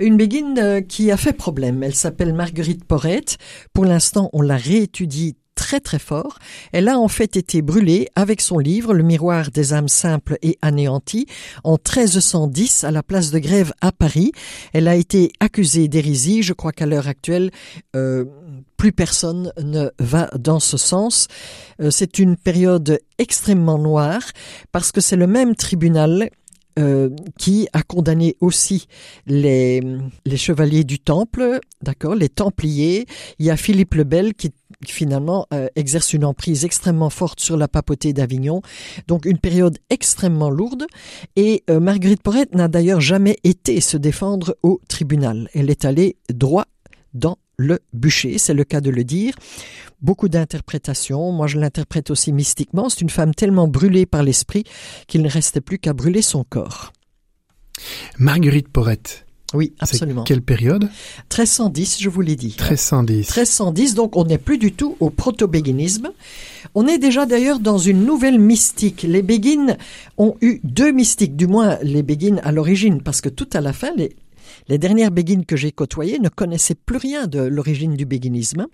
Une 0.00 0.16
béguine 0.16 0.58
euh, 0.58 0.80
qui 0.80 1.10
a 1.10 1.18
fait 1.18 1.34
problème. 1.34 1.82
Elle 1.82 1.94
s'appelle 1.94 2.32
Marguerite 2.32 2.84
Porrette. 2.84 3.36
Pour 3.74 3.84
l'instant, 3.84 4.30
on 4.32 4.40
la 4.40 4.56
réétudie 4.56 5.36
très 5.54 5.78
très 5.78 5.98
fort. 5.98 6.38
Elle 6.72 6.88
a 6.88 6.98
en 6.98 7.06
fait 7.06 7.36
été 7.36 7.60
brûlée 7.60 8.08
avec 8.14 8.40
son 8.40 8.58
livre 8.58 8.94
Le 8.94 9.02
miroir 9.02 9.50
des 9.50 9.74
âmes 9.74 9.88
simples 9.88 10.38
et 10.40 10.56
anéanties 10.62 11.26
en 11.64 11.72
1310 11.72 12.84
à 12.84 12.90
la 12.90 13.02
place 13.02 13.30
de 13.30 13.38
Grève 13.38 13.74
à 13.82 13.92
Paris. 13.92 14.32
Elle 14.72 14.88
a 14.88 14.96
été 14.96 15.32
accusée 15.38 15.86
d'hérésie. 15.86 16.42
Je 16.42 16.54
crois 16.54 16.72
qu'à 16.72 16.86
l'heure 16.86 17.06
actuelle, 17.06 17.50
euh, 17.94 18.24
plus 18.78 18.92
personne 18.92 19.52
ne 19.62 19.90
va 19.98 20.30
dans 20.38 20.60
ce 20.60 20.78
sens. 20.78 21.28
Euh, 21.82 21.90
c'est 21.90 22.18
une 22.18 22.38
période 22.38 22.98
extrêmement 23.18 23.78
noire 23.78 24.22
parce 24.72 24.92
que 24.92 25.02
c'est 25.02 25.16
le 25.16 25.26
même 25.26 25.54
tribunal 25.54 26.30
euh, 26.78 27.10
qui 27.38 27.68
a 27.72 27.82
condamné 27.82 28.36
aussi 28.40 28.86
les, 29.26 29.82
chevaliers 30.36 30.84
du 30.84 30.98
Temple, 30.98 31.60
d'accord, 31.82 32.14
les 32.14 32.28
Templiers. 32.28 33.06
Il 33.38 33.46
y 33.46 33.50
a 33.50 33.56
Philippe 33.56 33.94
le 33.94 34.04
Bel 34.04 34.34
qui 34.34 34.52
finalement 34.86 35.46
euh, 35.52 35.68
exerce 35.76 36.12
une 36.12 36.24
emprise 36.24 36.64
extrêmement 36.64 37.10
forte 37.10 37.40
sur 37.40 37.56
la 37.56 37.68
papauté 37.68 38.12
d'Avignon. 38.12 38.62
Donc 39.08 39.26
une 39.26 39.38
période 39.38 39.78
extrêmement 39.90 40.50
lourde. 40.50 40.86
Et 41.36 41.64
euh, 41.70 41.80
Marguerite 41.80 42.22
Porrette 42.22 42.54
n'a 42.54 42.68
d'ailleurs 42.68 43.00
jamais 43.00 43.38
été 43.44 43.80
se 43.80 43.96
défendre 43.96 44.56
au 44.62 44.80
tribunal. 44.88 45.48
Elle 45.54 45.70
est 45.70 45.84
allée 45.84 46.16
droit 46.32 46.66
dans 47.14 47.38
le 47.60 47.80
bûcher, 47.92 48.38
c'est 48.38 48.54
le 48.54 48.64
cas 48.64 48.80
de 48.80 48.90
le 48.90 49.04
dire. 49.04 49.34
Beaucoup 50.00 50.28
d'interprétations, 50.28 51.30
moi 51.30 51.46
je 51.46 51.58
l'interprète 51.58 52.10
aussi 52.10 52.32
mystiquement, 52.32 52.88
c'est 52.88 53.02
une 53.02 53.10
femme 53.10 53.34
tellement 53.34 53.68
brûlée 53.68 54.06
par 54.06 54.22
l'esprit 54.22 54.64
qu'il 55.06 55.22
ne 55.22 55.28
restait 55.28 55.60
plus 55.60 55.78
qu'à 55.78 55.92
brûler 55.92 56.22
son 56.22 56.42
corps. 56.42 56.92
Marguerite 58.18 58.68
Porrette. 58.68 59.26
Oui, 59.52 59.74
absolument. 59.80 60.22
quelle 60.22 60.42
période? 60.42 60.84
1310, 60.84 62.00
je 62.00 62.08
vous 62.08 62.20
l'ai 62.20 62.36
dit. 62.36 62.56
1310. 62.58 63.16
1310, 63.16 63.94
donc 63.94 64.16
on 64.16 64.24
n'est 64.24 64.38
plus 64.38 64.58
du 64.58 64.72
tout 64.72 64.96
au 65.00 65.10
proto-béguinisme. 65.10 66.12
On 66.74 66.86
est 66.86 66.98
déjà 66.98 67.26
d'ailleurs 67.26 67.58
dans 67.58 67.78
une 67.78 68.04
nouvelle 68.04 68.38
mystique. 68.38 69.02
Les 69.02 69.22
béguines 69.22 69.76
ont 70.18 70.36
eu 70.40 70.60
deux 70.62 70.92
mystiques, 70.92 71.36
du 71.36 71.48
moins 71.48 71.78
les 71.82 72.04
béguines 72.04 72.40
à 72.44 72.52
l'origine, 72.52 73.02
parce 73.02 73.20
que 73.20 73.28
tout 73.28 73.48
à 73.52 73.60
la 73.60 73.72
fin, 73.72 73.90
les, 73.96 74.14
les 74.68 74.78
dernières 74.78 75.10
béguines 75.10 75.46
que 75.46 75.56
j'ai 75.56 75.72
côtoyées 75.72 76.18
ne 76.18 76.28
connaissaient 76.28 76.74
plus 76.74 76.98
rien 76.98 77.26
de 77.26 77.40
l'origine 77.40 77.94
du 77.94 78.06
béguinisme. 78.06 78.66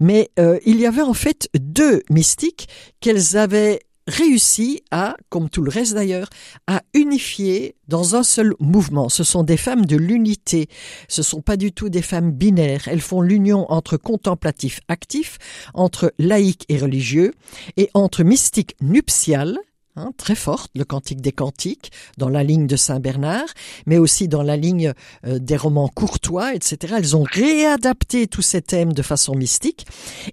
Mais 0.00 0.30
euh, 0.38 0.58
il 0.66 0.80
y 0.80 0.86
avait 0.86 1.02
en 1.02 1.14
fait 1.14 1.48
deux 1.54 2.02
mystiques 2.10 2.68
qu'elles 3.00 3.36
avaient 3.36 3.80
réussi 4.08 4.82
à, 4.90 5.16
comme 5.28 5.50
tout 5.50 5.62
le 5.62 5.70
reste 5.70 5.94
d'ailleurs, 5.94 6.28
à 6.66 6.82
unifier 6.94 7.76
dans 7.86 8.16
un 8.16 8.22
seul 8.22 8.54
mouvement. 8.58 9.08
Ce 9.08 9.22
sont 9.22 9.44
des 9.44 9.58
femmes 9.58 9.84
de 9.84 9.96
l'unité. 9.96 10.68
Ce 11.08 11.22
sont 11.22 11.42
pas 11.42 11.56
du 11.56 11.72
tout 11.72 11.90
des 11.90 12.02
femmes 12.02 12.32
binaires. 12.32 12.88
Elles 12.88 13.02
font 13.02 13.20
l'union 13.20 13.70
entre 13.70 13.96
contemplatif 13.96 14.80
actif, 14.88 15.38
entre 15.74 16.12
laïque 16.18 16.64
et 16.68 16.78
religieux, 16.78 17.32
et 17.76 17.90
entre 17.94 18.24
mystique 18.24 18.74
nuptial, 18.80 19.58
hein, 19.98 20.12
très 20.16 20.34
forte, 20.34 20.70
le 20.74 20.84
Cantique 20.84 21.20
des 21.20 21.32
Cantiques, 21.32 21.92
dans 22.16 22.28
la 22.28 22.42
ligne 22.42 22.66
de 22.66 22.76
Saint 22.76 23.00
Bernard, 23.00 23.48
mais 23.86 23.98
aussi 23.98 24.28
dans 24.28 24.42
la 24.42 24.56
ligne 24.56 24.92
euh, 25.26 25.38
des 25.38 25.56
romans 25.56 25.88
courtois, 25.88 26.54
etc. 26.54 26.94
Elles 26.98 27.16
ont 27.16 27.24
réadapté 27.24 28.26
tous 28.26 28.42
ces 28.42 28.62
thèmes 28.62 28.92
de 28.92 29.02
façon 29.02 29.34
mystique. 29.34 29.86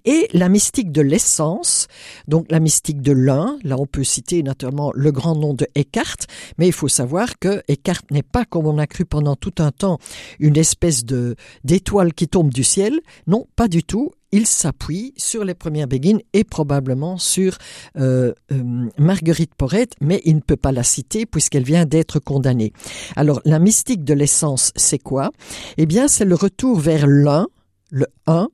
Et 0.04 0.28
la 0.32 0.48
mystique 0.48 0.92
de 0.92 1.02
l'essence, 1.02 1.88
donc 2.28 2.46
la 2.50 2.60
mystique 2.60 3.02
de 3.02 3.12
l'un, 3.12 3.58
là 3.62 3.76
on 3.78 3.86
peut 3.86 4.04
citer 4.04 4.42
naturellement 4.42 4.92
le 4.94 5.12
grand 5.12 5.34
nom 5.34 5.54
de 5.54 5.66
Eckhart, 5.74 6.18
mais 6.58 6.66
il 6.66 6.72
faut 6.72 6.88
savoir 6.88 7.38
que 7.38 7.62
Eckhart 7.68 8.02
n'est 8.10 8.22
pas, 8.22 8.44
comme 8.44 8.66
on 8.66 8.78
a 8.78 8.86
cru 8.86 9.04
pendant 9.04 9.36
tout 9.36 9.54
un 9.58 9.70
temps, 9.70 9.98
une 10.38 10.56
espèce 10.56 11.04
de 11.04 11.36
d'étoile 11.64 12.14
qui 12.14 12.28
tombe 12.28 12.52
du 12.52 12.64
ciel. 12.64 13.00
Non, 13.26 13.46
pas 13.56 13.68
du 13.68 13.82
tout. 13.82 14.12
Il 14.36 14.46
s'appuie 14.46 15.14
sur 15.16 15.44
les 15.44 15.54
premières 15.54 15.86
béguines 15.86 16.20
et 16.34 16.44
probablement 16.44 17.16
sur 17.16 17.56
euh, 17.96 18.34
euh, 18.52 18.88
Marguerite 18.98 19.54
Porrette, 19.54 19.94
mais 20.02 20.20
il 20.26 20.36
ne 20.36 20.40
peut 20.40 20.58
pas 20.58 20.72
la 20.72 20.82
citer 20.82 21.24
puisqu'elle 21.24 21.62
vient 21.62 21.86
d'être 21.86 22.18
condamnée. 22.18 22.74
Alors, 23.16 23.40
la 23.46 23.58
mystique 23.58 24.04
de 24.04 24.12
l'essence, 24.12 24.72
c'est 24.76 24.98
quoi? 24.98 25.30
Eh 25.78 25.86
bien, 25.86 26.06
c'est 26.06 26.26
le 26.26 26.34
retour 26.34 26.78
vers 26.78 27.06
l'un, 27.06 27.46
le 27.90 28.06
un, 28.26 28.48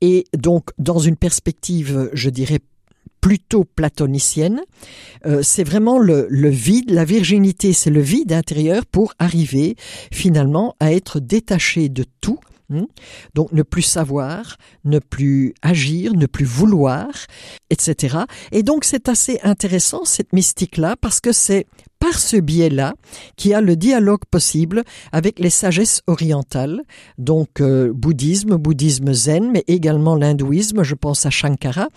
et 0.00 0.24
donc 0.36 0.70
dans 0.78 0.98
une 0.98 1.16
perspective, 1.16 2.10
je 2.12 2.28
dirais, 2.28 2.58
plutôt 3.20 3.62
platonicienne. 3.64 4.62
Euh, 5.26 5.42
c'est 5.44 5.62
vraiment 5.62 6.00
le, 6.00 6.26
le, 6.28 6.48
vide, 6.48 6.90
la 6.90 7.04
virginité, 7.04 7.72
c'est 7.72 7.90
le 7.90 8.00
vide 8.00 8.32
intérieur 8.32 8.84
pour 8.84 9.14
arriver 9.20 9.76
finalement 10.10 10.74
à 10.80 10.92
être 10.92 11.20
détaché 11.20 11.88
de 11.88 12.04
tout. 12.20 12.40
Hein. 12.72 12.86
Donc 13.34 13.52
ne 13.52 13.62
plus 13.62 13.82
savoir, 13.82 14.56
ne 14.84 14.98
plus 14.98 15.54
agir, 15.62 16.14
ne 16.14 16.26
plus 16.26 16.44
vouloir, 16.44 17.08
etc. 17.70 18.18
Et 18.52 18.62
donc 18.62 18.84
c'est 18.84 19.08
assez 19.08 19.40
intéressant 19.42 20.04
cette 20.04 20.32
mystique-là 20.32 20.96
parce 20.96 21.20
que 21.20 21.32
c'est 21.32 21.66
par 22.04 22.18
ce 22.18 22.36
biais-là 22.36 22.92
qu'il 23.34 23.52
y 23.52 23.54
a 23.54 23.62
le 23.62 23.76
dialogue 23.76 24.26
possible 24.30 24.84
avec 25.10 25.38
les 25.38 25.48
sagesses 25.48 26.02
orientales, 26.06 26.82
donc 27.16 27.62
euh, 27.62 27.94
bouddhisme, 27.94 28.56
bouddhisme 28.56 29.14
zen, 29.14 29.50
mais 29.50 29.64
également 29.68 30.14
l'hindouisme, 30.14 30.82
je 30.82 30.94
pense 30.94 31.24
à 31.24 31.30
Shankara. 31.30 31.88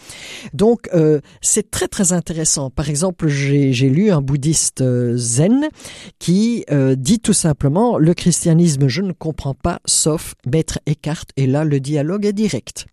Donc 0.54 0.88
euh, 0.93 1.20
c'est 1.41 1.72
très 1.72 1.89
très 1.89 2.13
intéressant. 2.13 2.70
Par 2.70 2.89
exemple, 2.89 3.28
j'ai 3.28 3.89
lu 3.89 4.10
un 4.10 4.22
bouddhiste 4.22 4.80
euh, 4.80 5.17
zen 5.17 5.67
qui 6.20 6.63
euh, 6.72 6.96
dit 6.96 7.20
tout 7.20 7.34
simplement 7.34 7.98
le 7.98 8.13
christianisme 8.13 8.88
je 8.88 9.02
ne 9.02 9.12
comprends 9.12 9.56
pas 9.56 9.82
sauf 9.84 10.36
Maître 10.46 10.80
Eckhart 10.86 11.26
et 11.36 11.48
là 11.48 11.65
le 11.65 11.82
dialogue 11.82 12.26
est 12.26 12.32
direct. 12.32 12.86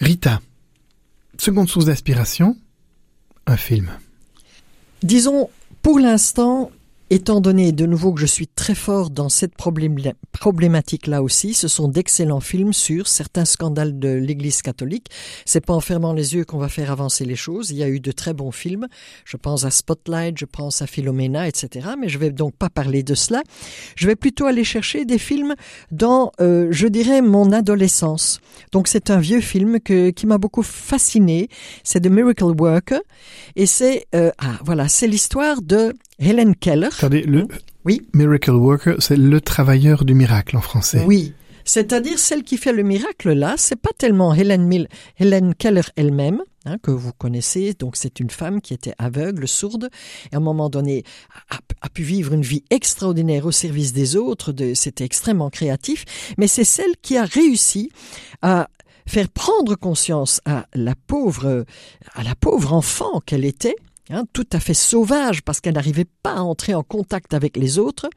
Rita, 0.00 0.40
seconde 1.36 1.68
source 1.68 1.84
d'inspiration, 1.84 2.56
un 3.46 3.58
film. 3.58 3.90
Disons, 5.02 5.48
pour 5.82 5.98
l'instant, 5.98 6.70
étant 7.10 7.40
donné 7.40 7.72
de 7.72 7.86
nouveau 7.86 8.12
que 8.12 8.20
je 8.20 8.26
suis 8.26 8.46
très 8.46 8.74
fort 8.74 9.10
dans 9.10 9.28
cette 9.28 9.56
problém- 9.56 10.12
problématique-là 10.32 11.22
aussi, 11.22 11.54
ce 11.54 11.68
sont 11.68 11.88
d'excellents 11.88 12.40
films 12.40 12.72
sur 12.72 13.08
certains 13.08 13.44
scandales 13.44 13.98
de 13.98 14.08
l'Église 14.08 14.62
catholique. 14.62 15.08
C'est 15.44 15.64
pas 15.64 15.74
en 15.74 15.80
fermant 15.80 16.12
les 16.12 16.34
yeux 16.34 16.44
qu'on 16.44 16.58
va 16.58 16.68
faire 16.68 16.90
avancer 16.90 17.24
les 17.24 17.36
choses. 17.36 17.70
Il 17.70 17.76
y 17.76 17.82
a 17.82 17.88
eu 17.88 18.00
de 18.00 18.12
très 18.12 18.34
bons 18.34 18.52
films. 18.52 18.86
Je 19.24 19.36
pense 19.36 19.64
à 19.64 19.70
Spotlight, 19.70 20.36
je 20.38 20.44
pense 20.44 20.82
à 20.82 20.86
Philomena, 20.86 21.48
etc. 21.48 21.88
Mais 21.98 22.08
je 22.08 22.18
vais 22.18 22.30
donc 22.30 22.54
pas 22.54 22.68
parler 22.70 23.02
de 23.02 23.14
cela. 23.14 23.42
Je 23.96 24.06
vais 24.06 24.16
plutôt 24.16 24.46
aller 24.46 24.64
chercher 24.64 25.04
des 25.04 25.18
films 25.18 25.54
dans, 25.90 26.32
euh, 26.40 26.68
je 26.70 26.86
dirais, 26.86 27.22
mon 27.22 27.52
adolescence. 27.52 28.40
Donc 28.72 28.88
c'est 28.88 29.10
un 29.10 29.18
vieux 29.18 29.40
film 29.40 29.80
que, 29.80 30.10
qui 30.10 30.26
m'a 30.26 30.38
beaucoup 30.38 30.62
fasciné. 30.62 31.48
C'est 31.84 32.00
The 32.00 32.10
Miracle 32.10 32.54
Worker. 32.58 33.00
Et 33.56 33.66
c'est, 33.66 34.06
euh, 34.14 34.30
ah, 34.38 34.58
voilà, 34.64 34.88
c'est 34.88 35.06
l'histoire 35.06 35.62
de 35.62 35.94
Helen 36.18 36.54
Keller. 36.56 36.88
Attendez, 36.88 37.22
le 37.22 37.46
Oui. 37.84 38.06
Miracle 38.12 38.50
Worker, 38.50 38.96
c'est 38.98 39.16
le 39.16 39.40
travailleur 39.40 40.04
du 40.04 40.14
miracle 40.14 40.56
en 40.56 40.60
français. 40.60 41.04
Oui. 41.06 41.34
C'est-à-dire 41.64 42.18
celle 42.18 42.44
qui 42.44 42.56
fait 42.56 42.72
le 42.72 42.82
miracle 42.82 43.32
là, 43.32 43.54
c'est 43.58 43.76
pas 43.76 43.90
tellement 43.96 44.32
Helen 44.32 44.88
Keller 45.58 45.82
elle-même, 45.96 46.42
hein, 46.64 46.78
que 46.82 46.90
vous 46.90 47.12
connaissez, 47.12 47.74
donc 47.74 47.96
c'est 47.96 48.20
une 48.20 48.30
femme 48.30 48.62
qui 48.62 48.72
était 48.72 48.94
aveugle, 48.96 49.46
sourde, 49.46 49.90
et 50.32 50.34
à 50.34 50.38
un 50.38 50.40
moment 50.40 50.70
donné 50.70 51.04
a, 51.50 51.58
a 51.82 51.88
pu 51.90 52.02
vivre 52.02 52.32
une 52.32 52.40
vie 52.40 52.64
extraordinaire 52.70 53.44
au 53.44 53.52
service 53.52 53.92
des 53.92 54.16
autres, 54.16 54.52
de, 54.52 54.72
c'était 54.72 55.04
extrêmement 55.04 55.50
créatif, 55.50 56.06
mais 56.38 56.46
c'est 56.46 56.64
celle 56.64 56.96
qui 57.02 57.18
a 57.18 57.26
réussi 57.26 57.90
à 58.40 58.70
faire 59.06 59.28
prendre 59.28 59.74
conscience 59.74 60.40
à 60.46 60.66
la 60.74 60.94
pauvre, 60.94 61.66
à 62.14 62.22
la 62.22 62.34
pauvre 62.34 62.72
enfant 62.72 63.20
qu'elle 63.20 63.44
était, 63.44 63.76
Hein, 64.10 64.24
tout 64.32 64.46
à 64.52 64.60
fait 64.60 64.74
sauvage 64.74 65.42
parce 65.42 65.60
qu'elle 65.60 65.74
n'arrivait 65.74 66.06
pas 66.22 66.34
à 66.34 66.40
entrer 66.40 66.74
en 66.74 66.82
contact 66.82 67.34
avec 67.34 67.56
les 67.56 67.78
autres, 67.78 68.08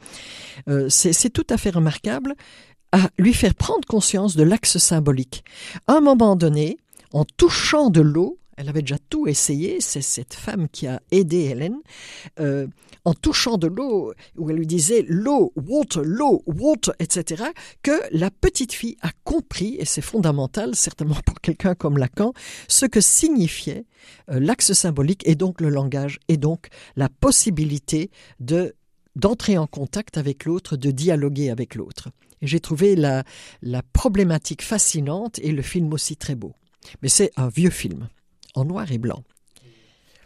euh, 0.70 0.88
c'est 0.90 1.30
tout 1.30 1.48
à 1.50 1.58
fait 1.58 1.70
remarquable, 1.70 2.36
à 2.94 3.10
lui 3.18 3.34
faire 3.34 3.56
prendre 3.56 3.86
conscience 3.88 4.36
de 4.36 4.44
l'axe 4.44 4.78
symbolique. 4.78 5.44
Un 5.88 6.00
moment 6.00 6.36
donné, 6.36 6.78
en 7.14 7.26
touchant 7.26 7.90
de 7.90 8.02
l'eau, 8.02 8.38
elle 8.62 8.70
avait 8.70 8.82
déjà 8.82 9.00
tout 9.10 9.28
essayé, 9.28 9.82
c'est 9.82 10.04
cette 10.04 10.36
femme 10.36 10.70
qui 10.70 10.86
a 10.86 11.02
aidé 11.10 11.46
Hélène, 11.46 11.80
euh, 12.40 12.68
en 13.06 13.16
touchant 13.16 13.58
de 13.58 13.66
l'eau, 13.66 14.14
où 14.38 14.52
elle 14.52 14.58
lui 14.58 14.68
disait 14.68 15.04
l'eau, 15.08 15.52
water, 15.56 16.04
l'eau, 16.06 16.44
water, 16.46 16.94
etc., 17.00 17.46
que 17.82 18.00
la 18.12 18.30
petite 18.30 18.72
fille 18.72 18.98
a 19.02 19.10
compris, 19.24 19.78
et 19.80 19.86
c'est 19.86 20.04
fondamental, 20.04 20.76
certainement 20.76 21.18
pour 21.26 21.42
quelqu'un 21.42 21.74
comme 21.74 21.98
Lacan, 21.98 22.34
ce 22.68 22.86
que 22.86 23.02
signifiait 23.02 23.86
euh, 24.30 24.40
l'axe 24.40 24.74
symbolique 24.74 25.28
et 25.28 25.34
donc 25.34 25.60
le 25.60 25.70
langage, 25.70 26.20
et 26.28 26.38
donc 26.38 26.68
la 26.96 27.10
possibilité 27.10 28.12
de 28.40 28.76
d'entrer 29.18 29.58
en 29.58 29.68
contact 29.68 30.18
avec 30.18 30.46
l'autre, 30.46 30.78
de 30.78 30.90
dialoguer 30.90 31.50
avec 31.50 31.76
l'autre. 31.76 32.12
J'ai 32.42 32.62
trouvé 32.62 32.96
la 32.96 33.24
problématique 33.92 34.62
fascinante 34.62 35.38
et 35.40 35.52
le 35.52 35.62
film 35.62 35.92
aussi 35.92 36.16
très 36.16 36.36
beau. 36.36 36.54
Mais 37.02 37.10
c'est 37.10 37.32
un 37.36 37.50
vieux 37.50 37.70
film, 37.70 38.08
en 38.56 38.66
noir 38.66 38.92
et 38.92 38.98
blanc. 38.98 39.24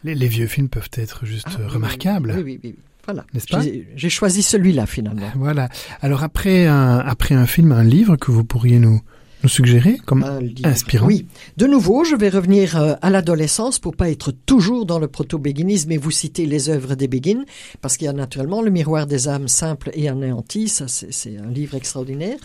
Les, 0.04 0.14
les 0.14 0.28
vieux 0.28 0.46
films 0.46 0.68
peuvent 0.68 0.90
être 0.94 1.26
juste 1.26 1.46
Ah, 1.50 1.68
remarquables. 1.68 2.32
Oui, 2.36 2.42
oui, 2.42 2.60
oui. 2.62 2.70
oui. 2.72 2.76
Voilà. 3.04 3.24
N'est-ce 3.34 3.46
pas 3.46 3.60
J'ai 3.60 3.86
j'ai 3.94 4.10
choisi 4.10 4.42
celui-là 4.42 4.84
finalement. 4.86 5.30
Voilà. 5.36 5.68
Alors 6.02 6.24
après 6.24 6.66
un, 6.66 6.98
après 6.98 7.34
un 7.36 7.46
film, 7.46 7.70
un 7.72 7.84
livre 7.84 8.16
que 8.16 8.32
vous 8.32 8.44
pourriez 8.44 8.80
nous, 8.80 9.00
nous 9.46 9.48
suggérer 9.48 9.98
comme 10.04 10.24
livre. 10.40 10.68
inspirant. 10.68 11.06
Oui. 11.06 11.26
De 11.56 11.66
nouveau, 11.66 12.02
je 12.02 12.16
vais 12.16 12.28
revenir 12.28 12.76
euh, 12.76 12.94
à 13.00 13.10
l'adolescence 13.10 13.78
pour 13.78 13.94
pas 13.94 14.10
être 14.10 14.32
toujours 14.32 14.86
dans 14.86 14.98
le 14.98 15.06
proto-béguinisme 15.06 15.92
et 15.92 15.98
vous 15.98 16.10
citer 16.10 16.46
les 16.46 16.68
œuvres 16.68 16.96
des 16.96 17.06
Béguines, 17.06 17.44
parce 17.80 17.96
qu'il 17.96 18.06
y 18.06 18.08
a 18.08 18.12
naturellement 18.12 18.60
le 18.60 18.70
miroir 18.70 19.06
des 19.06 19.28
âmes 19.28 19.46
simples 19.46 19.90
et 19.94 20.08
anéanties, 20.08 20.68
ça 20.68 20.88
c'est 20.88 21.12
c'est 21.12 21.38
un 21.38 21.50
livre 21.50 21.76
extraordinaire. 21.76 22.38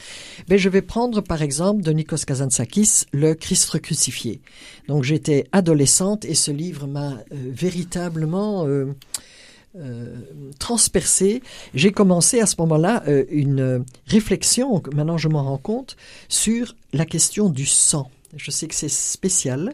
Mais 0.49 0.59
je 0.59 0.69
vais 0.69 0.83
prendre 0.83 1.21
par 1.21 1.41
exemple 1.41 1.81
de 1.81 1.91
Nikos 1.91 2.23
Kazantzakis, 2.27 3.05
Le 3.11 3.33
Christ 3.33 3.79
crucifié. 3.79 4.41
Donc 4.87 5.03
j'étais 5.03 5.47
adolescente 5.51 6.25
et 6.25 6.35
ce 6.35 6.51
livre 6.51 6.87
m'a 6.87 7.13
euh, 7.13 7.35
véritablement 7.51 8.67
euh, 8.67 8.93
euh, 9.77 10.15
transpercé. 10.59 11.41
J'ai 11.73 11.93
commencé 11.93 12.41
à 12.41 12.45
ce 12.45 12.55
moment-là 12.59 13.03
euh, 13.07 13.23
une 13.29 13.85
réflexion, 14.05 14.83
maintenant 14.93 15.17
je 15.17 15.29
m'en 15.29 15.43
rends 15.43 15.57
compte, 15.57 15.95
sur 16.27 16.75
la 16.91 17.05
question 17.05 17.47
du 17.47 17.65
sang. 17.65 18.11
Je 18.35 18.51
sais 18.51 18.67
que 18.67 18.75
c'est 18.75 18.89
spécial, 18.89 19.73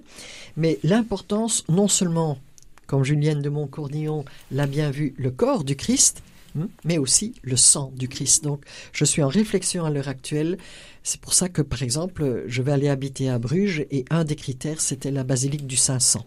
mais 0.55 0.77
l'importance, 0.83 1.63
non 1.67 1.87
seulement, 1.87 2.37
comme 2.85 3.03
Julienne 3.03 3.41
de 3.41 3.49
Montcournillon 3.49 4.23
l'a 4.51 4.67
bien 4.67 4.91
vu, 4.91 5.15
le 5.17 5.31
corps 5.31 5.63
du 5.63 5.75
Christ, 5.75 6.21
hein, 6.59 6.69
mais 6.85 6.99
aussi 6.99 7.33
le 7.41 7.57
sang 7.57 7.91
du 7.95 8.07
Christ. 8.07 8.43
Donc, 8.43 8.65
je 8.93 9.03
suis 9.03 9.23
en 9.23 9.29
réflexion 9.29 9.83
à 9.83 9.89
l'heure 9.89 10.09
actuelle. 10.09 10.59
C'est 11.01 11.21
pour 11.21 11.33
ça 11.33 11.49
que, 11.49 11.63
par 11.63 11.81
exemple, 11.81 12.43
je 12.45 12.61
vais 12.61 12.71
aller 12.71 12.89
habiter 12.89 13.29
à 13.29 13.39
Bruges 13.39 13.85
et 13.89 14.05
un 14.11 14.23
des 14.25 14.35
critères, 14.35 14.79
c'était 14.79 15.09
la 15.09 15.23
basilique 15.23 15.65
du 15.65 15.75
Saint-Sang. 15.75 16.23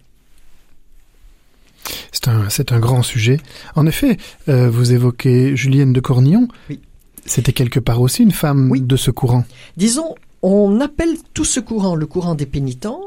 C'est 2.13 2.29
un, 2.29 2.49
c'est 2.51 2.73
un 2.73 2.79
grand 2.79 3.03
sujet. 3.03 3.39
En 3.75 3.87
effet, 3.87 4.17
euh, 4.49 4.69
vous 4.71 4.93
évoquez 4.93 5.57
Julienne 5.57 5.93
de 5.93 6.01
Cornillon. 6.01 6.49
Oui. 6.69 6.81
C'était 7.27 7.53
quelque 7.53 7.81
part 7.81 8.01
aussi 8.01 8.23
une 8.23 8.33
femme 8.33 8.71
Oui. 8.71 8.81
de 8.81 8.97
ce 8.97 9.11
courant. 9.11 9.45
Disons, 9.77 10.15
on 10.43 10.81
appelle 10.81 11.17
tout 11.35 11.45
ce 11.45 11.61
courant 11.61 11.95
le 11.95 12.07
courant 12.07 12.35
des 12.35 12.47
pénitents 12.47 13.03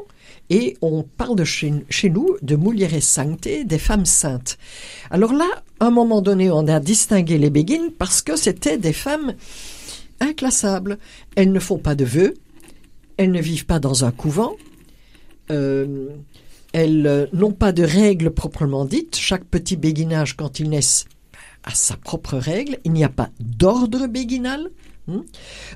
et 0.49 0.77
on 0.81 1.03
parle 1.03 1.35
de 1.35 1.43
chez, 1.43 1.73
chez 1.89 2.09
nous 2.09 2.35
de 2.41 2.55
mulieres 2.55 3.01
sancte, 3.01 3.47
des 3.65 3.77
femmes 3.79 4.05
saintes. 4.05 4.57
Alors 5.09 5.33
là, 5.33 5.47
à 5.79 5.85
un 5.87 5.91
moment 5.91 6.21
donné, 6.21 6.51
on 6.51 6.67
a 6.67 6.79
distingué 6.79 7.37
les 7.37 7.49
béguines 7.49 7.91
parce 7.97 8.21
que 8.21 8.35
c'était 8.35 8.77
des 8.77 8.93
femmes 8.93 9.33
inclassables. 10.19 10.97
Elles 11.35 11.51
ne 11.51 11.59
font 11.59 11.77
pas 11.77 11.95
de 11.95 12.05
vœux, 12.05 12.33
elles 13.17 13.31
ne 13.31 13.41
vivent 13.41 13.65
pas 13.65 13.79
dans 13.79 14.05
un 14.05 14.11
couvent, 14.11 14.55
euh, 15.51 16.07
elles 16.73 17.07
euh, 17.07 17.27
n'ont 17.33 17.53
pas 17.53 17.71
de 17.71 17.83
règles 17.83 18.31
proprement 18.31 18.85
dites. 18.85 19.15
Chaque 19.15 19.45
petit 19.45 19.77
béguinage, 19.77 20.35
quand 20.35 20.59
il 20.59 20.69
naissent, 20.69 21.05
a 21.63 21.73
sa 21.73 21.95
propre 21.95 22.37
règle. 22.37 22.79
Il 22.83 22.91
n'y 22.91 23.03
a 23.03 23.09
pas 23.09 23.29
d'ordre 23.39 24.07
béguinal. 24.07 24.69
Hmm. 25.07 25.21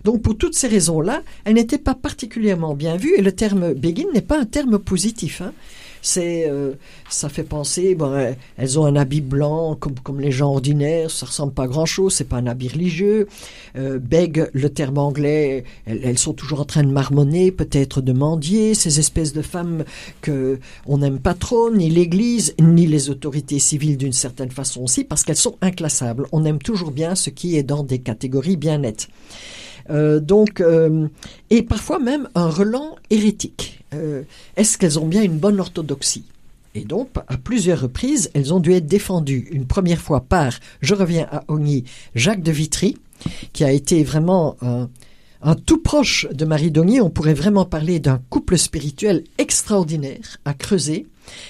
Donc 0.03 0.21
pour 0.21 0.37
toutes 0.37 0.55
ces 0.55 0.67
raisons-là, 0.67 1.21
elle 1.45 1.55
n'était 1.55 1.77
pas 1.77 1.95
particulièrement 1.95 2.75
bien 2.75 2.95
vue 2.95 3.13
et 3.17 3.21
le 3.21 3.33
terme 3.33 3.73
béguine 3.73 4.07
n'est 4.13 4.21
pas 4.21 4.39
un 4.39 4.45
terme 4.45 4.79
positif. 4.79 5.41
hein. 5.41 5.53
C'est, 6.01 6.49
euh, 6.49 6.73
ça 7.09 7.29
fait 7.29 7.43
penser, 7.43 7.95
bon, 7.95 8.11
euh, 8.11 8.31
elles 8.57 8.79
ont 8.79 8.85
un 8.85 8.95
habit 8.95 9.21
blanc 9.21 9.75
comme, 9.75 9.95
comme 9.99 10.19
les 10.19 10.31
gens 10.31 10.51
ordinaires, 10.51 11.11
ça 11.11 11.25
ressemble 11.25 11.53
pas 11.53 11.63
à 11.63 11.67
grand 11.67 11.85
chose, 11.85 12.13
c'est 12.13 12.23
pas 12.23 12.37
un 12.37 12.47
habit 12.47 12.69
religieux. 12.69 13.27
Euh, 13.75 13.99
bègue, 13.99 14.49
le 14.53 14.69
terme 14.69 14.97
anglais, 14.97 15.63
elles, 15.85 16.01
elles 16.03 16.17
sont 16.17 16.33
toujours 16.33 16.61
en 16.61 16.65
train 16.65 16.83
de 16.83 16.91
marmonner, 16.91 17.51
peut-être 17.51 18.01
de 18.01 18.13
mendier, 18.13 18.73
ces 18.73 18.99
espèces 18.99 19.33
de 19.33 19.41
femmes 19.41 19.83
que 20.21 20.59
on 20.85 20.99
n'aime 20.99 21.19
pas 21.19 21.33
trop, 21.33 21.71
ni 21.71 21.89
l'Église, 21.89 22.55
ni 22.59 22.87
les 22.87 23.09
autorités 23.09 23.59
civiles 23.59 23.97
d'une 23.97 24.13
certaine 24.13 24.51
façon 24.51 24.83
aussi, 24.83 25.03
parce 25.03 25.23
qu'elles 25.23 25.35
sont 25.35 25.57
inclassables. 25.61 26.27
On 26.31 26.45
aime 26.45 26.59
toujours 26.59 26.91
bien 26.91 27.15
ce 27.15 27.29
qui 27.29 27.57
est 27.57 27.63
dans 27.63 27.83
des 27.83 27.99
catégories 27.99 28.57
bien 28.57 28.79
nettes. 28.79 29.07
Euh, 29.89 30.19
donc, 30.19 30.61
euh, 30.61 31.07
et 31.49 31.63
parfois 31.63 31.99
même 31.99 32.29
un 32.35 32.49
relent 32.49 32.95
hérétique. 33.09 33.76
Euh, 33.93 34.23
Est-ce 34.55 34.77
qu'elles 34.77 34.99
ont 34.99 35.07
bien 35.07 35.23
une 35.23 35.37
bonne 35.37 35.59
orthodoxie? 35.59 36.23
Et 36.75 36.83
donc, 36.85 37.09
à 37.27 37.37
plusieurs 37.37 37.81
reprises, 37.81 38.29
elles 38.33 38.53
ont 38.53 38.59
dû 38.59 38.71
être 38.73 38.85
défendues. 38.85 39.47
Une 39.51 39.65
première 39.65 40.01
fois 40.01 40.21
par, 40.21 40.53
je 40.81 40.93
reviens 40.93 41.27
à 41.31 41.43
Ogny, 41.47 41.85
Jacques 42.13 42.43
de 42.43 42.51
Vitry, 42.51 42.97
qui 43.53 43.63
a 43.63 43.71
été 43.71 44.03
vraiment 44.03 44.57
un, 44.61 45.55
tout 45.65 45.79
proche 45.79 46.27
de 46.31 46.45
Marie 46.45 46.69
d'Ogny. 46.69 47.01
On 47.01 47.09
pourrait 47.09 47.33
vraiment 47.33 47.65
parler 47.65 47.99
d'un 47.99 48.21
couple 48.29 48.57
spirituel 48.57 49.23
extraordinaire 49.39 50.37
à 50.45 50.53
creuser, 50.53 51.07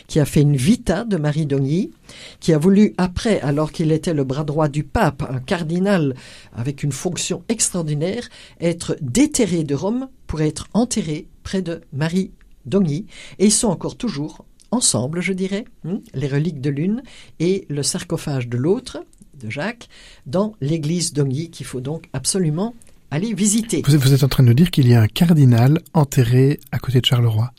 qui 0.08 0.20
a 0.20 0.26
fait 0.26 0.42
une 0.42 0.56
vita 0.56 1.04
de 1.04 1.18
Marie 1.18 1.46
d'Ogny, 1.46 1.92
qui 2.40 2.54
a 2.54 2.58
voulu, 2.58 2.94
après, 2.98 3.40
alors 3.42 3.72
qu'il 3.72 3.92
était 3.92 4.14
le 4.14 4.24
bras 4.24 4.44
droit 4.44 4.68
du 4.68 4.84
pape, 4.84 5.24
un 5.30 5.40
cardinal 5.40 6.16
avec 6.54 6.84
une 6.84 6.92
fonction 6.92 7.44
extraordinaire, 7.50 8.30
être 8.60 8.98
déterré 9.02 9.64
de 9.64 9.76
Rome 9.76 10.10
pour 10.28 10.42
être 10.42 10.68
enterré 10.74 11.28
près 11.44 11.62
de 11.62 11.82
Marie 11.94 12.32
d'Ogny. 12.66 13.06
Et 13.40 13.46
ils 13.46 13.52
sont 13.52 13.70
encore 13.70 13.98
toujours 13.98 14.46
ensemble, 14.72 15.22
je 15.22 15.34
dirais, 15.34 15.66
hein, 15.86 16.02
les 16.14 16.28
reliques 16.28 16.62
de 16.62 16.70
l'une 16.70 17.04
et 17.40 17.66
le 17.70 17.84
sarcophage 17.84 18.48
de 18.48 18.58
l'autre, 18.58 19.04
de 19.40 19.50
Jacques, 19.50 19.88
dans 20.26 20.54
l'église 20.62 21.14
d'Ogny 21.14 21.50
qu'il 21.50 21.66
faut 21.66 21.82
donc 21.82 22.10
absolument 22.14 22.74
aller 23.12 23.34
visiter. 23.34 23.82
Vous 23.86 23.96
êtes, 23.96 24.02
vous 24.02 24.14
êtes 24.14 24.24
en 24.24 24.28
train 24.28 24.44
de 24.44 24.54
dire 24.54 24.72
qu'il 24.72 24.88
y 24.88 24.94
a 24.94 25.02
un 25.02 25.08
cardinal 25.08 25.80
enterré 25.94 26.60
à 26.72 26.80
côté 26.80 27.00
de 27.00 27.06
Charleroi. 27.06 27.52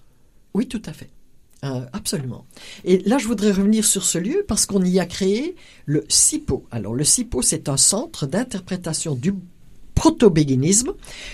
Oui, 0.55 0.67
tout 0.67 0.83
à 0.85 0.93
fait. 0.93 1.09
Euh, 1.65 1.81
absolument. 1.93 2.47
Et 2.85 2.99
là, 2.99 3.19
je 3.19 3.27
voudrais 3.27 3.51
revenir 3.51 3.85
sur 3.85 4.05
ce 4.05 4.19
lieu 4.19 4.45
parce 4.47 4.65
qu'on 4.65 4.85
y 4.85 5.01
a 5.01 5.07
créé 5.07 5.57
le 5.87 6.05
CIPO. 6.09 6.67
Alors, 6.71 6.95
le 6.95 7.05
CIPO, 7.05 7.43
c'est 7.43 7.69
un 7.69 7.77
centre 7.77 8.27
d'interprétation 8.27 9.15
du 9.15 9.35
proto-béguinisme. 9.99 10.93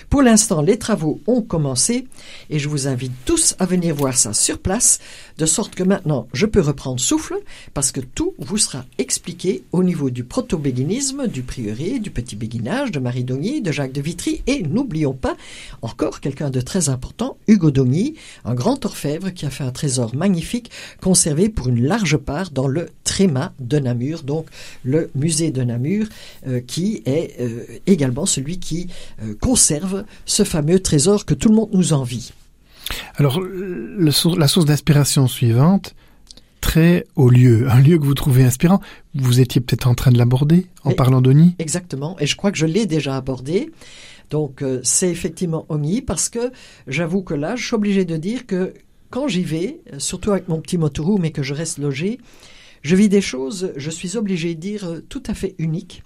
Pour 0.09 0.23
l'instant, 0.23 0.63
les 0.63 0.79
travaux 0.79 1.19
ont 1.27 1.43
commencé 1.43 2.07
et 2.49 2.57
je 2.57 2.67
vous 2.67 2.87
invite 2.87 3.11
tous 3.23 3.53
à 3.59 3.67
venir 3.67 3.93
voir 3.93 4.17
ça 4.17 4.33
sur 4.33 4.57
place, 4.57 4.99
de 5.37 5.45
sorte 5.45 5.75
que 5.75 5.83
maintenant, 5.83 6.27
je 6.33 6.47
peux 6.47 6.61
reprendre 6.61 6.99
souffle 6.99 7.35
parce 7.75 7.91
que 7.91 8.01
tout 8.01 8.33
vous 8.39 8.57
sera 8.57 8.83
expliqué 8.97 9.63
au 9.71 9.83
niveau 9.83 10.09
du 10.09 10.23
proto-béguinisme, 10.23 11.27
du 11.27 11.43
prieuré, 11.43 11.99
du 11.99 12.09
petit 12.09 12.35
béguinage, 12.35 12.89
de 12.91 12.97
Marie 12.97 13.23
Dogny, 13.23 13.61
de 13.61 13.71
Jacques 13.71 13.91
de 13.91 14.01
Vitry 14.01 14.41
et 14.47 14.63
n'oublions 14.63 15.13
pas 15.13 15.37
encore 15.83 16.19
quelqu'un 16.19 16.49
de 16.49 16.59
très 16.59 16.89
important, 16.89 17.37
Hugo 17.47 17.69
Dogny, 17.69 18.15
un 18.45 18.55
grand 18.55 18.83
orfèvre 18.83 19.31
qui 19.31 19.45
a 19.45 19.51
fait 19.51 19.63
un 19.63 19.71
trésor 19.71 20.15
magnifique 20.15 20.71
conservé 21.03 21.49
pour 21.49 21.67
une 21.67 21.85
large 21.85 22.17
part 22.17 22.49
dans 22.49 22.67
le 22.67 22.89
Tréma 23.15 23.53
de 23.61 23.79
Namur, 23.79 24.23
donc 24.23 24.47
le 24.83 25.09
musée 25.15 25.51
de 25.51 25.61
Namur, 25.63 26.05
euh, 26.47 26.59
qui 26.59 27.01
est 27.05 27.39
euh, 27.39 27.63
également 27.87 28.25
celui 28.25 28.59
qui 28.59 28.89
euh, 29.23 29.35
conserve 29.39 30.03
ce 30.25 30.43
fameux 30.43 30.79
trésor 30.79 31.23
que 31.23 31.33
tout 31.33 31.47
le 31.47 31.55
monde 31.55 31.69
nous 31.71 31.93
envie. 31.93 32.33
Alors, 33.15 33.39
le 33.39 34.11
la 34.37 34.47
source 34.49 34.65
d'inspiration 34.65 35.29
suivante, 35.29 35.95
très 36.59 37.05
au 37.15 37.29
lieu, 37.29 37.69
un 37.71 37.79
lieu 37.79 37.97
que 37.97 38.03
vous 38.03 38.15
trouvez 38.15 38.43
inspirant. 38.43 38.81
Vous 39.13 39.39
étiez 39.39 39.61
peut-être 39.61 39.87
en 39.87 39.95
train 39.95 40.11
de 40.11 40.17
l'aborder 40.17 40.67
en 40.83 40.89
Mais- 40.89 40.95
parlant 40.95 41.21
d'Oni. 41.21 41.55
Exactement, 41.57 42.17
et 42.19 42.25
je 42.25 42.35
crois 42.35 42.51
que 42.51 42.57
je 42.57 42.65
l'ai 42.65 42.85
déjà 42.85 43.15
abordé. 43.15 43.71
Donc 44.29 44.61
c'est 44.83 45.09
effectivement 45.09 45.65
Ogny 45.69 46.01
parce 46.01 46.27
que 46.27 46.51
j'avoue 46.87 47.21
que 47.21 47.33
là, 47.33 47.55
je 47.55 47.65
suis 47.65 47.75
obligé 47.75 48.03
de 48.03 48.17
dire 48.17 48.45
que 48.45 48.73
quand 49.09 49.29
j'y 49.29 49.43
vais, 49.43 49.79
surtout 49.99 50.31
avec 50.31 50.49
mon 50.49 50.59
petit 50.59 50.77
motorhome 50.77 51.21
mais 51.21 51.31
que 51.31 51.43
je 51.43 51.53
reste 51.53 51.77
logé, 51.77 52.19
je 52.85 52.95
vis 52.95 53.09
des 53.09 53.21
choses, 53.21 53.73
je 53.75 53.89
suis 53.89 54.15
obligé 54.15 54.53
de 54.53 54.59
dire, 54.59 54.83
euh, 54.85 55.01
tout 55.09 55.23
à 55.25 55.33
fait 55.33 55.55
uniques. 55.57 56.03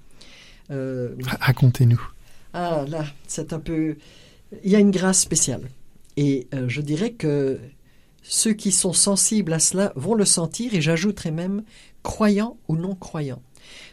Euh, 0.72 1.14
Ra- 1.26 1.38
Racontez-nous. 1.42 2.02
ah 2.54 2.86
là, 2.88 3.06
c'est 3.28 3.52
un 3.54 3.60
peu... 3.60 3.98
Il 4.64 4.72
y 4.72 4.76
a 4.76 4.80
une 4.80 4.92
grâce 4.92 5.20
spéciale. 5.20 5.64
Et 6.16 6.48
euh, 6.54 6.70
je 6.70 6.82
dirais 6.82 7.12
que 7.12 7.60
ceux 8.24 8.54
qui 8.54 8.72
sont 8.72 8.94
sensibles 8.94 9.52
à 9.54 9.60
cela 9.60 9.92
vont 9.96 10.16
le 10.16 10.26
sentir, 10.26 10.74
et 10.74 10.82
j'ajouterais 10.82 11.32
même 11.32 11.64
croyants 12.02 12.58
ou 12.70 12.78
non 12.78 12.96
croyants. 12.96 13.42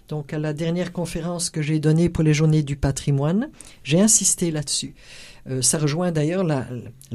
Donc 0.09 0.33
à 0.33 0.39
la 0.39 0.53
dernière 0.53 0.93
conférence 0.93 1.51
que 1.51 1.63
j'ai 1.63 1.81
donnée 1.81 2.09
pour 2.09 2.23
les 2.23 2.35
journées 2.35 2.63
du 2.63 2.77
patrimoine, 2.77 3.51
j'ai 3.83 4.01
insisté 4.01 4.51
là-dessus. 4.53 4.95
Euh, 5.49 5.63
ça 5.63 5.79
rejoint 5.79 6.13
d'ailleurs 6.13 6.45
la, 6.45 6.67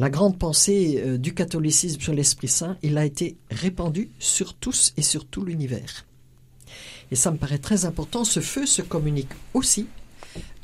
grande 0.10 0.38
pensée 0.38 1.02
euh, 1.06 1.18
du 1.18 1.34
catholicisme 1.34 2.00
sur 2.00 2.14
l'Esprit 2.14 2.48
Saint. 2.48 2.78
Il 2.82 2.98
a 2.98 3.06
été 3.06 3.38
répandu 3.50 4.10
sur 4.20 4.54
tous 4.54 4.94
et 4.98 5.02
sur 5.02 5.26
tout 5.26 5.44
l'univers. 5.44 6.06
Et 7.12 7.16
ça 7.16 7.32
me 7.32 7.38
paraît 7.38 7.58
très 7.58 7.86
important. 7.86 8.24
Ce 8.24 8.40
feu 8.40 8.66
se 8.66 8.82
communique 8.82 9.32
aussi, 9.54 9.88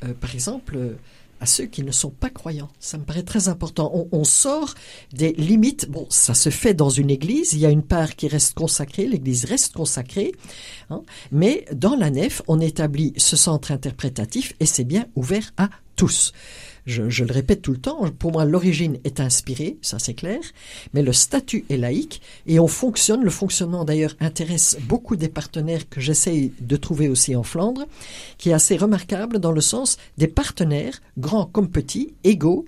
euh, 0.02 0.14
par 0.18 0.34
exemple, 0.34 0.96
à 1.40 1.46
ceux 1.46 1.66
qui 1.66 1.82
ne 1.82 1.92
sont 1.92 2.10
pas 2.10 2.30
croyants. 2.30 2.70
Ça 2.80 2.96
me 2.96 3.04
paraît 3.04 3.22
très 3.22 3.48
important. 3.48 3.90
On, 3.92 4.08
on 4.12 4.24
sort 4.24 4.74
des 5.12 5.32
limites. 5.34 5.90
Bon, 5.90 6.06
ça 6.08 6.32
se 6.32 6.48
fait 6.48 6.72
dans 6.72 6.88
une 6.88 7.10
église. 7.10 7.52
Il 7.52 7.58
y 7.58 7.66
a 7.66 7.70
une 7.70 7.82
part 7.82 8.16
qui 8.16 8.28
reste 8.28 8.54
consacrée. 8.54 9.06
L'église 9.06 9.44
reste 9.44 9.74
consacrée. 9.74 10.32
hein. 10.88 11.02
mais 11.30 11.66
dans 11.74 11.96
la 11.96 12.10
nef, 12.10 12.40
on 12.48 12.60
établit 12.60 13.12
ce 13.18 13.36
centre 13.36 13.70
interprétatif 13.70 14.54
et 14.58 14.66
c'est 14.66 14.84
bien 14.84 15.06
ouvert 15.16 15.52
à 15.58 15.68
tous. 15.96 16.32
Je, 16.88 17.22
le 17.22 17.32
répète 17.32 17.60
tout 17.60 17.72
le 17.72 17.78
temps, 17.78 18.10
pour 18.18 18.32
moi 18.32 18.46
l'origine 18.46 18.96
est 19.04 19.20
inspirée, 19.20 19.76
ça 19.82 19.98
c'est 19.98 20.14
clair, 20.14 20.40
mais 20.94 21.02
le 21.02 21.12
statut 21.12 21.66
est 21.68 21.76
laïque 21.76 22.22
et 22.46 22.58
on 22.58 22.66
fonctionne, 22.66 23.22
le 23.22 23.30
fonctionnement 23.30 23.84
d'ailleurs 23.84 24.16
intéresse 24.20 24.78
beaucoup 24.88 25.14
des 25.14 25.28
partenaires 25.28 25.86
que 25.90 26.00
j'essaye 26.00 26.50
de 26.58 26.76
trouver 26.76 27.10
aussi 27.10 27.36
en 27.36 27.42
Flandre, 27.42 27.84
qui 28.38 28.48
est 28.48 28.54
assez 28.54 28.78
remarquable 28.78 29.38
dans 29.38 29.52
le 29.52 29.60
sens 29.60 29.98
des 30.16 30.28
partenaires, 30.28 31.02
grands 31.18 31.44
comme 31.44 31.68
petits, 31.68 32.14
égaux, 32.24 32.64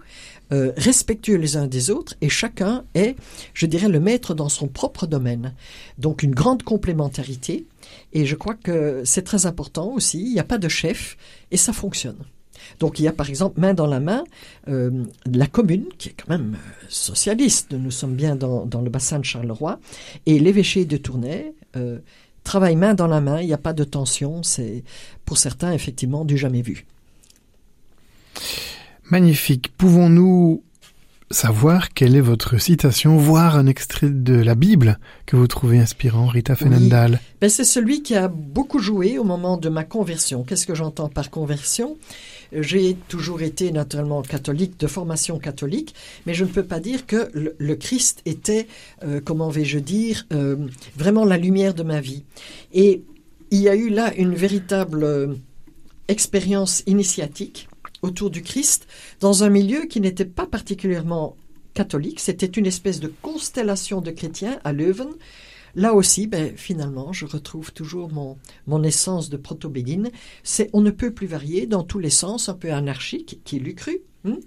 euh, 0.52 0.72
respectueux 0.76 1.36
les 1.36 1.56
uns 1.56 1.66
des 1.66 1.88
autres 1.88 2.14
et 2.20 2.28
chacun 2.28 2.84
est, 2.92 3.16
je 3.54 3.64
dirais, 3.64 3.88
le 3.88 4.00
maître 4.00 4.34
dans 4.34 4.50
son 4.50 4.68
propre 4.68 5.06
domaine. 5.06 5.54
Donc 5.96 6.22
une 6.22 6.34
grande 6.34 6.62
complémentarité 6.62 7.64
et 8.12 8.26
je 8.26 8.36
crois 8.36 8.54
que 8.54 9.00
c'est 9.06 9.22
très 9.22 9.46
important 9.46 9.94
aussi, 9.94 10.20
il 10.20 10.34
n'y 10.34 10.40
a 10.40 10.44
pas 10.44 10.58
de 10.58 10.68
chef 10.68 11.16
et 11.50 11.56
ça 11.56 11.72
fonctionne. 11.72 12.18
Donc 12.78 12.98
il 12.98 13.04
y 13.04 13.08
a 13.08 13.12
par 13.12 13.28
exemple 13.28 13.60
main 13.60 13.74
dans 13.74 13.86
la 13.86 14.00
main 14.00 14.24
euh, 14.68 15.04
la 15.32 15.46
commune, 15.46 15.86
qui 15.98 16.10
est 16.10 16.14
quand 16.16 16.28
même 16.28 16.54
euh, 16.54 16.86
socialiste, 16.88 17.72
nous 17.72 17.90
sommes 17.90 18.14
bien 18.14 18.36
dans, 18.36 18.66
dans 18.66 18.80
le 18.80 18.90
bassin 18.90 19.18
de 19.18 19.24
Charleroi, 19.24 19.78
et 20.26 20.38
l'évêché 20.38 20.84
de 20.84 20.96
Tournai 20.96 21.54
euh, 21.76 21.98
travaillent 22.44 22.76
main 22.76 22.94
dans 22.94 23.06
la 23.06 23.20
main, 23.20 23.40
il 23.40 23.46
n'y 23.46 23.52
a 23.52 23.58
pas 23.58 23.72
de 23.72 23.84
tension, 23.84 24.42
c'est 24.42 24.84
pour 25.24 25.38
certains 25.38 25.72
effectivement 25.72 26.24
du 26.24 26.36
jamais 26.38 26.62
vu. 26.62 26.86
Magnifique. 29.10 29.76
Pouvons-nous 29.76 30.62
savoir 31.30 31.90
quelle 31.90 32.16
est 32.16 32.20
votre 32.20 32.58
citation, 32.58 33.16
voire 33.16 33.56
un 33.56 33.66
extrait 33.66 34.10
de 34.10 34.34
la 34.34 34.54
Bible 34.54 34.98
que 35.26 35.36
vous 35.36 35.46
trouvez 35.46 35.78
inspirant, 35.78 36.26
Rita 36.26 36.56
Fenendal? 36.56 37.20
Ben, 37.40 37.48
c'est 37.48 37.64
celui 37.64 38.02
qui 38.02 38.16
a 38.16 38.28
beaucoup 38.28 38.80
joué 38.80 39.18
au 39.18 39.24
moment 39.24 39.56
de 39.56 39.68
ma 39.68 39.84
conversion. 39.84 40.42
Qu'est-ce 40.42 40.66
que 40.66 40.74
j'entends 40.74 41.08
par 41.08 41.30
conversion? 41.30 41.96
J'ai 42.52 42.96
toujours 43.08 43.42
été 43.42 43.70
naturellement 43.72 44.22
catholique, 44.22 44.78
de 44.78 44.86
formation 44.86 45.38
catholique, 45.38 45.94
mais 46.26 46.34
je 46.34 46.44
ne 46.44 46.50
peux 46.50 46.64
pas 46.64 46.80
dire 46.80 47.06
que 47.06 47.30
le, 47.32 47.74
Christ 47.76 48.22
était, 48.26 48.66
euh, 49.04 49.20
comment 49.24 49.48
vais-je 49.48 49.78
dire, 49.78 50.26
euh, 50.32 50.56
vraiment 50.96 51.24
la 51.24 51.36
lumière 51.36 51.74
de 51.74 51.82
ma 51.82 52.00
vie. 52.00 52.24
Et 52.72 53.02
il 53.50 53.60
y 53.60 53.68
a 53.68 53.76
eu 53.76 53.88
là 53.88 54.12
une 54.16 54.34
véritable 54.34 55.04
euh, 55.04 55.34
expérience 56.08 56.82
initiatique 56.86 57.68
autour 58.02 58.30
du 58.30 58.42
Christ 58.42 58.86
dans 59.20 59.44
un 59.44 59.48
milieu 59.48 59.86
qui 59.86 60.00
n'était 60.00 60.24
pas 60.24 60.46
particulièrement 60.46 61.36
catholique. 61.74 62.20
C'était 62.20 62.46
une 62.46 62.66
espèce 62.66 63.00
de 63.00 63.12
constellation 63.22 64.00
de 64.00 64.10
chrétiens 64.10 64.58
à 64.64 64.72
Leuven. 64.72 65.10
Là 65.74 65.94
aussi, 65.94 66.26
ben, 66.26 66.56
finalement, 66.56 67.12
je 67.12 67.26
retrouve 67.26 67.72
toujours 67.72 68.10
mon, 68.12 68.82
essence 68.82 69.30
de 69.30 69.36
proto-béguine. 69.36 70.10
C'est 70.42 70.70
on 70.72 70.80
ne 70.80 70.90
peut 70.90 71.12
plus 71.12 71.26
varier 71.26 71.66
dans 71.66 71.82
tous 71.82 71.98
les 71.98 72.10
sens, 72.10 72.48
un 72.48 72.54
peu 72.54 72.72
anarchique, 72.72 73.40
qui 73.44 73.58
l'eût 73.58 73.74
cru. 73.74 74.00
hein. 74.24 74.38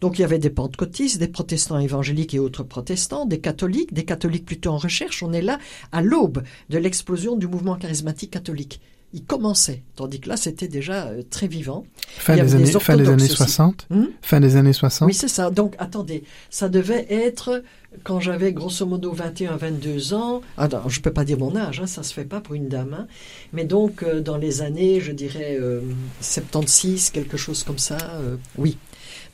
Donc 0.00 0.18
il 0.18 0.22
y 0.22 0.24
avait 0.24 0.38
des 0.38 0.50
pentecôtistes, 0.50 1.18
des 1.18 1.28
protestants 1.28 1.78
évangéliques 1.78 2.34
et 2.34 2.38
autres 2.38 2.62
protestants, 2.62 3.26
des 3.26 3.40
catholiques, 3.40 3.92
des 3.92 4.04
catholiques 4.04 4.46
plutôt 4.46 4.70
en 4.70 4.78
recherche. 4.78 5.22
On 5.22 5.32
est 5.32 5.42
là 5.42 5.58
à 5.92 6.02
l'aube 6.02 6.42
de 6.70 6.78
l'explosion 6.78 7.36
du 7.36 7.46
mouvement 7.46 7.76
charismatique 7.76 8.32
catholique. 8.32 8.80
Il 9.16 9.24
commençait, 9.24 9.82
tandis 9.94 10.18
que 10.18 10.28
là 10.28 10.36
c'était 10.36 10.66
déjà 10.66 11.06
euh, 11.06 11.22
très 11.30 11.46
vivant. 11.46 11.86
Fin 12.18 12.34
des, 12.34 12.54
années, 12.56 12.64
des 12.64 12.72
fin 12.80 12.96
des 12.96 13.02
orthodoxes 13.08 13.08
années 13.12 13.24
aussi. 13.24 13.36
60 13.36 13.86
Hmm 13.90 14.04
Fin 14.20 14.40
des 14.40 14.56
années 14.56 14.72
60 14.72 15.06
oui, 15.06 15.14
c'est 15.14 15.28
ça. 15.28 15.50
Donc, 15.50 15.74
attendez, 15.78 16.24
ça 16.50 16.68
devait 16.68 17.06
être 17.08 17.62
quand 18.02 18.18
j'avais 18.18 18.52
grosso 18.52 18.84
modo 18.86 19.12
21, 19.12 19.56
22 19.56 20.14
ans. 20.14 20.40
Ah 20.58 20.66
non, 20.66 20.88
je 20.88 21.00
peux 21.00 21.12
pas 21.12 21.24
dire 21.24 21.38
mon 21.38 21.54
âge, 21.54 21.78
hein, 21.80 21.86
ça 21.86 22.02
se 22.02 22.12
fait 22.12 22.24
pas 22.24 22.40
pour 22.40 22.54
une 22.56 22.68
dame. 22.68 22.92
hein. 22.98 23.06
Mais 23.52 23.64
donc, 23.64 24.02
euh, 24.02 24.20
dans 24.20 24.36
les 24.36 24.62
années, 24.62 25.00
je 25.00 25.12
dirais 25.12 25.56
euh, 25.60 25.80
76, 26.20 27.10
quelque 27.10 27.36
chose 27.36 27.62
comme 27.62 27.78
ça. 27.78 27.98
euh, 28.20 28.36
oui. 28.58 28.76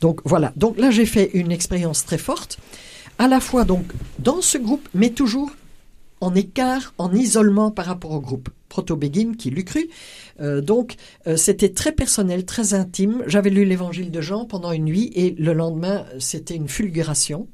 Donc, 0.03 0.21
voilà. 0.25 0.53
Donc 0.57 0.79
là, 0.79 0.91
j'ai 0.91 1.07
fait 1.07 1.31
une 1.33 1.51
expérience 1.53 2.05
très 2.05 2.19
forte, 2.19 2.59
à 3.19 3.29
la 3.29 3.41
fois 3.41 3.65
donc 3.65 3.87
dans 4.19 4.43
ce 4.43 4.59
groupe, 4.59 4.87
mais 4.95 5.11
toujours 5.11 5.51
en 6.21 6.35
écart, 6.35 6.93
en 6.99 7.15
isolement 7.15 7.71
par 7.71 7.87
rapport 7.87 8.11
au 8.13 8.21
groupe. 8.21 8.51
Proto-béguine, 8.71 9.37
qui 9.37 9.51
l'eût 9.51 9.65
cru. 9.65 9.91
Euh, 10.41 10.63
donc, 10.63 10.97
euh, 11.27 11.37
c'était 11.37 11.69
très 11.69 11.93
personnel, 11.93 12.47
très 12.47 12.73
intime. 12.73 13.23
J'avais 13.27 13.51
lu 13.51 13.67
l'évangile 13.67 14.11
de 14.11 14.21
Jean 14.23 14.47
pendant 14.47 14.73
une 14.73 14.85
nuit 14.85 15.13
et 15.15 15.33
le 15.39 15.53
lendemain, 15.53 16.07
c'était 16.19 16.57
une 16.57 16.69
fulguration. 16.69 17.47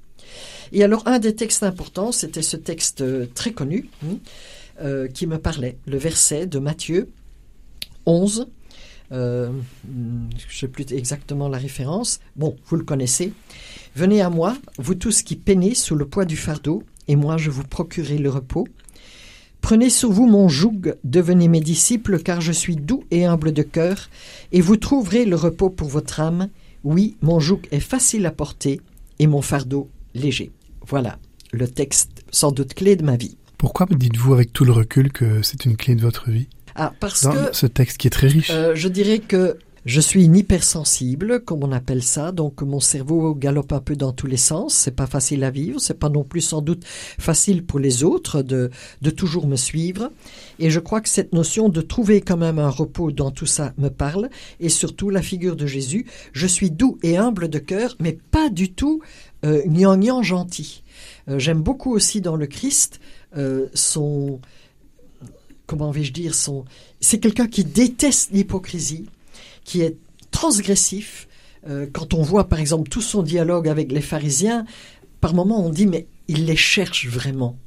Et 0.70 0.84
alors, 0.84 1.02
un 1.06 1.18
des 1.18 1.34
textes 1.34 1.64
importants, 1.64 2.12
c'était 2.12 2.42
ce 2.42 2.56
texte 2.56 3.00
euh, 3.00 3.26
très 3.34 3.50
connu 3.50 3.88
hein, 4.04 5.08
qui 5.12 5.26
me 5.26 5.38
parlait, 5.38 5.78
le 5.86 5.96
verset 5.96 6.46
de 6.46 6.58
Matthieu 6.58 7.08
11. 8.04 8.46
Euh, 9.12 9.50
je 9.86 10.46
ne 10.46 10.52
sais 10.52 10.68
plus 10.68 10.84
exactement 10.92 11.48
la 11.48 11.58
référence. 11.58 12.20
Bon, 12.36 12.56
vous 12.66 12.76
le 12.76 12.84
connaissez. 12.84 13.32
Venez 13.94 14.20
à 14.20 14.30
moi, 14.30 14.56
vous 14.78 14.94
tous 14.94 15.22
qui 15.22 15.36
peinez 15.36 15.74
sous 15.74 15.94
le 15.94 16.06
poids 16.06 16.24
du 16.24 16.36
fardeau, 16.36 16.82
et 17.08 17.16
moi 17.16 17.36
je 17.36 17.50
vous 17.50 17.62
procurerai 17.62 18.18
le 18.18 18.30
repos. 18.30 18.66
Prenez 19.66 19.90
sur 19.90 20.12
vous 20.12 20.28
mon 20.28 20.48
joug, 20.48 20.94
devenez 21.02 21.48
mes 21.48 21.58
disciples, 21.58 22.20
car 22.20 22.40
je 22.40 22.52
suis 22.52 22.76
doux 22.76 23.02
et 23.10 23.24
humble 23.24 23.50
de 23.50 23.64
cœur, 23.64 24.10
et 24.52 24.60
vous 24.60 24.76
trouverez 24.76 25.24
le 25.24 25.34
repos 25.34 25.70
pour 25.70 25.88
votre 25.88 26.20
âme. 26.20 26.50
Oui, 26.84 27.16
mon 27.20 27.40
joug 27.40 27.62
est 27.72 27.80
facile 27.80 28.26
à 28.26 28.30
porter, 28.30 28.80
et 29.18 29.26
mon 29.26 29.42
fardeau 29.42 29.90
léger. 30.14 30.52
Voilà 30.86 31.18
le 31.50 31.66
texte 31.66 32.22
sans 32.30 32.52
doute 32.52 32.74
clé 32.74 32.94
de 32.94 33.02
ma 33.02 33.16
vie. 33.16 33.38
Pourquoi 33.58 33.86
dites-vous 33.90 34.34
avec 34.34 34.52
tout 34.52 34.64
le 34.64 34.70
recul 34.70 35.10
que 35.10 35.42
c'est 35.42 35.64
une 35.64 35.76
clé 35.76 35.96
de 35.96 36.02
votre 36.02 36.30
vie? 36.30 36.46
Ah, 36.76 36.92
parce 37.00 37.24
Dans 37.24 37.32
que 37.32 37.48
ce 37.50 37.66
texte 37.66 37.96
qui 37.96 38.06
est 38.06 38.10
très 38.10 38.28
riche. 38.28 38.52
Euh, 38.52 38.76
je 38.76 38.86
dirais 38.86 39.18
que 39.18 39.58
je 39.86 40.00
suis 40.00 40.24
une 40.24 40.34
hypersensible, 40.34 41.44
comme 41.44 41.62
on 41.62 41.70
appelle 41.70 42.02
ça, 42.02 42.32
donc 42.32 42.60
mon 42.62 42.80
cerveau 42.80 43.36
galope 43.36 43.72
un 43.72 43.78
peu 43.78 43.94
dans 43.94 44.10
tous 44.10 44.26
les 44.26 44.36
sens. 44.36 44.74
C'est 44.74 44.96
pas 44.96 45.06
facile 45.06 45.44
à 45.44 45.50
vivre, 45.50 45.80
c'est 45.80 45.98
pas 45.98 46.08
non 46.08 46.24
plus 46.24 46.40
sans 46.40 46.60
doute 46.60 46.84
facile 46.84 47.64
pour 47.64 47.78
les 47.78 48.02
autres 48.02 48.42
de, 48.42 48.72
de 49.00 49.10
toujours 49.10 49.46
me 49.46 49.54
suivre. 49.54 50.10
Et 50.58 50.70
je 50.70 50.80
crois 50.80 51.00
que 51.00 51.08
cette 51.08 51.32
notion 51.32 51.68
de 51.68 51.80
trouver 51.80 52.20
quand 52.20 52.36
même 52.36 52.58
un 52.58 52.68
repos 52.68 53.12
dans 53.12 53.30
tout 53.30 53.46
ça 53.46 53.74
me 53.78 53.88
parle, 53.88 54.28
et 54.58 54.70
surtout 54.70 55.08
la 55.08 55.22
figure 55.22 55.54
de 55.54 55.66
Jésus. 55.66 56.04
Je 56.32 56.48
suis 56.48 56.72
doux 56.72 56.98
et 57.04 57.16
humble 57.16 57.48
de 57.48 57.60
cœur, 57.60 57.94
mais 58.00 58.18
pas 58.32 58.50
du 58.50 58.72
tout 58.72 59.02
euh, 59.44 59.62
gnangnan 59.66 60.20
gentil. 60.20 60.82
Euh, 61.28 61.38
J'aime 61.38 61.62
beaucoup 61.62 61.94
aussi 61.94 62.20
dans 62.20 62.34
le 62.34 62.48
Christ 62.48 62.98
euh, 63.36 63.68
son 63.72 64.40
comment 65.66 65.90
vais-je 65.90 66.12
dire 66.12 66.34
son 66.34 66.64
c'est 67.00 67.18
quelqu'un 67.18 67.46
qui 67.48 67.64
déteste 67.64 68.30
l'hypocrisie 68.32 69.06
qui 69.66 69.82
est 69.82 69.98
transgressif. 70.30 71.28
Euh, 71.68 71.86
quand 71.92 72.14
on 72.14 72.22
voit 72.22 72.48
par 72.48 72.60
exemple 72.60 72.88
tout 72.88 73.02
son 73.02 73.22
dialogue 73.22 73.68
avec 73.68 73.92
les 73.92 74.00
pharisiens, 74.00 74.64
par 75.20 75.34
moments 75.34 75.66
on 75.66 75.68
dit 75.68 75.86
mais 75.86 76.06
il 76.28 76.46
les 76.46 76.56
cherche 76.56 77.06
vraiment. 77.06 77.58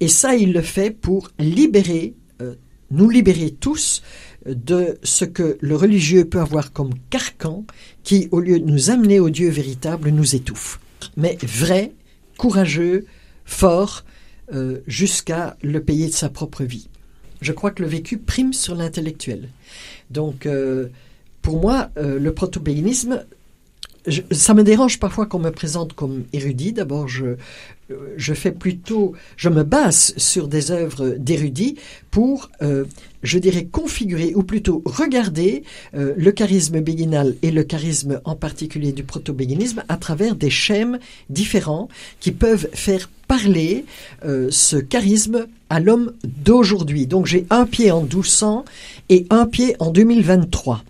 Et 0.00 0.08
ça, 0.08 0.34
il 0.34 0.52
le 0.52 0.62
fait 0.62 0.90
pour 0.90 1.30
libérer, 1.38 2.14
euh, 2.40 2.54
nous 2.90 3.10
libérer 3.10 3.50
tous 3.50 4.02
euh, 4.46 4.54
de 4.54 4.98
ce 5.02 5.24
que 5.24 5.58
le 5.60 5.76
religieux 5.76 6.24
peut 6.24 6.40
avoir 6.40 6.72
comme 6.72 6.92
carcan 7.10 7.64
qui, 8.04 8.28
au 8.30 8.40
lieu 8.40 8.60
de 8.60 8.70
nous 8.70 8.90
amener 8.90 9.18
au 9.18 9.30
Dieu 9.30 9.50
véritable, 9.50 10.10
nous 10.10 10.36
étouffe. 10.36 10.78
Mais 11.16 11.36
vrai, 11.42 11.92
courageux, 12.38 13.06
fort, 13.44 14.04
jusqu'à 14.86 15.56
le 15.62 15.82
payer 15.82 16.08
de 16.08 16.12
sa 16.12 16.28
propre 16.28 16.62
vie. 16.62 16.88
Je 17.40 17.52
crois 17.52 17.70
que 17.70 17.82
le 17.82 17.88
vécu 17.88 18.18
prime 18.18 18.52
sur 18.52 18.74
l'intellectuel. 18.74 19.48
Donc, 20.10 20.46
pour 21.42 21.60
moi, 21.60 21.90
euh, 21.98 22.18
le 22.18 22.32
proto-béguinisme, 22.32 23.24
je- 24.06 24.22
ça 24.30 24.54
me 24.54 24.62
dérange 24.64 24.98
parfois 24.98 25.26
qu'on 25.26 25.38
me 25.38 25.50
présente 25.50 25.92
comme 25.92 26.24
érudit. 26.32 26.72
D'abord, 26.72 27.08
je, 27.08 27.24
euh, 27.26 27.36
je 28.16 28.34
fais 28.34 28.50
plutôt, 28.52 29.12
je 29.36 29.48
me 29.48 29.62
base 29.64 30.14
sur 30.16 30.48
des 30.48 30.70
œuvres 30.70 31.10
d'érudits 31.18 31.76
pour, 32.10 32.50
euh, 32.62 32.84
je 33.22 33.38
dirais, 33.38 33.64
configurer 33.64 34.32
ou 34.34 34.42
plutôt 34.42 34.82
regarder 34.84 35.62
le 35.92 36.30
charisme 36.32 36.80
béguinal 36.80 37.36
et 37.42 37.50
le 37.52 37.62
charisme 37.62 38.20
en 38.24 38.34
particulier 38.34 38.90
du 38.92 39.04
proto-béguinisme 39.04 39.84
à 39.88 39.96
travers 39.96 40.34
des 40.34 40.50
schèmes 40.50 40.98
différents 41.30 41.88
qui 42.18 42.32
peuvent 42.32 42.68
faire 42.72 43.08
parler 43.28 43.84
ce 44.50 44.76
charisme 44.76 45.46
à 45.70 45.78
l'homme 45.78 46.12
d'aujourd'hui. 46.44 47.06
Donc 47.06 47.26
j'ai 47.26 47.46
un 47.50 47.64
pied 47.64 47.92
en 47.92 48.02
1200 48.02 48.64
et 49.08 49.24
un 49.30 49.46
pied 49.46 49.76
en 49.78 49.92
2023. 49.92 50.82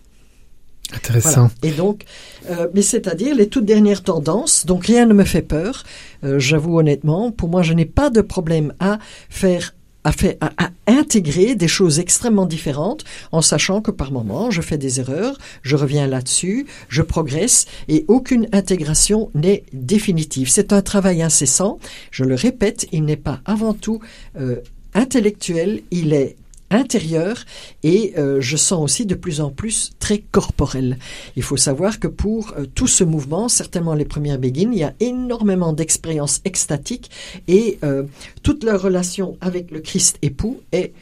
Intéressant. 0.95 1.51
Et 1.63 1.71
donc, 1.71 2.05
euh, 2.51 2.69
mais 2.75 2.83
c'est-à-dire 2.83 3.35
les 3.35 3.49
toutes 3.49 3.65
dernières 3.65 4.03
tendances. 4.03 4.67
Donc 4.67 4.87
rien 4.87 5.07
ne 5.07 5.15
me 5.15 5.25
fait 5.25 5.43
peur. 5.43 5.85
Euh, 6.25 6.39
J'avoue 6.39 6.79
honnêtement, 6.79 7.31
pour 7.33 7.49
moi, 7.49 7.63
je 7.63 7.73
n'ai 7.73 7.87
pas 7.87 8.11
de 8.11 8.21
problème 8.21 8.75
à 8.81 8.99
faire. 9.29 9.75
À, 10.05 10.11
faire, 10.11 10.35
à, 10.41 10.51
à 10.57 10.71
intégrer 10.89 11.55
des 11.55 11.69
choses 11.69 12.01
extrêmement 12.01 12.45
différentes 12.45 13.05
en 13.31 13.41
sachant 13.41 13.81
que 13.81 13.93
par 13.93 14.11
moment 14.11 14.51
je 14.51 14.61
fais 14.61 14.77
des 14.77 14.99
erreurs, 14.99 15.39
je 15.63 15.77
reviens 15.77 16.09
là-dessus, 16.09 16.67
je 16.89 17.03
progresse 17.03 17.67
et 17.87 18.05
aucune 18.09 18.49
intégration 18.51 19.31
n'est 19.37 19.63
définitive. 19.73 20.51
C'est 20.51 20.73
un 20.73 20.83
travail 20.83 21.23
incessant. 21.23 21.79
Je 22.11 22.25
le 22.25 22.35
répète, 22.35 22.89
il 22.91 23.05
n'est 23.05 23.17
pas 23.17 23.43
avant 23.45 23.75
tout 23.75 24.01
euh, 24.41 24.57
intellectuel, 24.93 25.83
il 25.93 26.13
est 26.13 26.35
intérieur 26.75 27.45
et 27.83 28.15
euh, 28.19 28.41
je 28.41 28.57
sens 28.57 28.83
aussi 28.83 29.07
de 29.07 29.15
plus 29.15 29.41
en 29.41 29.51
plus 29.51 29.93
très 29.99 30.19
corporel. 30.19 30.99
Il 31.37 31.43
faut 31.43 31.57
savoir 31.57 32.01
que 32.01 32.09
pour 32.09 32.55
euh, 32.57 32.67
tout 32.75 32.87
ce 32.87 33.05
mouvement, 33.05 33.49
certainement 33.49 33.95
les 33.95 34.05
premières 34.05 34.39
béguines, 34.39 34.73
il 34.73 34.79
y 34.81 34.85
a 34.85 34.95
énormément 35.01 35.73
d'expériences 35.73 36.41
extatiques 36.45 37.11
et 37.49 37.79
euh, 37.85 38.05
toute 38.43 38.65
leur 38.65 38.83
relation 38.83 39.37
avec 39.41 39.71
le 39.71 39.81
Christ 39.81 40.19
époux 40.23 40.61
est 40.73 40.93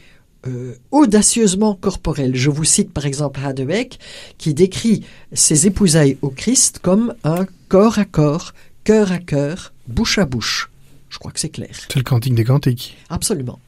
audacieusement 0.89 1.75
corporelle. 1.75 2.35
Je 2.35 2.49
vous 2.49 2.63
cite 2.63 2.91
par 2.91 3.05
exemple 3.05 3.39
Hadebeck 3.43 3.99
qui 4.39 4.55
décrit 4.55 5.05
ses 5.33 5.67
épousailles 5.67 6.17
au 6.23 6.29
Christ 6.31 6.79
comme 6.81 7.13
un 7.23 7.45
corps 7.69 7.99
à 7.99 8.05
corps, 8.05 8.55
cœur 8.83 9.11
à 9.11 9.19
cœur, 9.19 9.71
bouche 9.87 10.17
à 10.17 10.25
bouche. 10.25 10.71
Je 11.11 11.19
crois 11.19 11.31
que 11.31 11.39
c'est 11.39 11.49
clair. 11.49 11.69
C'est 11.73 11.97
le 11.97 12.03
cantique 12.03 12.33
des 12.33 12.45
cantiques. 12.45 12.97
Absolument. 13.09 13.59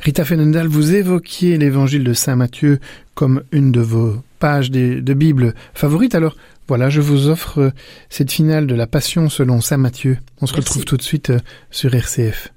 Rita 0.00 0.24
Fenendal, 0.24 0.66
vous 0.66 0.94
évoquiez 0.94 1.58
l'évangile 1.58 2.04
de 2.04 2.12
Saint 2.12 2.36
Matthieu 2.36 2.78
comme 3.14 3.42
une 3.52 3.72
de 3.72 3.80
vos 3.80 4.16
pages 4.38 4.70
de 4.70 5.14
Bible 5.14 5.54
favorites. 5.74 6.14
Alors 6.14 6.36
voilà, 6.68 6.88
je 6.88 7.00
vous 7.00 7.28
offre 7.28 7.58
euh, 7.58 7.70
cette 8.10 8.30
finale 8.30 8.68
de 8.68 8.76
la 8.76 8.86
Passion 8.86 9.28
selon 9.28 9.60
Saint 9.60 9.76
Matthieu. 9.76 10.18
On 10.40 10.46
se 10.46 10.52
Merci. 10.52 10.68
retrouve 10.68 10.84
tout 10.84 10.96
de 10.96 11.02
suite 11.02 11.30
euh, 11.30 11.40
sur 11.72 11.92
RCF. 11.92 12.52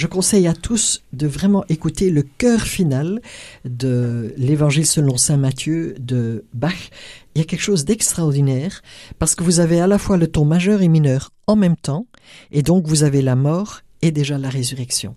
Je 0.00 0.06
conseille 0.06 0.46
à 0.46 0.54
tous 0.54 1.02
de 1.12 1.26
vraiment 1.26 1.62
écouter 1.68 2.08
le 2.08 2.22
cœur 2.22 2.62
final 2.62 3.20
de 3.66 4.32
l'évangile 4.38 4.86
selon 4.86 5.18
saint 5.18 5.36
Matthieu 5.36 5.94
de 6.00 6.46
Bach. 6.54 6.88
Il 7.34 7.40
y 7.40 7.42
a 7.42 7.44
quelque 7.44 7.60
chose 7.60 7.84
d'extraordinaire 7.84 8.80
parce 9.18 9.34
que 9.34 9.44
vous 9.44 9.60
avez 9.60 9.78
à 9.78 9.86
la 9.86 9.98
fois 9.98 10.16
le 10.16 10.26
ton 10.26 10.46
majeur 10.46 10.80
et 10.80 10.88
mineur 10.88 11.32
en 11.46 11.54
même 11.54 11.76
temps 11.76 12.06
et 12.50 12.62
donc 12.62 12.86
vous 12.86 13.02
avez 13.02 13.20
la 13.20 13.36
mort 13.36 13.82
et 14.00 14.10
déjà 14.10 14.38
la 14.38 14.48
résurrection. 14.48 15.16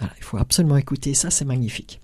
Il 0.00 0.24
faut 0.24 0.38
absolument 0.38 0.78
écouter 0.78 1.14
ça, 1.14 1.30
c'est 1.30 1.44
magnifique. 1.44 2.00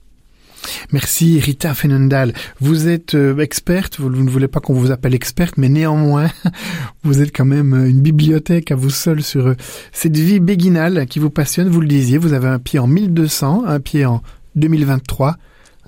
Merci 0.93 1.41
Rita 1.41 1.75
Fenendal. 1.75 2.33
Vous 2.61 2.89
êtes 2.89 3.15
euh, 3.15 3.39
experte, 3.39 3.99
vous, 4.01 4.11
ne 4.11 4.31
voulez 4.31 4.49
pas 4.49 4.61
qu'on 4.61 4.75
vous 4.75 4.91
appelle 4.91 5.15
experte, 5.15 5.57
mais 5.57 5.69
néanmoins, 5.69 6.31
vous 7.03 7.21
êtes 7.23 7.35
quand 7.35 7.45
même 7.45 7.75
euh, 7.75 7.89
une 7.89 8.01
bibliothèque 8.01 8.71
à 8.71 8.77
vous 8.77 8.91
seul 8.91 9.23
sur 9.23 9.49
euh, 9.49 9.55
cette 9.93 10.17
vie 10.17 10.41
béguinale 10.41 11.07
qui 11.07 11.19
vous 11.19 11.31
passionne. 11.31 11.69
Vous 11.69 11.81
le 11.81 11.89
disiez, 11.89 12.19
vous 12.19 12.33
avez 12.33 12.49
un 12.49 12.59
pied 12.59 12.79
en 12.79 12.87
1200, 12.87 13.65
un 13.67 13.81
pied 13.81 14.05
en 14.05 14.23
2023. 14.57 15.37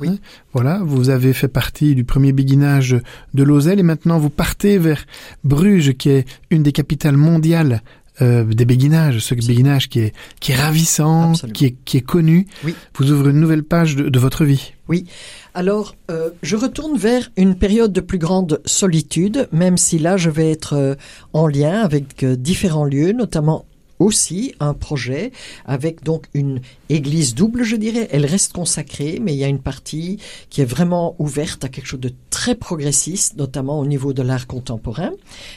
Oui. 0.01 0.09
Hein, 0.09 0.19
voilà, 0.53 0.81
vous 0.85 1.11
avez 1.11 1.33
fait 1.33 1.49
partie 1.49 1.95
du 1.95 2.05
premier 2.05 2.33
béguinage 2.33 2.97
de 3.35 3.43
Lozelle 3.43 3.79
et 3.79 3.85
maintenant 3.85 4.19
vous 4.19 4.31
partez 4.31 4.79
vers 4.79 5.05
Bruges, 5.45 5.93
qui 5.95 6.11
est 6.11 6.27
une 6.51 6.63
des 6.63 6.73
capitales 6.73 7.17
mondiales 7.17 7.83
euh, 8.21 8.45
des 8.45 8.67
béguinages, 8.67 9.21
ce 9.21 9.35
béguinage 9.35 9.89
qui 9.89 10.01
est 10.01 10.13
qui 10.41 10.53
est 10.53 10.57
ravissant, 10.57 11.33
qui 11.55 11.67
est 11.67 11.77
qui 11.85 11.97
est 11.97 12.03
connu. 12.03 12.47
Oui. 12.65 12.75
Vous 12.97 13.11
ouvrez 13.11 13.31
une 13.31 13.41
nouvelle 13.41 13.63
page 13.63 13.97
de, 13.97 14.09
de 14.09 14.19
votre 14.19 14.45
vie. 14.45 14.75
Oui. 14.89 15.07
Alors, 15.55 15.95
euh, 16.11 16.31
je 16.43 16.57
retourne 16.57 16.99
vers 16.99 17.31
une 17.37 17.55
période 17.55 17.93
de 17.93 18.01
plus 18.01 18.19
grande 18.19 18.61
solitude, 18.67 19.49
même 19.53 19.77
si 19.79 19.99
là, 19.99 20.17
je 20.17 20.29
vais 20.29 20.51
être 20.51 20.75
euh, 20.75 20.95
en 21.33 21.47
lien 21.47 21.81
avec 21.81 22.25
différents 22.25 22.85
lieux, 22.85 23.13
notamment 23.13 23.65
aussi 24.03 24.55
un 24.61 24.75
projet 24.75 25.33
avec 25.65 26.03
donc 26.03 26.27
une 26.35 26.61
église 26.89 27.35
double, 27.35 27.63
je 27.63 27.77
dirais. 27.77 28.09
Elle 28.11 28.27
reste 28.27 28.53
consacrée, 28.53 29.19
mais 29.21 29.33
il 29.33 29.39
y 29.39 29.45
a 29.45 29.49
une 29.49 29.61
partie 29.61 30.19
qui 30.51 30.61
est 30.61 30.67
vraiment 30.67 31.15
ouverte 31.19 31.65
à 31.65 31.69
quelque 31.69 31.87
chose 31.87 32.01
de 32.01 32.13
très 32.31 32.55
progressiste, 32.55 33.37
notamment 33.37 33.79
au 33.79 33.87
niveau 33.87 34.13
de 34.13 34.23
l'art 34.23 34.47
contemporain. 34.47 35.11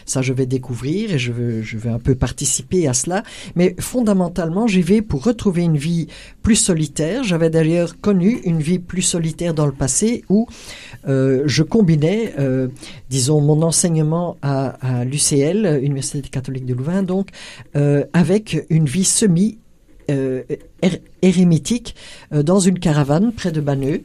Ça, 0.06 0.22
je 0.22 0.34
vais 0.34 0.46
découvrir 0.46 1.14
et 1.14 1.20
je 1.20 1.32
veux, 1.32 1.62
je 1.62 1.78
vais 1.78 1.90
un 1.90 2.00
peu 2.00 2.16
participer 2.16 2.88
à 2.88 2.94
cela. 2.94 3.24
Mais 3.56 3.76
fondamentalement, 3.80 4.68
j'y 4.68 4.82
vais 4.82 5.02
pour 5.02 5.24
retrouver 5.24 5.64
une 5.64 5.78
vie 5.78 6.08
plus 6.42 6.56
solitaire. 6.56 7.24
J'avais 7.24 7.50
d'ailleurs 7.50 8.00
connu 8.00 8.40
une 8.44 8.62
vie 8.62 8.80
plus 8.80 9.02
solitaire 9.02 9.54
dans 9.54 9.66
le 9.66 9.72
passé 9.72 10.24
où 10.30 10.48
euh, 11.08 11.44
je 11.46 11.64
combinais, 11.64 12.34
euh, 12.40 12.68
disons, 13.10 13.42
mon 13.42 13.62
enseignement 13.62 14.38
à, 14.42 15.00
à 15.00 15.06
l'UCL, 15.06 15.80
Université 15.84 16.28
catholique 16.30 16.66
de 16.66 16.74
Louvain, 16.74 17.04
donc, 17.04 17.30
euh, 17.76 18.04
avec 18.14 18.66
une 18.70 18.86
vie 18.86 19.04
semi 19.06 19.58
er- 20.08 20.46
érémitique 21.22 21.96
dans 22.32 22.60
une 22.60 22.80
caravane 22.80 23.32
près 23.32 23.52
de 23.52 23.62
Banneux. 23.62 24.02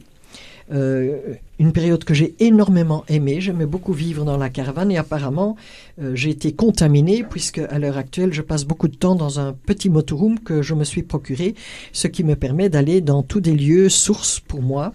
Euh, 0.71 1.35
une 1.59 1.73
période 1.73 2.03
que 2.03 2.15
j'ai 2.15 2.33
énormément 2.39 3.03
aimée. 3.07 3.39
J'aimais 3.39 3.67
beaucoup 3.67 3.93
vivre 3.93 4.25
dans 4.25 4.37
la 4.37 4.49
caravane 4.49 4.91
et 4.91 4.97
apparemment 4.97 5.55
euh, 6.01 6.15
j'ai 6.15 6.31
été 6.31 6.53
contaminé 6.53 7.23
puisque 7.29 7.59
à 7.59 7.77
l'heure 7.77 7.97
actuelle 7.97 8.33
je 8.33 8.41
passe 8.41 8.65
beaucoup 8.65 8.87
de 8.87 8.95
temps 8.95 9.13
dans 9.13 9.39
un 9.39 9.53
petit 9.53 9.89
motorhome 9.91 10.39
que 10.39 10.63
je 10.63 10.73
me 10.73 10.83
suis 10.83 11.03
procuré, 11.03 11.53
ce 11.91 12.07
qui 12.07 12.23
me 12.23 12.35
permet 12.35 12.69
d'aller 12.69 13.01
dans 13.01 13.21
tous 13.21 13.41
des 13.41 13.53
lieux 13.53 13.89
sources 13.89 14.39
pour 14.39 14.63
moi 14.63 14.93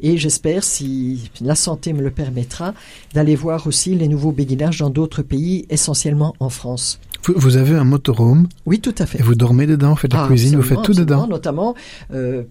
et 0.00 0.16
j'espère 0.16 0.64
si 0.64 1.30
la 1.42 1.54
santé 1.54 1.92
me 1.92 2.00
le 2.02 2.10
permettra 2.10 2.72
d'aller 3.12 3.34
voir 3.36 3.66
aussi 3.66 3.94
les 3.94 4.08
nouveaux 4.08 4.32
béguinages 4.32 4.78
dans 4.78 4.90
d'autres 4.90 5.22
pays, 5.22 5.66
essentiellement 5.68 6.34
en 6.40 6.48
France. 6.48 6.98
Vous, 7.34 7.56
avez 7.56 7.74
un 7.74 7.84
motorhome 7.84 8.48
Oui, 8.66 8.78
tout 8.78 8.94
à 8.98 9.06
fait. 9.06 9.18
et 9.18 9.22
vous 9.22 9.34
dormez 9.34 9.66
dedans, 9.66 9.90
vous 9.90 9.96
faites 9.96 10.12
la 10.12 10.24
Ah, 10.24 10.26
cuisine, 10.28 10.54
vous 10.56 10.62
faites 10.62 10.82
tout 10.82 10.92
dedans. 10.92 11.26
Notamment, 11.26 11.74
euh, 12.12 12.44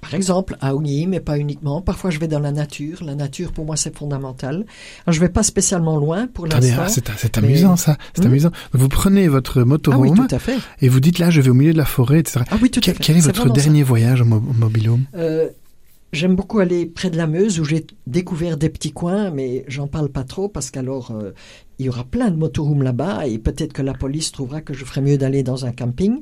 par- 0.00 0.14
exemple, 0.14 0.56
à 0.60 0.74
Ougny, 0.74 1.06
mais 1.06 1.20
pas 1.20 1.38
uniquement. 1.38 1.80
Parfois, 1.82 2.10
je 2.10 2.18
vais 2.18 2.28
dans 2.28 2.38
la 2.40 2.52
nature. 2.52 3.02
La 3.04 3.14
nature, 3.14 3.52
pour 3.52 3.64
moi, 3.66 3.76
c'est 3.76 3.96
fondamental. 3.96 4.64
Alors, 5.06 5.14
je 5.14 5.20
vais 5.20 5.28
pas 5.28 5.42
spécialement 5.42 5.96
loin 5.98 6.26
pour 6.26 6.46
l'instant. 6.46 6.82
ah, 6.86 6.88
c'est 6.88 7.36
mais- 7.38 7.48
amusant 7.48 7.76
ça, 7.76 7.96
c'est 8.14 8.24
Hmm? 8.24 8.28
amusant. 8.28 8.50
Vous 8.72 8.88
prenez 8.88 9.28
votre 9.28 9.60
Ah 9.60 9.62
oui, 9.62 9.68
motorhome 9.68 10.26
tout 10.28 10.34
à 10.34 10.38
fait. 10.38 10.56
et 10.80 10.88
vous 10.88 11.00
dites 11.00 11.18
là, 11.18 11.30
je 11.30 11.40
vais 11.40 11.50
au 11.50 11.54
milieu 11.54 11.72
de 11.72 11.78
la 11.78 11.84
forêt, 11.84 12.20
etc. 12.20 12.40
Ah 12.50 12.56
oui, 12.62 12.70
tout 12.70 12.78
à 12.80 12.82
Quel, 12.82 12.94
fait. 12.96 13.02
quel 13.02 13.16
est 13.16 13.20
votre 13.20 13.42
ça. 13.44 13.48
dernier 13.50 13.82
voyage 13.82 14.22
en 14.22 14.26
mobilhome? 14.26 15.04
Euh, 15.16 15.48
J'aime 16.12 16.36
beaucoup 16.36 16.60
aller 16.60 16.86
près 16.86 17.10
de 17.10 17.16
la 17.16 17.26
Meuse 17.26 17.58
où 17.58 17.64
j'ai 17.64 17.84
découvert 18.06 18.56
des 18.56 18.68
petits 18.68 18.92
coins, 18.92 19.32
mais 19.32 19.64
j'en 19.66 19.88
parle 19.88 20.08
pas 20.08 20.22
trop 20.22 20.48
parce 20.48 20.70
qu'alors 20.70 21.10
euh, 21.10 21.32
il 21.78 21.86
y 21.86 21.88
aura 21.88 22.04
plein 22.04 22.30
de 22.30 22.36
motorhomes 22.36 22.82
là-bas 22.82 23.26
et 23.26 23.38
peut-être 23.38 23.72
que 23.72 23.82
la 23.82 23.94
police 23.94 24.32
trouvera 24.32 24.60
que 24.60 24.74
je 24.74 24.84
ferais 24.84 25.00
mieux 25.00 25.18
d'aller 25.18 25.42
dans 25.42 25.66
un 25.66 25.72
camping. 25.72 26.20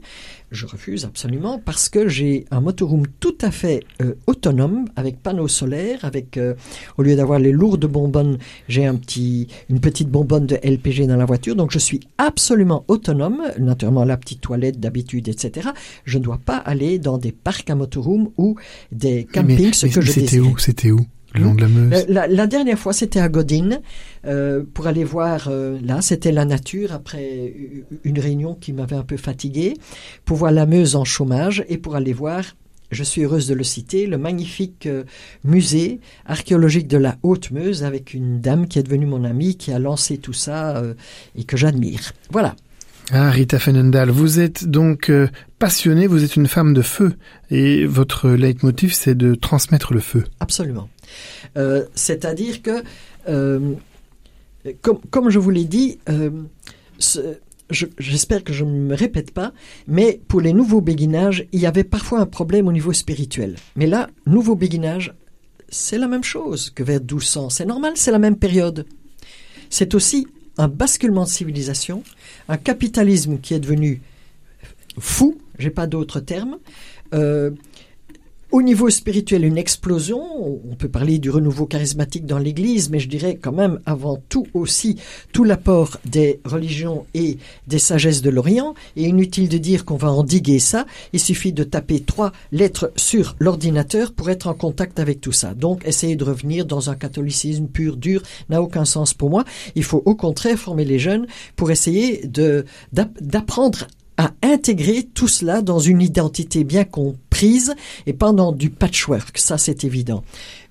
Je 0.51 0.67
refuse 0.67 1.05
absolument 1.05 1.59
parce 1.59 1.89
que 1.89 2.09
j'ai 2.09 2.45
un 2.51 2.61
motorhome 2.61 3.07
tout 3.21 3.37
à 3.41 3.51
fait 3.51 3.85
euh, 4.03 4.15
autonome 4.27 4.87
avec 4.97 5.23
panneaux 5.23 5.49
solaires, 5.49 6.05
avec 6.05 6.37
euh, 6.37 6.55
au 6.99 7.03
lieu 7.03 7.17
d'avoir 7.17 7.39
les 7.39 7.53
lourdes 7.53 7.87
bonbonnes, 7.87 8.39
j'ai 8.69 8.85
un 8.87 8.97
petit 8.97 9.49
une 9.69 9.81
petite 9.81 10.09
bonbonne 10.09 10.47
de 10.47 10.59
LPG 10.63 11.07
dans 11.07 11.17
la 11.17 11.25
voiture, 11.25 11.57
donc 11.57 11.71
je 11.71 11.79
suis 11.79 12.01
absolument 12.19 12.85
autonome. 12.89 13.43
Naturellement 13.59 14.05
la 14.05 14.17
petite 14.17 14.41
toilette 14.41 14.81
d'habitude, 14.81 15.29
etc. 15.29 15.71
Je 16.05 16.19
ne 16.19 16.25
dois 16.25 16.39
pas 16.45 16.57
aller 16.57 16.99
dans 16.99 17.19
des 17.19 17.33
parcs 17.33 17.69
à 17.71 17.75
motorhome 17.75 18.31
ou 18.37 18.57
des 18.91 19.25
campings, 19.25 19.67
Mais- 19.67 19.73
ce 19.73 19.87
mais 19.87 19.93
que 19.93 20.01
je 20.01 20.13
C'était 20.13 20.41
où? 20.41 20.59
C'était 20.59 20.91
où? 20.91 21.01
Le 21.35 21.43
long 21.43 21.55
de 21.55 21.63
la 21.63 21.69
Meuse 21.69 22.07
La, 22.09 22.27
la 22.27 22.47
dernière 22.47 22.79
fois, 22.79 22.93
c'était 22.93 23.21
à 23.21 23.29
Godine, 23.29 23.81
euh, 24.27 24.63
pour 24.75 24.87
aller 24.87 25.05
voir, 25.05 25.49
euh, 25.49 25.79
là, 25.83 26.03
c'était 26.03 26.33
la 26.33 26.45
nature, 26.45 26.93
après 26.93 27.55
une 28.05 28.19
réunion 28.19 28.55
qui 28.55 28.73
m'avait 28.73 28.97
un 28.97 29.03
peu 29.03 29.17
fatigué, 29.17 29.75
pour 30.25 30.37
voir 30.37 30.53
la 30.53 30.67
Meuse 30.67 30.97
en 30.97 31.05
chômage 31.05 31.65
et 31.69 31.79
pour 31.79 31.97
aller 31.97 32.13
voir, 32.13 32.45
je 32.93 33.03
suis 33.03 33.23
heureuse 33.23 33.49
de 33.49 33.55
le 33.55 33.65
citer, 33.65 34.07
le 34.07 34.19
magnifique 34.19 34.87
euh, 34.87 35.05
musée 35.45 36.01
archéologique 36.27 36.87
de 36.87 36.99
la 36.99 37.17
Haute-Meuse 37.23 37.83
avec 37.83 38.15
une 38.15 38.41
dame 38.41 38.69
qui 38.69 38.79
est 38.79 38.83
devenue 38.83 39.07
mon 39.07 39.25
amie, 39.25 39.57
qui 39.57 39.73
a 39.73 39.79
lancé 39.79 40.19
tout 40.19 40.35
ça 40.35 40.77
euh, 40.77 40.95
et 41.35 41.45
que 41.45 41.57
j'admire. 41.57 42.13
Voilà. 42.31 42.55
Ah, 43.11 43.31
Rita 43.31 43.59
Fenendal, 43.59 44.11
vous 44.11 44.39
êtes 44.39 44.67
donc 44.67 45.11
passionnée, 45.59 46.07
vous 46.07 46.23
êtes 46.23 46.37
une 46.37 46.47
femme 46.47 46.73
de 46.73 46.83
feu 46.83 47.15
et 47.51 47.85
votre 47.85 48.31
leitmotiv 48.31 48.95
c'est 48.95 49.17
de 49.17 49.35
transmettre 49.35 49.93
le 49.93 50.01
feu. 50.01 50.25
Absolument. 50.39 50.89
Euh, 51.57 51.85
C'est-à-dire 51.95 52.63
que, 52.63 52.83
euh, 53.29 53.75
comme, 54.81 55.31
je 55.31 55.39
vous 55.39 55.51
l'ai 55.51 55.65
dit, 55.65 55.99
euh, 56.09 56.31
j'espère 57.71 58.45
que 58.45 58.53
je 58.53 58.65
ne 58.65 58.71
me 58.71 58.95
répète 58.95 59.33
pas, 59.33 59.53
mais 59.87 60.21
pour 60.29 60.41
les 60.41 60.53
nouveaux 60.53 60.81
béguinages, 60.81 61.47
il 61.53 61.61
y 61.61 61.67
avait 61.67 61.85
parfois 61.85 62.21
un 62.21 62.27
problème 62.27 62.69
au 62.69 62.73
niveau 62.73 62.93
spirituel. 62.93 63.57
Mais 63.77 63.87
là, 63.87 64.09
nouveau 64.27 64.55
béguinage, 64.55 65.15
c'est 65.69 65.99
la 65.99 66.07
même 66.07 66.25
chose 66.25 66.71
que 66.71 66.83
vers 66.83 67.01
1200. 67.01 67.51
C'est 67.51 67.65
normal, 67.65 67.93
c'est 67.97 68.11
la 68.11 68.19
même 68.19 68.37
période. 68.37 68.87
C'est 69.71 69.95
aussi 69.95 70.27
un 70.59 70.69
basculement 70.69 71.25
de 71.25 71.29
civilisation, 71.29 72.03
un 72.49 72.59
capitalisme 72.59 73.39
qui 73.39 73.55
est 73.55 73.59
devenu 73.61 74.03
fou, 74.99 75.39
j'ai 75.59 75.71
pas 75.71 75.87
d'autre 75.87 76.21
terme. 76.21 76.59
Au 78.53 78.63
niveau 78.63 78.91
spirituel, 78.91 79.45
une 79.45 79.59
explosion. 79.59 80.21
On 80.71 80.77
peut 80.77 80.89
parler 80.89 81.19
du 81.19 81.31
renouveau 81.31 81.67
charismatique 81.67 82.27
dans 82.27 82.39
l'Église, 82.39 82.91
mais 82.91 83.01
je 83.01 83.09
dirais 83.09 83.39
quand 83.41 83.53
même 83.53 83.81
avant 83.87 84.23
tout 84.29 84.47
aussi 84.55 84.97
tout 85.33 85.43
l'apport 85.43 85.97
des 86.05 86.41
religions 86.45 87.07
et 87.15 87.39
des 87.67 87.79
sagesses 87.79 88.23
de 88.23 88.31
l'Orient. 88.31 88.75
Et 88.97 89.05
inutile 89.05 89.49
de 89.49 89.59
dire 89.59 89.85
qu'on 89.85 89.97
va 89.97 90.13
endiguer 90.13 90.59
ça. 90.59 90.87
Il 91.13 91.21
suffit 91.21 91.53
de 91.53 91.65
taper 91.65 92.01
trois 92.01 92.33
lettres 92.53 92.93
sur 92.95 93.37
l'ordinateur 93.39 94.13
pour 94.13 94.29
être 94.31 94.47
en 94.47 94.55
contact 94.55 95.01
avec 95.01 95.21
tout 95.21 95.33
ça. 95.33 95.55
Donc, 95.55 95.87
essayer 95.87 96.17
de 96.17 96.25
revenir 96.25 96.67
dans 96.67 96.91
un 96.91 96.95
catholicisme 96.95 97.67
pur, 97.67 97.97
dur, 97.97 98.23
n'a 98.51 98.61
aucun 98.63 98.85
sens 98.85 99.15
pour 99.15 99.31
moi. 99.31 99.45
Il 99.75 99.85
faut 99.85 100.03
au 100.05 100.15
contraire 100.15 100.59
former 100.59 100.85
les 100.85 100.99
jeunes 100.99 101.27
pour 101.57 101.71
essayer 101.71 102.27
de 102.27 102.67
d'app- 102.93 103.23
d'apprendre 103.23 103.87
à 104.19 104.31
intégrer 104.43 105.05
tout 105.05 105.27
cela 105.27 105.63
dans 105.63 105.79
une 105.79 106.03
identité 106.03 106.65
bien 106.65 106.85
et 108.07 108.13
pas 108.13 108.33
dans 108.33 108.53
du 108.53 108.71
patchwork, 108.71 109.39
ça 109.39 109.59
c'est 109.59 109.85
évident. 109.85 110.25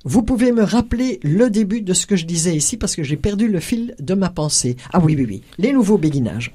Vous 0.03 0.23
pouvez 0.23 0.51
me 0.51 0.63
rappeler 0.63 1.19
le 1.21 1.49
début 1.51 1.81
de 1.81 1.93
ce 1.93 2.07
que 2.07 2.15
je 2.15 2.25
disais 2.25 2.55
ici 2.55 2.75
parce 2.75 2.95
que 2.95 3.03
j'ai 3.03 3.17
perdu 3.17 3.47
le 3.47 3.59
fil 3.59 3.95
de 3.99 4.15
ma 4.15 4.29
pensée. 4.29 4.75
Ah 4.93 4.99
oui, 4.99 5.15
oui, 5.15 5.25
oui, 5.29 5.43
les 5.59 5.73
nouveaux 5.73 5.99
béguinages. 5.99 6.53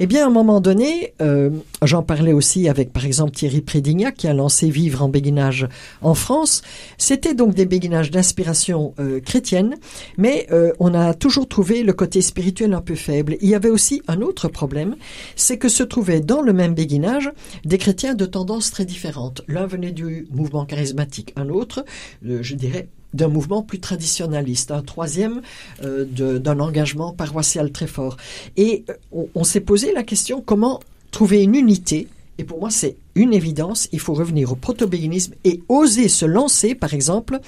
Eh 0.00 0.06
bien, 0.06 0.24
à 0.24 0.26
un 0.26 0.30
moment 0.30 0.60
donné, 0.60 1.14
euh, 1.22 1.50
j'en 1.82 2.02
parlais 2.02 2.32
aussi 2.32 2.68
avec, 2.68 2.92
par 2.92 3.06
exemple, 3.06 3.30
Thierry 3.30 3.60
Prédignac, 3.60 4.16
qui 4.16 4.26
a 4.26 4.34
lancé 4.34 4.68
Vivre 4.68 5.02
en 5.02 5.08
béguinage 5.08 5.68
en 6.02 6.14
France. 6.14 6.62
C'était 6.98 7.34
donc 7.34 7.54
des 7.54 7.64
béguinages 7.64 8.10
d'inspiration 8.10 8.92
euh, 8.98 9.20
chrétienne, 9.20 9.76
mais 10.18 10.48
euh, 10.50 10.72
on 10.80 10.94
a 10.94 11.14
toujours 11.14 11.48
trouvé 11.48 11.84
le 11.84 11.92
côté 11.92 12.22
spirituel 12.22 12.74
un 12.74 12.80
peu 12.80 12.96
faible. 12.96 13.36
Il 13.40 13.48
y 13.48 13.54
avait 13.54 13.70
aussi 13.70 14.02
un 14.08 14.20
autre 14.20 14.48
problème, 14.48 14.96
c'est 15.36 15.58
que 15.58 15.68
se 15.68 15.84
trouvaient 15.84 16.20
dans 16.20 16.42
le 16.42 16.52
même 16.52 16.74
béguinage 16.74 17.30
des 17.64 17.78
chrétiens 17.78 18.14
de 18.14 18.26
tendances 18.26 18.72
très 18.72 18.84
différentes. 18.84 19.42
L'un 19.46 19.66
venait 19.66 19.92
du 19.92 20.26
mouvement 20.32 20.64
charismatique, 20.64 21.32
un 21.36 21.48
autre, 21.50 21.84
je 22.22 22.54
dirais, 22.56 22.73
d'un 23.14 23.28
mouvement 23.28 23.62
plus 23.62 23.80
traditionnaliste, 23.80 24.70
un 24.70 24.82
troisième 24.82 25.40
euh, 25.82 26.04
d'un 26.04 26.60
engagement 26.60 27.12
paroissial 27.12 27.70
très 27.70 27.86
fort. 27.86 28.16
Et 28.56 28.84
euh, 28.90 29.22
on 29.34 29.44
s'est 29.44 29.60
posé 29.60 29.92
la 29.92 30.02
question 30.02 30.42
comment 30.44 30.80
trouver 31.10 31.42
une 31.42 31.54
unité 31.54 32.08
et 32.38 32.44
pour 32.44 32.60
moi 32.60 32.70
c'est 32.70 32.96
une 33.14 33.32
évidence, 33.32 33.88
il 33.92 34.00
faut 34.00 34.14
revenir 34.14 34.52
au 34.52 34.56
proto-béguinisme 34.56 35.34
et 35.44 35.62
oser 35.68 36.08
se 36.08 36.26
lancer, 36.26 36.74
par 36.74 36.94
exemple, 36.94 37.38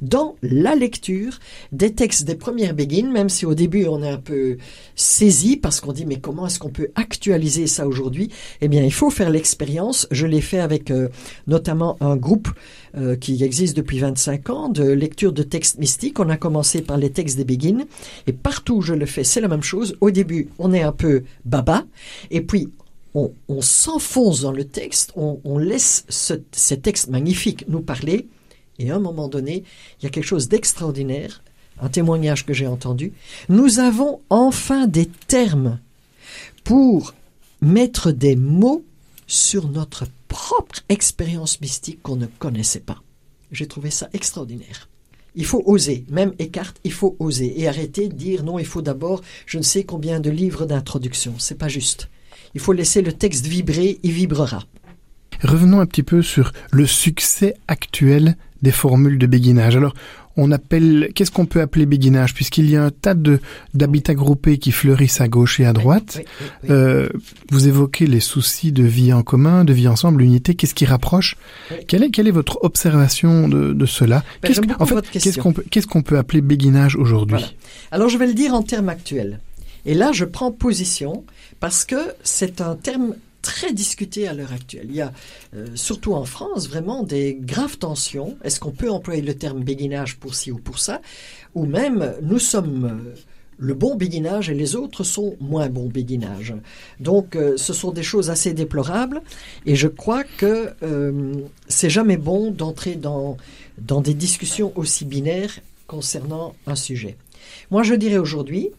dans 0.00 0.36
la 0.42 0.74
lecture 0.74 1.38
des 1.72 1.94
textes 1.94 2.24
des 2.24 2.36
premières 2.36 2.74
béguines, 2.74 3.10
même 3.10 3.28
si 3.28 3.44
au 3.44 3.54
début 3.54 3.86
on 3.86 4.02
est 4.02 4.08
un 4.08 4.18
peu 4.18 4.56
saisi 4.94 5.56
parce 5.56 5.80
qu'on 5.80 5.92
dit 5.92 6.06
mais 6.06 6.20
comment 6.20 6.46
est-ce 6.46 6.58
qu'on 6.58 6.70
peut 6.70 6.90
actualiser 6.94 7.66
ça 7.66 7.86
aujourd'hui? 7.86 8.30
Eh 8.60 8.68
bien, 8.68 8.82
il 8.84 8.92
faut 8.92 9.10
faire 9.10 9.30
l'expérience. 9.30 10.06
Je 10.10 10.26
l'ai 10.26 10.40
fait 10.40 10.60
avec 10.60 10.90
euh, 10.90 11.08
notamment 11.46 11.96
un 12.00 12.16
groupe 12.16 12.48
euh, 12.96 13.16
qui 13.16 13.42
existe 13.42 13.76
depuis 13.76 13.98
25 13.98 14.50
ans 14.50 14.68
de 14.68 14.84
lecture 14.84 15.32
de 15.32 15.42
textes 15.42 15.78
mystiques. 15.78 16.20
On 16.20 16.28
a 16.28 16.36
commencé 16.36 16.82
par 16.82 16.98
les 16.98 17.10
textes 17.10 17.36
des 17.36 17.44
béguines 17.44 17.86
et 18.26 18.32
partout 18.32 18.80
je 18.80 18.94
le 18.94 19.06
fais, 19.06 19.24
c'est 19.24 19.40
la 19.40 19.48
même 19.48 19.62
chose. 19.62 19.96
Au 20.00 20.10
début, 20.10 20.48
on 20.58 20.72
est 20.72 20.82
un 20.82 20.92
peu 20.92 21.24
baba 21.44 21.84
et 22.30 22.40
puis 22.40 22.68
on, 23.16 23.60
s'enfonce 23.62 24.42
dans 24.42 24.52
le 24.52 24.64
texte, 24.64 25.12
on, 25.16 25.58
laisse 25.58 26.04
ces 26.08 26.80
textes 26.80 27.08
magnifiques 27.08 27.64
nous 27.68 27.80
parler, 27.80 28.28
et 28.78 28.90
à 28.90 28.96
un 28.96 29.00
moment 29.00 29.28
donné, 29.28 29.64
il 29.98 30.04
y 30.04 30.06
a 30.06 30.10
quelque 30.10 30.26
chose 30.26 30.48
d'extraordinaire, 30.48 31.42
un 31.80 31.88
témoignage 31.88 32.44
que 32.44 32.52
j'ai 32.52 32.66
entendu. 32.66 33.12
Nous 33.48 33.78
avons 33.78 34.20
enfin 34.28 34.86
des 34.86 35.06
termes 35.06 35.78
pour 36.64 37.14
mettre 37.60 38.12
des 38.12 38.36
mots 38.36 38.84
sur 39.26 39.68
notre 39.68 40.04
propre 40.28 40.80
expérience 40.88 41.60
mystique 41.60 42.02
qu'on 42.02 42.16
ne 42.16 42.26
connaissait 42.26 42.80
pas. 42.80 43.02
J'ai 43.50 43.66
trouvé 43.66 43.90
ça 43.90 44.08
extraordinaire. 44.12 44.88
Il 45.34 45.44
faut 45.44 45.62
oser, 45.66 46.04
même 46.10 46.32
Eckhart, 46.38 46.74
il 46.84 46.92
faut 46.92 47.14
oser 47.18 47.60
et 47.60 47.68
arrêter 47.68 48.08
de 48.08 48.14
dire 48.14 48.42
non, 48.42 48.58
il 48.58 48.66
faut 48.66 48.82
d'abord 48.82 49.22
je 49.44 49.58
ne 49.58 49.62
sais 49.62 49.84
combien 49.84 50.18
de 50.18 50.30
livres 50.30 50.66
d'introduction. 50.66 51.34
C'est 51.38 51.58
pas 51.58 51.68
juste. 51.68 52.08
Il 52.56 52.60
faut 52.60 52.72
laisser 52.72 53.02
le 53.02 53.12
texte 53.12 53.46
vibrer, 53.46 53.98
il 54.02 54.12
vibrera. 54.12 54.62
Revenons 55.42 55.80
un 55.80 55.84
petit 55.84 56.02
peu 56.02 56.22
sur 56.22 56.52
le 56.70 56.86
succès 56.86 57.52
actuel 57.68 58.34
des 58.62 58.70
formules 58.70 59.18
de 59.18 59.26
béguinage. 59.26 59.76
Alors, 59.76 59.92
on 60.38 60.50
appelle, 60.50 61.10
qu'est-ce 61.14 61.30
qu'on 61.30 61.44
peut 61.44 61.60
appeler 61.60 61.84
béguinage? 61.84 62.32
Puisqu'il 62.32 62.70
y 62.70 62.76
a 62.76 62.82
un 62.82 62.90
tas 62.90 63.12
de 63.12 63.40
d'habitats 63.74 64.14
groupés 64.14 64.56
qui 64.56 64.72
fleurissent 64.72 65.20
à 65.20 65.28
gauche 65.28 65.60
et 65.60 65.66
à 65.66 65.74
droite. 65.74 66.22
Euh, 66.70 67.10
vous 67.50 67.68
évoquez 67.68 68.06
les 68.06 68.20
soucis 68.20 68.72
de 68.72 68.84
vie 68.84 69.12
en 69.12 69.22
commun, 69.22 69.66
de 69.66 69.74
vie 69.74 69.86
ensemble, 69.88 70.22
l'unité. 70.22 70.54
Qu'est-ce 70.54 70.74
qui 70.74 70.86
rapproche? 70.86 71.36
Quelle 71.88 72.04
est, 72.04 72.10
quelle 72.10 72.26
est 72.26 72.30
votre 72.30 72.58
observation 72.62 73.48
de, 73.48 73.84
cela? 73.84 74.24
Ben, 74.42 74.50
En 74.78 74.86
fait, 74.86 75.10
qu'est-ce 75.10 75.38
qu'on 75.38 75.52
peut, 75.52 75.64
qu'est-ce 75.70 75.86
qu'on 75.86 76.02
peut 76.02 76.16
appeler 76.16 76.40
béguinage 76.40 76.96
aujourd'hui? 76.96 77.54
Alors, 77.90 78.08
je 78.08 78.16
vais 78.16 78.26
le 78.26 78.34
dire 78.34 78.54
en 78.54 78.62
termes 78.62 78.88
actuels. 78.88 79.40
Et 79.86 79.94
là, 79.94 80.12
je 80.12 80.24
prends 80.24 80.52
position 80.52 81.24
parce 81.60 81.84
que 81.84 82.12
c'est 82.22 82.60
un 82.60 82.74
terme 82.74 83.14
très 83.40 83.72
discuté 83.72 84.26
à 84.26 84.34
l'heure 84.34 84.52
actuelle. 84.52 84.86
Il 84.88 84.96
y 84.96 85.00
a, 85.00 85.12
euh, 85.54 85.66
surtout 85.76 86.14
en 86.14 86.24
France, 86.24 86.68
vraiment 86.68 87.04
des 87.04 87.38
graves 87.40 87.78
tensions. 87.78 88.36
Est-ce 88.42 88.58
qu'on 88.58 88.72
peut 88.72 88.90
employer 88.90 89.22
le 89.22 89.34
terme 89.34 89.62
béguinage 89.62 90.16
pour 90.16 90.34
ci 90.34 90.50
ou 90.50 90.58
pour 90.58 90.80
ça? 90.80 91.00
Ou 91.54 91.64
même, 91.64 92.14
nous 92.22 92.40
sommes 92.40 92.84
euh, 92.84 93.14
le 93.58 93.74
bon 93.74 93.94
béguinage 93.94 94.50
et 94.50 94.54
les 94.54 94.74
autres 94.74 95.04
sont 95.04 95.36
moins 95.40 95.68
bons 95.68 95.86
béguinage. 95.86 96.54
Donc, 96.98 97.36
euh, 97.36 97.56
ce 97.56 97.72
sont 97.72 97.92
des 97.92 98.02
choses 98.02 98.30
assez 98.30 98.52
déplorables 98.52 99.22
et 99.64 99.76
je 99.76 99.86
crois 99.86 100.24
que 100.24 100.74
c'est 101.68 101.90
jamais 101.90 102.16
bon 102.16 102.50
d'entrer 102.50 102.96
dans, 102.96 103.36
dans 103.78 104.00
des 104.00 104.14
discussions 104.14 104.72
aussi 104.74 105.04
binaires 105.04 105.60
concernant 105.86 106.56
un 106.66 106.74
sujet. 106.74 107.16
Moi, 107.70 107.84
je 107.84 107.94
dirais 107.94 108.18
aujourd'hui, 108.18 108.70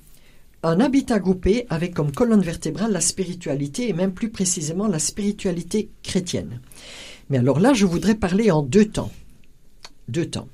un 0.64 0.80
habitat 0.80 1.20
groupé 1.20 1.66
avec 1.70 1.94
comme 1.94 2.12
colonne 2.12 2.42
vertébrale 2.42 2.92
la 2.92 3.02
spiritualité 3.02 3.90
et 3.90 3.94
même 3.94 4.14
plus 4.14 4.30
précisément 4.30 4.88
la 4.88 5.00
spiritualité 5.00 5.90
chrétienne. 6.04 6.60
Mais 7.30 7.38
alors 7.38 7.60
là, 7.60 7.74
je 7.74 7.86
voudrais 7.86 8.16
parler 8.16 8.52
en 8.52 8.64
deux 8.64 8.86
temps. 8.86 9.12
Deux 10.08 10.26
temps. 10.26 10.48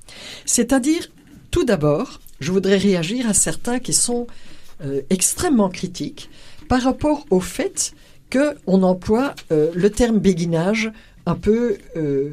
C'est-à-dire, 0.45 1.09
tout 1.51 1.63
d'abord, 1.63 2.19
je 2.39 2.51
voudrais 2.51 2.77
réagir 2.77 3.27
à 3.27 3.33
certains 3.33 3.79
qui 3.79 3.93
sont 3.93 4.27
euh, 4.83 5.01
extrêmement 5.09 5.69
critiques 5.69 6.29
par 6.67 6.81
rapport 6.81 7.25
au 7.29 7.39
fait 7.39 7.93
qu'on 8.31 8.83
emploie 8.83 9.35
euh, 9.51 9.71
le 9.75 9.89
terme 9.91 10.19
béguinage 10.19 10.91
un 11.25 11.35
peu, 11.35 11.77
euh, 11.95 12.31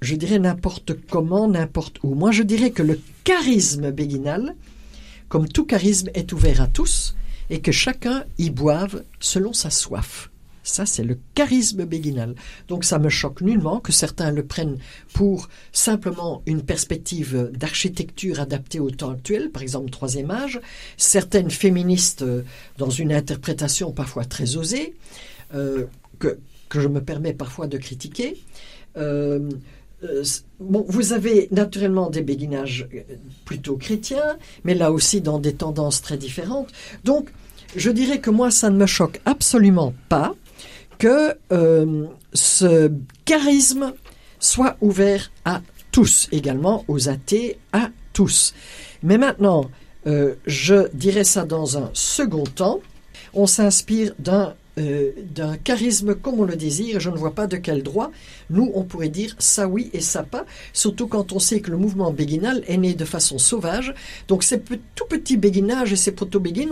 je 0.00 0.14
dirais 0.14 0.38
n'importe 0.38 0.92
comment, 1.10 1.48
n'importe 1.48 1.98
où. 2.04 2.14
Moi, 2.14 2.30
je 2.30 2.42
dirais 2.42 2.70
que 2.70 2.82
le 2.82 3.00
charisme 3.24 3.90
béguinal, 3.90 4.54
comme 5.28 5.48
tout 5.48 5.64
charisme 5.64 6.08
est 6.14 6.32
ouvert 6.32 6.60
à 6.60 6.66
tous 6.66 7.14
et 7.50 7.60
que 7.60 7.72
chacun 7.72 8.24
y 8.38 8.50
boive 8.50 9.04
selon 9.20 9.52
sa 9.52 9.70
soif. 9.70 10.30
Ça, 10.68 10.84
c'est 10.84 11.02
le 11.02 11.18
charisme 11.34 11.86
béguinal. 11.86 12.34
Donc 12.68 12.84
ça 12.84 12.98
me 12.98 13.08
choque 13.08 13.40
nullement 13.40 13.80
que 13.80 13.90
certains 13.90 14.30
le 14.30 14.44
prennent 14.44 14.78
pour 15.14 15.48
simplement 15.72 16.42
une 16.44 16.62
perspective 16.62 17.50
d'architecture 17.54 18.38
adaptée 18.38 18.78
au 18.78 18.90
temps 18.90 19.12
actuel, 19.12 19.50
par 19.50 19.62
exemple 19.62 19.90
troisième 19.90 20.30
âge, 20.30 20.60
certaines 20.98 21.50
féministes 21.50 22.24
dans 22.76 22.90
une 22.90 23.14
interprétation 23.14 23.92
parfois 23.92 24.26
très 24.26 24.56
osée, 24.56 24.94
euh, 25.54 25.86
que, 26.18 26.38
que, 26.68 26.80
je 26.80 26.88
me 26.88 27.00
permets 27.00 27.32
parfois 27.32 27.66
de 27.66 27.78
critiquer. 27.78 28.36
Euh, 28.98 29.48
euh, 30.04 30.22
bon, 30.60 30.84
vous 30.88 31.12
avez 31.12 31.48
naturellement 31.50 32.08
des 32.08 32.22
béguinages 32.22 32.88
euh, 32.94 33.02
plutôt 33.44 33.76
chrétiens, 33.76 34.36
mais 34.62 34.74
là 34.74 34.92
aussi 34.92 35.20
dans 35.20 35.40
des 35.40 35.54
tendances 35.54 36.02
très 36.02 36.16
différentes. 36.16 36.68
Donc, 37.04 37.30
je 37.74 37.90
dirais 37.90 38.20
que 38.20 38.30
moi, 38.30 38.50
ça 38.50 38.70
ne 38.70 38.76
me 38.76 38.86
choque 38.86 39.20
absolument 39.24 39.92
pas 40.08 40.34
que 40.98 41.34
euh, 41.52 42.06
ce 42.32 42.92
charisme 43.24 43.92
soit 44.38 44.76
ouvert 44.80 45.32
à 45.44 45.62
tous, 45.90 46.28
également 46.30 46.84
aux 46.86 47.08
athées, 47.08 47.58
à 47.72 47.90
tous. 48.12 48.54
Mais 49.02 49.18
maintenant, 49.18 49.70
je 50.46 50.88
dirais 50.94 51.24
ça 51.24 51.44
dans 51.44 51.76
un 51.76 51.90
second 51.92 52.44
temps. 52.44 52.80
On 53.34 53.46
s'inspire 53.46 54.14
d'un 54.18 54.54
euh, 54.78 55.12
d'un 55.34 55.56
charisme 55.56 56.14
comme 56.14 56.40
on 56.40 56.44
le 56.44 56.56
désire, 56.56 57.00
je 57.00 57.10
ne 57.10 57.16
vois 57.16 57.34
pas 57.34 57.46
de 57.46 57.56
quel 57.56 57.82
droit. 57.82 58.10
Nous, 58.50 58.70
on 58.74 58.84
pourrait 58.84 59.08
dire 59.08 59.34
ça 59.38 59.68
oui 59.68 59.90
et 59.92 60.00
ça 60.00 60.22
pas, 60.22 60.46
surtout 60.72 61.08
quand 61.08 61.32
on 61.32 61.38
sait 61.38 61.60
que 61.60 61.70
le 61.70 61.76
mouvement 61.76 62.12
béguinal 62.12 62.62
est 62.66 62.76
né 62.76 62.94
de 62.94 63.04
façon 63.04 63.38
sauvage. 63.38 63.94
Donc 64.28 64.42
ces 64.42 64.60
tout 64.60 65.06
petits 65.08 65.36
béguinages 65.36 65.92
et 65.92 65.96
ces 65.96 66.12
proto-béguines, 66.12 66.70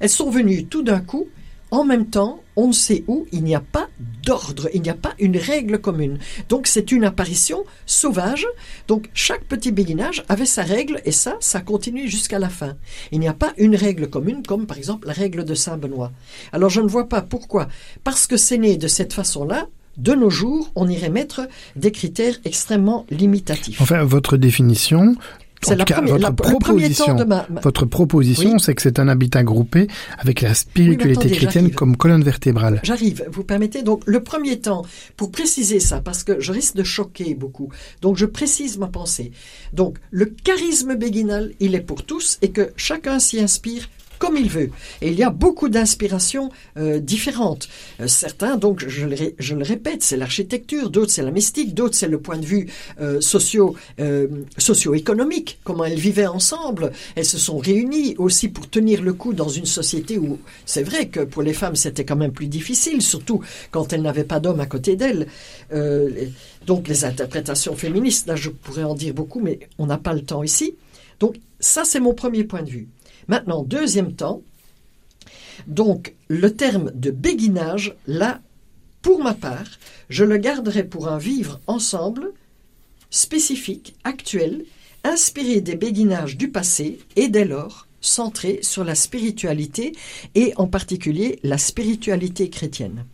elles 0.00 0.10
sont 0.10 0.30
venues 0.30 0.66
tout 0.66 0.82
d'un 0.82 1.00
coup 1.00 1.28
en 1.70 1.84
même 1.84 2.06
temps, 2.06 2.40
on 2.54 2.68
ne 2.68 2.72
sait 2.72 3.04
où, 3.06 3.26
il 3.32 3.44
n'y 3.44 3.54
a 3.54 3.60
pas 3.60 3.88
d'ordre, 4.24 4.68
il 4.72 4.82
n'y 4.82 4.90
a 4.90 4.94
pas 4.94 5.14
une 5.18 5.36
règle 5.36 5.78
commune. 5.78 6.18
Donc 6.48 6.66
c'est 6.66 6.92
une 6.92 7.04
apparition 7.04 7.64
sauvage. 7.86 8.46
Donc 8.88 9.10
chaque 9.14 9.44
petit 9.44 9.72
béguinage 9.72 10.24
avait 10.28 10.46
sa 10.46 10.62
règle 10.62 11.00
et 11.04 11.12
ça, 11.12 11.36
ça 11.40 11.60
continue 11.60 12.08
jusqu'à 12.08 12.38
la 12.38 12.48
fin. 12.48 12.76
Il 13.12 13.20
n'y 13.20 13.28
a 13.28 13.34
pas 13.34 13.52
une 13.58 13.76
règle 13.76 14.08
commune 14.08 14.42
comme 14.42 14.66
par 14.66 14.78
exemple 14.78 15.06
la 15.08 15.12
règle 15.12 15.44
de 15.44 15.54
Saint 15.54 15.76
Benoît. 15.76 16.12
Alors 16.52 16.70
je 16.70 16.80
ne 16.80 16.88
vois 16.88 17.08
pas 17.08 17.22
pourquoi. 17.22 17.68
Parce 18.04 18.26
que 18.26 18.36
c'est 18.36 18.58
né 18.58 18.76
de 18.76 18.88
cette 18.88 19.12
façon-là, 19.12 19.66
de 19.96 20.12
nos 20.12 20.30
jours, 20.30 20.70
on 20.74 20.88
irait 20.88 21.08
mettre 21.08 21.48
des 21.74 21.90
critères 21.90 22.36
extrêmement 22.44 23.06
limitatifs. 23.10 23.80
Enfin, 23.80 24.04
votre 24.04 24.36
définition 24.36 25.16
c'est 25.66 25.76
la, 25.76 26.30
votre, 26.30 26.32
proposition, 26.34 27.16
votre 27.62 27.86
proposition, 27.86 28.58
c'est 28.58 28.74
que 28.74 28.82
c'est 28.82 28.98
un 28.98 29.08
habitat 29.08 29.42
groupé 29.42 29.88
avec 30.18 30.40
la 30.40 30.54
spiritualité 30.54 31.30
chrétienne 31.30 31.70
comme 31.70 31.96
colonne 31.96 32.22
vertébrale. 32.22 32.80
J'arrive, 32.82 33.24
vous 33.30 33.44
permettez. 33.44 33.82
Donc, 33.82 34.02
le 34.06 34.22
premier 34.22 34.60
temps, 34.60 34.82
pour 35.16 35.30
préciser 35.30 35.80
ça, 35.80 36.00
parce 36.00 36.22
que 36.24 36.40
je 36.40 36.52
risque 36.52 36.76
de 36.76 36.84
choquer 36.84 37.34
beaucoup, 37.34 37.70
donc 38.00 38.16
je 38.16 38.26
précise 38.26 38.78
ma 38.78 38.88
pensée. 38.88 39.32
Donc, 39.72 39.98
le 40.10 40.26
charisme 40.26 40.94
béguinal, 40.94 41.52
il 41.60 41.74
est 41.74 41.80
pour 41.80 42.04
tous 42.04 42.38
et 42.42 42.50
que 42.50 42.72
chacun 42.76 43.18
s'y 43.18 43.40
inspire 43.40 43.88
comme 44.18 44.36
il 44.36 44.48
veut. 44.48 44.70
Et 45.00 45.10
il 45.10 45.14
y 45.14 45.22
a 45.22 45.30
beaucoup 45.30 45.68
d'inspirations 45.68 46.50
euh, 46.76 46.98
différentes. 46.98 47.68
Euh, 48.00 48.06
certains, 48.06 48.56
donc, 48.56 48.86
je 48.86 49.06
le, 49.06 49.62
répète, 49.62 50.02
c'est 50.02 50.16
l'architecture, 50.16 50.90
d'autres 50.90 51.10
c'est 51.10 51.22
la 51.22 51.30
mystique, 51.30 51.74
d'autres 51.74 51.94
c'est 51.94 52.08
le 52.08 52.18
point 52.18 52.38
de 52.38 52.46
vue 52.46 52.68
euh, 53.00 53.20
socio, 53.20 53.76
socio-économique, 54.58 55.58
comment 55.64 55.84
elles 55.84 55.98
vivaient 55.98 56.26
ensemble. 56.26 56.92
Elles 57.14 57.24
se 57.24 57.38
sont 57.38 57.58
réunies 57.58 58.14
aussi 58.18 58.48
pour 58.48 58.68
tenir 58.68 59.02
le 59.02 59.12
coup 59.12 59.32
dans 59.32 59.48
une 59.48 59.66
société 59.66 60.18
où 60.18 60.38
c'est 60.64 60.82
vrai 60.82 61.08
que 61.08 61.20
pour 61.20 61.42
les 61.42 61.52
femmes 61.52 61.76
c'était 61.76 62.04
quand 62.04 62.16
même 62.16 62.32
plus 62.32 62.46
difficile, 62.46 63.02
surtout 63.02 63.42
quand 63.70 63.92
elles 63.92 64.02
n'avaient 64.02 64.24
pas 64.24 64.40
d'hommes 64.40 64.60
à 64.60 64.66
côté 64.66 64.96
d'elles. 64.96 65.26
donc 66.66 66.88
les 66.88 67.04
interprétations 67.04 67.76
féministes, 67.76 68.26
là 68.26 68.36
je 68.36 68.50
pourrais 68.50 68.84
en 68.84 68.94
dire 68.94 69.14
beaucoup, 69.14 69.40
mais 69.40 69.60
on 69.78 69.86
n'a 69.86 69.98
pas 69.98 70.14
le 70.14 70.22
temps 70.22 70.42
ici. 70.42 70.76
Donc 71.20 71.36
ça 71.60 71.84
c'est 71.84 72.00
mon 72.00 72.14
premier 72.14 72.44
point 72.44 72.62
de 72.62 72.70
vue. 72.70 72.88
Maintenant, 73.28 73.62
deuxième 73.62 74.14
temps, 74.14 74.42
donc 75.66 76.14
le 76.28 76.54
terme 76.54 76.90
de 76.94 77.10
béguinage, 77.10 77.96
là, 78.06 78.40
pour 79.02 79.22
ma 79.22 79.34
part, 79.34 79.66
je 80.08 80.24
le 80.24 80.36
garderai 80.36 80.84
pour 80.84 81.08
un 81.08 81.18
vivre 81.18 81.60
ensemble 81.66 82.32
spécifique, 83.10 83.94
actuel, 84.04 84.64
inspiré 85.04 85.60
des 85.60 85.76
béguinages 85.76 86.36
du 86.36 86.50
passé 86.50 86.98
et 87.14 87.28
dès 87.28 87.44
lors 87.44 87.86
centré 88.00 88.60
sur 88.62 88.84
la 88.84 88.94
spiritualité 88.94 89.92
et 90.34 90.52
en 90.56 90.66
particulier 90.66 91.38
la 91.42 91.58
spiritualité 91.58 92.50
chrétienne. 92.50 93.04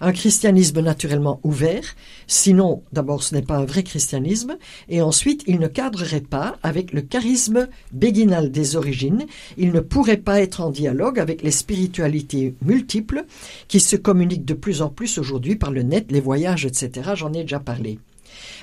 Un 0.00 0.12
christianisme 0.12 0.80
naturellement 0.80 1.40
ouvert, 1.42 1.94
sinon 2.26 2.82
d'abord 2.92 3.22
ce 3.22 3.34
n'est 3.34 3.42
pas 3.42 3.56
un 3.56 3.64
vrai 3.64 3.82
christianisme, 3.82 4.56
et 4.88 5.02
ensuite 5.02 5.44
il 5.46 5.58
ne 5.58 5.68
cadrerait 5.68 6.20
pas 6.20 6.56
avec 6.62 6.92
le 6.92 7.02
charisme 7.02 7.68
béguinal 7.92 8.50
des 8.50 8.76
origines, 8.76 9.26
il 9.56 9.72
ne 9.72 9.80
pourrait 9.80 10.16
pas 10.16 10.40
être 10.40 10.60
en 10.60 10.70
dialogue 10.70 11.18
avec 11.18 11.42
les 11.42 11.50
spiritualités 11.50 12.54
multiples 12.62 13.24
qui 13.68 13.80
se 13.80 13.96
communiquent 13.96 14.44
de 14.44 14.54
plus 14.54 14.82
en 14.82 14.88
plus 14.88 15.18
aujourd'hui 15.18 15.56
par 15.56 15.70
le 15.70 15.82
net, 15.82 16.10
les 16.10 16.20
voyages, 16.20 16.64
etc. 16.64 17.12
J'en 17.14 17.32
ai 17.32 17.42
déjà 17.42 17.60
parlé. 17.60 17.98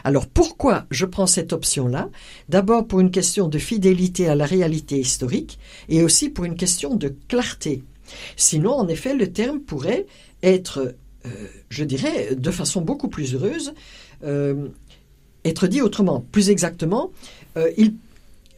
Alors 0.03 0.27
pourquoi 0.27 0.85
je 0.89 1.05
prends 1.05 1.27
cette 1.27 1.53
option-là? 1.53 2.09
D'abord 2.47 2.87
pour 2.87 2.99
une 2.99 3.11
question 3.11 3.47
de 3.47 3.59
fidélité 3.59 4.27
à 4.27 4.35
la 4.35 4.45
réalité 4.45 4.99
historique 4.99 5.59
et 5.89 6.03
aussi 6.03 6.29
pour 6.29 6.45
une 6.45 6.55
question 6.55 6.95
de 6.95 7.13
clarté. 7.27 7.83
Sinon, 8.35 8.73
en 8.73 8.87
effet, 8.87 9.13
le 9.13 9.31
terme 9.31 9.59
pourrait 9.59 10.07
être, 10.41 10.95
je 11.69 11.83
dirais, 11.83 12.35
de 12.35 12.51
façon 12.51 12.81
beaucoup 12.81 13.09
plus 13.09 13.35
heureuse, 13.35 13.73
euh, 14.23 14.67
être 15.45 15.67
dit 15.67 15.81
autrement. 15.81 16.25
Plus 16.31 16.49
exactement, 16.49 17.11
euh, 17.57 17.71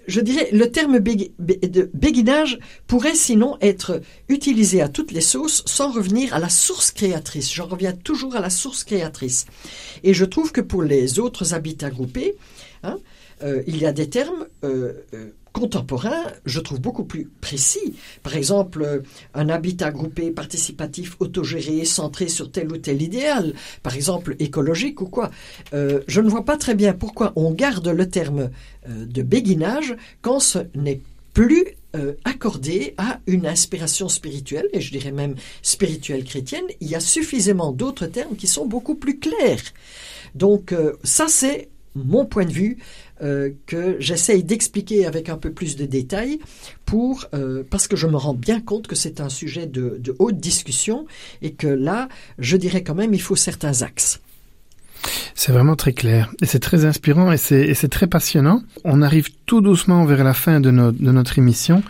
je 0.08 0.20
dirais, 0.20 0.50
le 0.52 0.72
terme 0.72 1.00
de 1.00 1.90
béguinage 1.94 2.60
pourrait 2.88 3.16
sinon 3.16 3.58
être 3.62 4.02
utilisé 4.30 4.82
à 4.82 4.90
toutes 4.90 5.12
les 5.12 5.22
sauces 5.22 5.64
sans 5.66 5.92
revenir 5.92 6.34
à 6.34 6.40
la 6.40 6.50
source 6.50 6.92
créatrice. 6.92 7.54
J'en 7.54 7.68
reviens 7.68 7.94
toujours 7.94 8.36
à 8.36 8.40
la 8.40 8.50
source 8.50 8.84
créatrice. 8.84 9.46
Et 10.04 10.14
je 10.14 10.26
trouve 10.26 10.52
que 10.52 10.62
pour 10.62 10.84
les 10.84 11.20
autres 11.20 11.54
habitats 11.54 11.92
groupés, 11.92 12.36
hein, 12.84 12.98
euh, 13.44 13.64
il 13.68 13.78
y 13.78 13.86
a 13.86 13.94
des 13.94 14.10
termes 14.10 14.48
euh, 14.64 14.94
euh, 15.14 15.32
contemporains, 15.54 16.26
je 16.46 16.60
trouve 16.60 16.80
beaucoup 16.80 17.04
plus 17.04 17.30
précis. 17.42 17.96
Par 18.24 18.36
exemple, 18.36 19.04
un 19.34 19.50
habitat 19.50 19.92
groupé, 19.92 20.32
participatif, 20.32 21.16
autogéré, 21.20 21.86
centré 21.86 22.28
sur 22.28 22.52
tel 22.52 22.72
ou 22.72 22.78
tel 22.78 23.02
idéal, 23.02 23.54
par 23.84 23.96
exemple 23.96 24.36
écologique 24.40 25.02
ou 25.02 25.08
quoi. 25.08 25.32
je 25.74 26.22
ne 26.22 26.30
vois 26.30 26.46
pas 26.46 26.58
très 26.58 26.76
bien 26.76 26.94
pourquoi 26.94 27.34
on 27.36 27.52
garde 27.52 27.88
le 27.88 28.10
terme 28.10 28.50
de 28.88 29.22
béguinage 29.22 29.96
quand 30.22 30.40
ce 30.40 30.60
n'est 30.76 31.02
plus 31.34 31.66
accordé 32.24 32.94
à 32.98 33.20
une 33.28 33.46
inspiration 33.46 34.08
spirituelle, 34.08 34.70
et 34.74 34.80
je 34.80 34.92
dirais 34.92 35.12
même 35.12 35.36
spirituelle 35.62 36.24
chrétienne. 36.24 36.64
Il 36.80 36.90
y 36.90 36.96
a 36.96 37.02
suffisamment 37.02 37.74
d'autres 37.74 38.08
termes 38.08 38.36
qui 38.36 38.48
sont 38.48 38.66
beaucoup 38.66 38.96
plus 38.96 39.20
clairs. 39.20 39.64
Donc 40.34 40.74
ça, 41.04 41.28
c'est 41.28 41.68
mon 41.96 42.26
point 42.26 42.46
de 42.46 42.54
vue 42.54 42.78
euh, 43.22 43.52
que 43.68 43.98
j'essaye 44.00 44.44
d'expliquer 44.44 45.06
avec 45.06 45.30
un 45.30 45.38
peu 45.38 45.52
plus 45.52 45.76
de 45.76 45.86
détails 45.86 46.40
pour 46.86 47.26
euh, 47.34 47.64
parce 47.70 47.88
que 47.88 47.96
je 47.96 48.08
me 48.08 48.18
rends 48.18 48.34
bien 48.34 48.62
compte 48.62 48.88
que 48.88 48.96
c'est 48.96 49.22
un 49.22 49.30
sujet 49.30 49.68
de, 49.68 49.98
de, 50.00 50.16
haute 50.20 50.38
discussion 50.38 51.06
et 51.42 51.54
que 51.54 51.68
là, 51.68 52.10
je 52.40 52.58
dirais 52.58 52.84
quand 52.84 52.96
même, 52.96 53.14
il 53.14 53.22
faut 53.22 53.36
certains 53.36 53.82
axes. 53.82 54.22
C'est 55.36 55.52
vraiment 55.52 55.76
très 55.76 55.94
clair 55.94 56.32
et 56.42 56.46
c'est 56.46 56.60
très 56.60 56.86
inspirant 56.86 57.32
et 57.32 57.38
c'est 57.38 57.90
très 57.90 58.08
passionnant. 58.08 58.62
On 58.84 59.02
arrive 59.02 59.30
tout 59.46 59.62
doucement 59.62 60.06
vers 60.06 60.24
la 60.24 60.34
fin 60.34 60.60
de, 60.60 60.70
de 60.70 61.12
notre 61.12 61.40
émission. 61.40 61.84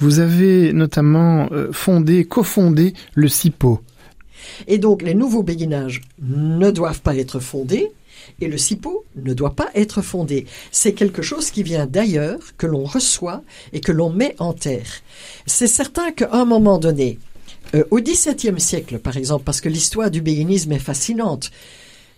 Vous 0.00 0.20
avez 0.20 0.72
notamment 0.72 1.48
euh, 1.52 1.72
fondé, 1.72 2.24
cofondé 2.24 2.92
le 3.14 3.28
CIPO. 3.28 3.80
Et 4.66 4.78
donc 4.78 5.02
les 5.02 5.14
nouveaux 5.14 5.42
béguinages 5.42 6.02
ne 6.20 6.70
doivent 6.70 7.00
pas 7.00 7.16
être 7.16 7.40
fondés, 7.40 7.90
et 8.40 8.48
le 8.48 8.58
SIPO 8.58 9.04
ne 9.16 9.34
doit 9.34 9.54
pas 9.54 9.70
être 9.74 10.02
fondé. 10.02 10.46
C'est 10.70 10.92
quelque 10.92 11.22
chose 11.22 11.50
qui 11.50 11.62
vient 11.62 11.86
d'ailleurs, 11.86 12.38
que 12.56 12.66
l'on 12.66 12.84
reçoit 12.84 13.42
et 13.72 13.80
que 13.80 13.92
l'on 13.92 14.10
met 14.10 14.34
en 14.38 14.52
terre. 14.52 14.88
C'est 15.46 15.66
certain 15.66 16.12
qu'à 16.12 16.30
un 16.32 16.44
moment 16.44 16.78
donné, 16.78 17.18
euh, 17.74 17.84
au 17.90 18.00
XVIIe 18.00 18.60
siècle 18.60 18.98
par 18.98 19.16
exemple, 19.16 19.44
parce 19.44 19.60
que 19.60 19.68
l'histoire 19.68 20.10
du 20.10 20.22
béguinisme 20.22 20.72
est 20.72 20.78
fascinante, 20.78 21.50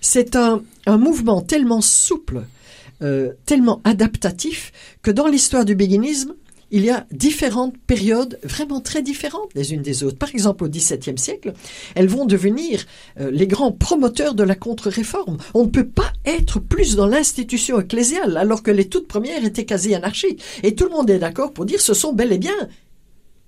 c'est 0.00 0.36
un, 0.36 0.62
un 0.86 0.96
mouvement 0.96 1.42
tellement 1.42 1.80
souple, 1.80 2.42
euh, 3.02 3.32
tellement 3.46 3.80
adaptatif, 3.84 4.72
que 5.02 5.10
dans 5.10 5.26
l'histoire 5.26 5.64
du 5.64 5.74
béguinisme, 5.74 6.34
il 6.70 6.84
y 6.84 6.90
a 6.90 7.06
différentes 7.10 7.76
périodes 7.86 8.38
vraiment 8.42 8.80
très 8.80 9.02
différentes 9.02 9.50
les 9.54 9.72
unes 9.72 9.82
des 9.82 10.04
autres. 10.04 10.18
Par 10.18 10.30
exemple, 10.30 10.64
au 10.64 10.68
XVIIe 10.68 11.18
siècle, 11.18 11.52
elles 11.94 12.08
vont 12.08 12.26
devenir 12.26 12.84
euh, 13.18 13.30
les 13.30 13.46
grands 13.46 13.72
promoteurs 13.72 14.34
de 14.34 14.42
la 14.42 14.54
contre-réforme. 14.54 15.38
On 15.54 15.64
ne 15.64 15.70
peut 15.70 15.88
pas 15.88 16.12
être 16.24 16.60
plus 16.60 16.96
dans 16.96 17.06
l'institution 17.06 17.80
ecclésiale 17.80 18.36
alors 18.36 18.62
que 18.62 18.70
les 18.70 18.88
toutes 18.88 19.08
premières 19.08 19.44
étaient 19.44 19.64
quasi 19.64 19.94
anarchiques. 19.94 20.42
Et 20.62 20.74
tout 20.74 20.84
le 20.84 20.90
monde 20.90 21.10
est 21.10 21.18
d'accord 21.18 21.52
pour 21.52 21.66
dire 21.66 21.80
ce 21.80 21.94
sont 21.94 22.12
bel 22.12 22.32
et 22.32 22.38
bien 22.38 22.68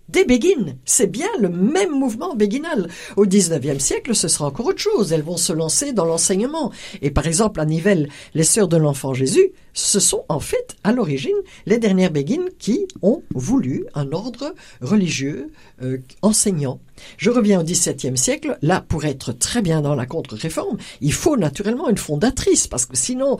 des 0.08 0.24
béguines. 0.24 0.76
C'est 0.84 1.06
bien 1.06 1.28
le 1.40 1.48
même 1.48 1.90
mouvement 1.90 2.34
béguinal. 2.34 2.88
Au 3.16 3.24
XIXe 3.24 3.82
siècle, 3.82 4.14
ce 4.14 4.28
sera 4.28 4.46
encore 4.46 4.66
autre 4.66 4.80
chose. 4.80 5.12
Elles 5.12 5.22
vont 5.22 5.36
se 5.36 5.52
lancer 5.52 5.92
dans 5.92 6.04
l'enseignement. 6.04 6.70
Et 7.00 7.10
par 7.10 7.26
exemple, 7.26 7.60
à 7.60 7.64
Nivelles, 7.64 8.08
les 8.34 8.44
sœurs 8.44 8.68
de 8.68 8.76
l'enfant 8.76 9.14
Jésus, 9.14 9.52
ce 9.72 10.00
sont 10.00 10.24
en 10.28 10.40
fait, 10.40 10.76
à 10.84 10.92
l'origine, 10.92 11.36
les 11.66 11.78
dernières 11.78 12.10
béguines 12.10 12.48
qui 12.58 12.86
ont 13.02 13.22
voulu 13.34 13.86
un 13.94 14.12
ordre 14.12 14.54
religieux 14.80 15.50
euh, 15.82 15.98
enseignant. 16.22 16.80
Je 17.16 17.30
reviens 17.30 17.60
au 17.60 17.64
XVIIe 17.64 18.16
siècle. 18.16 18.58
Là, 18.62 18.84
pour 18.86 19.04
être 19.04 19.32
très 19.32 19.62
bien 19.62 19.80
dans 19.80 19.94
la 19.94 20.06
contre-réforme, 20.06 20.76
il 21.00 21.12
faut 21.12 21.36
naturellement 21.36 21.88
une 21.88 21.98
fondatrice, 21.98 22.66
parce 22.66 22.86
que 22.86 22.96
sinon, 22.96 23.38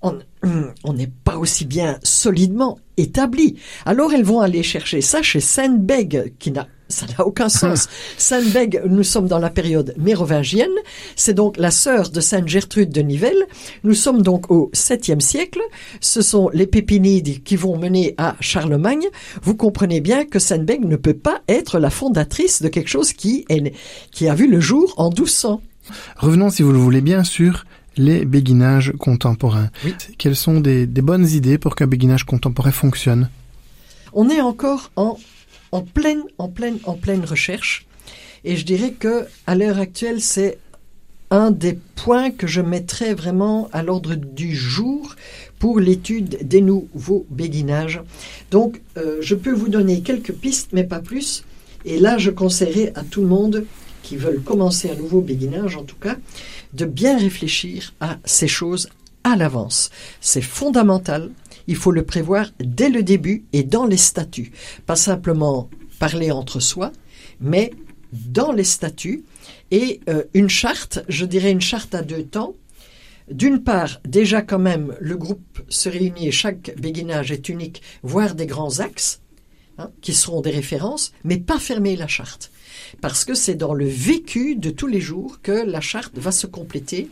on 0.00 0.92
n'est 0.92 1.10
pas 1.24 1.36
aussi 1.36 1.64
bien 1.64 1.98
solidement 2.02 2.78
établi. 2.96 3.58
Alors 3.84 4.12
elles 4.12 4.24
vont 4.24 4.40
aller 4.40 4.62
chercher 4.62 5.00
ça 5.00 5.22
chez 5.22 5.40
Sainte-Bègue, 5.40 6.34
qui 6.38 6.50
n'a 6.50 6.68
ça 6.92 7.06
n'a 7.06 7.26
aucun 7.26 7.48
sens. 7.48 7.88
Sainte 8.18 8.50
Bègue, 8.52 8.82
nous 8.88 9.02
sommes 9.02 9.26
dans 9.26 9.38
la 9.38 9.50
période 9.50 9.94
mérovingienne. 9.98 10.70
C'est 11.16 11.34
donc 11.34 11.56
la 11.56 11.70
sœur 11.70 12.10
de 12.10 12.20
Sainte 12.20 12.48
Gertrude 12.48 12.90
de 12.90 13.00
Nivelles. 13.00 13.46
Nous 13.84 13.94
sommes 13.94 14.22
donc 14.22 14.50
au 14.50 14.70
7e 14.74 15.20
siècle. 15.20 15.60
Ce 16.00 16.22
sont 16.22 16.50
les 16.52 16.66
Pépinides 16.66 17.42
qui 17.42 17.56
vont 17.56 17.78
mener 17.78 18.14
à 18.18 18.36
Charlemagne. 18.40 19.06
Vous 19.42 19.54
comprenez 19.54 20.00
bien 20.00 20.24
que 20.24 20.38
Sainte 20.38 20.64
Bègue 20.64 20.84
ne 20.84 20.96
peut 20.96 21.14
pas 21.14 21.42
être 21.48 21.78
la 21.78 21.90
fondatrice 21.90 22.62
de 22.62 22.68
quelque 22.68 22.90
chose 22.90 23.12
qui, 23.12 23.44
est, 23.48 23.72
qui 24.10 24.28
a 24.28 24.34
vu 24.34 24.50
le 24.50 24.60
jour 24.60 24.94
en 24.96 25.08
1200. 25.08 25.60
Revenons, 26.16 26.50
si 26.50 26.62
vous 26.62 26.72
le 26.72 26.78
voulez 26.78 27.00
bien, 27.00 27.24
sur 27.24 27.64
les 27.96 28.24
béguinages 28.24 28.92
contemporains. 28.98 29.70
Quelles 30.18 30.36
sont 30.36 30.60
des, 30.60 30.86
bonnes 30.86 31.28
idées 31.28 31.58
pour 31.58 31.74
qu'un 31.74 31.86
béguinage 31.86 32.24
contemporain 32.24 32.72
fonctionne? 32.72 33.28
On 34.12 34.28
est 34.28 34.40
encore 34.40 34.90
en, 34.96 35.18
en, 35.72 35.82
pleine, 35.82 36.22
en, 36.38 36.48
pleine, 36.48 36.78
en 36.84 36.94
pleine 36.94 37.24
recherche. 37.24 37.86
Et 38.44 38.56
je 38.56 38.64
dirais 38.64 38.92
que 38.92 39.26
à 39.46 39.54
l'heure 39.54 39.78
actuelle, 39.78 40.20
c'est 40.20 40.58
un 41.30 41.50
des 41.50 41.78
points 41.96 42.30
que 42.30 42.46
je 42.46 42.60
mettrais 42.60 43.14
vraiment 43.14 43.68
à 43.72 43.82
l'ordre 43.82 44.14
du 44.14 44.54
jour 44.54 45.16
pour 45.58 45.80
l'étude 45.80 46.46
des 46.46 46.60
nouveaux 46.60 47.26
béguinages. 47.30 48.02
Donc, 48.50 48.82
euh, 48.98 49.16
je 49.20 49.34
peux 49.34 49.52
vous 49.52 49.68
donner 49.68 50.02
quelques 50.02 50.32
pistes, 50.32 50.70
mais 50.72 50.84
pas 50.84 51.00
plus. 51.00 51.44
Et 51.84 51.98
là, 51.98 52.18
je 52.18 52.30
conseillerais 52.30 52.92
à 52.96 53.02
tout 53.02 53.22
le 53.22 53.28
monde 53.28 53.64
qui 54.02 54.16
veulent 54.16 54.42
commencer 54.42 54.90
un 54.90 54.96
nouveau 54.96 55.20
béguinage, 55.20 55.76
en 55.76 55.84
tout 55.84 55.96
cas, 55.96 56.16
de 56.74 56.84
bien 56.84 57.16
réfléchir 57.16 57.94
à 58.00 58.18
ces 58.24 58.48
choses 58.48 58.88
à 59.24 59.36
l'avance. 59.36 59.90
C'est 60.20 60.42
fondamental. 60.42 61.30
Il 61.66 61.76
faut 61.76 61.90
le 61.90 62.04
prévoir 62.04 62.50
dès 62.60 62.88
le 62.88 63.02
début 63.02 63.44
et 63.52 63.62
dans 63.62 63.86
les 63.86 63.96
statuts. 63.96 64.52
Pas 64.86 64.96
simplement 64.96 65.70
parler 65.98 66.30
entre 66.30 66.60
soi, 66.60 66.92
mais 67.40 67.72
dans 68.12 68.52
les 68.52 68.64
statuts. 68.64 69.24
Et 69.70 70.00
euh, 70.08 70.24
une 70.34 70.50
charte, 70.50 71.00
je 71.08 71.24
dirais 71.24 71.50
une 71.50 71.60
charte 71.60 71.94
à 71.94 72.02
deux 72.02 72.24
temps. 72.24 72.54
D'une 73.30 73.62
part, 73.62 74.00
déjà 74.04 74.42
quand 74.42 74.58
même, 74.58 74.94
le 75.00 75.16
groupe 75.16 75.62
se 75.68 75.88
réunit 75.88 76.28
et 76.28 76.32
chaque 76.32 76.74
béguinage 76.78 77.32
est 77.32 77.48
unique, 77.48 77.82
voire 78.02 78.34
des 78.34 78.46
grands 78.46 78.80
axes, 78.80 79.20
hein, 79.78 79.90
qui 80.02 80.12
seront 80.12 80.40
des 80.40 80.50
références, 80.50 81.12
mais 81.24 81.38
pas 81.38 81.58
fermer 81.58 81.96
la 81.96 82.08
charte 82.08 82.51
parce 83.00 83.24
que 83.24 83.34
c'est 83.34 83.54
dans 83.54 83.74
le 83.74 83.86
vécu 83.86 84.56
de 84.56 84.70
tous 84.70 84.86
les 84.86 85.00
jours 85.00 85.38
que 85.42 85.52
la 85.52 85.80
charte 85.80 86.18
va 86.18 86.32
se 86.32 86.46
compléter 86.46 87.08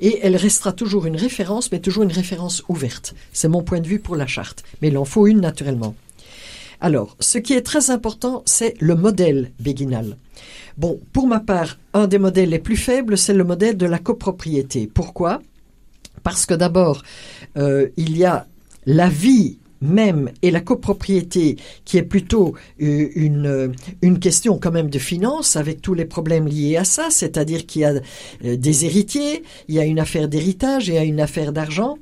et 0.00 0.20
elle 0.22 0.36
restera 0.36 0.72
toujours 0.72 1.06
une 1.06 1.16
référence, 1.16 1.72
mais 1.72 1.80
toujours 1.80 2.04
une 2.04 2.12
référence 2.12 2.62
ouverte. 2.68 3.14
C'est 3.32 3.48
mon 3.48 3.62
point 3.62 3.80
de 3.80 3.88
vue 3.88 3.98
pour 3.98 4.16
la 4.16 4.26
charte, 4.26 4.64
mais 4.80 4.88
il 4.88 4.98
en 4.98 5.04
faut 5.04 5.26
une 5.26 5.40
naturellement. 5.40 5.94
Alors, 6.80 7.16
ce 7.20 7.38
qui 7.38 7.54
est 7.54 7.62
très 7.62 7.90
important, 7.90 8.42
c'est 8.44 8.74
le 8.80 8.96
modèle 8.96 9.52
béguinal. 9.60 10.16
Bon, 10.76 10.98
pour 11.12 11.26
ma 11.28 11.38
part, 11.38 11.78
un 11.94 12.06
des 12.06 12.18
modèles 12.18 12.50
les 12.50 12.58
plus 12.58 12.76
faibles, 12.76 13.16
c'est 13.16 13.34
le 13.34 13.44
modèle 13.44 13.76
de 13.76 13.86
la 13.86 13.98
copropriété. 13.98 14.90
Pourquoi? 14.92 15.40
Parce 16.24 16.46
que 16.46 16.54
d'abord, 16.54 17.02
euh, 17.56 17.88
il 17.96 18.16
y 18.16 18.24
a 18.24 18.46
la 18.86 19.08
vie 19.08 19.58
même 19.82 20.30
et 20.42 20.50
la 20.50 20.60
copropriété 20.60 21.56
qui 21.84 21.98
est 21.98 22.02
plutôt 22.02 22.54
euh, 22.80 23.08
une, 23.14 23.46
euh, 23.46 23.68
une 24.00 24.18
question 24.18 24.58
quand 24.58 24.70
même 24.70 24.88
de 24.88 24.98
finance 24.98 25.56
avec 25.56 25.82
tous 25.82 25.94
les 25.94 26.04
problèmes 26.04 26.46
liés 26.46 26.76
à 26.76 26.84
ça, 26.84 27.08
c'est-à-dire 27.10 27.66
qu'il 27.66 27.82
y 27.82 27.84
a 27.84 27.94
euh, 28.44 28.56
des 28.56 28.84
héritiers, 28.84 29.42
il 29.68 29.74
y 29.74 29.80
a 29.80 29.84
une 29.84 29.98
affaire 29.98 30.28
d'héritage, 30.28 30.88
il 30.88 30.94
y 30.94 30.98
a 30.98 31.04
une 31.04 31.20
affaire 31.20 31.52
d'argent. 31.52 31.98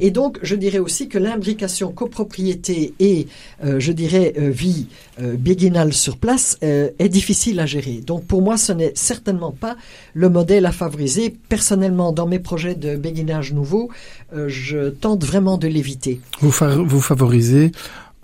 Et 0.00 0.10
donc, 0.10 0.38
je 0.42 0.54
dirais 0.54 0.78
aussi 0.78 1.08
que 1.08 1.18
l'imbrication 1.18 1.92
copropriété 1.92 2.94
et, 3.00 3.26
je 3.62 3.90
dirais, 3.90 4.32
vie 4.38 4.86
béguinale 5.18 5.92
sur 5.92 6.16
place 6.16 6.56
est 6.62 7.08
difficile 7.08 7.58
à 7.58 7.66
gérer. 7.66 8.00
Donc, 8.06 8.24
pour 8.24 8.40
moi, 8.40 8.56
ce 8.56 8.72
n'est 8.72 8.92
certainement 8.94 9.50
pas 9.50 9.76
le 10.18 10.28
modèle 10.28 10.66
à 10.66 10.72
favoriser. 10.72 11.30
Personnellement, 11.48 12.12
dans 12.12 12.26
mes 12.26 12.40
projets 12.40 12.74
de 12.74 12.96
béguinage 12.96 13.52
nouveau, 13.52 13.88
je 14.32 14.88
tente 14.88 15.24
vraiment 15.24 15.58
de 15.58 15.68
l'éviter. 15.68 16.20
Vous, 16.40 16.52
vous 16.86 17.00
favoriser 17.00 17.70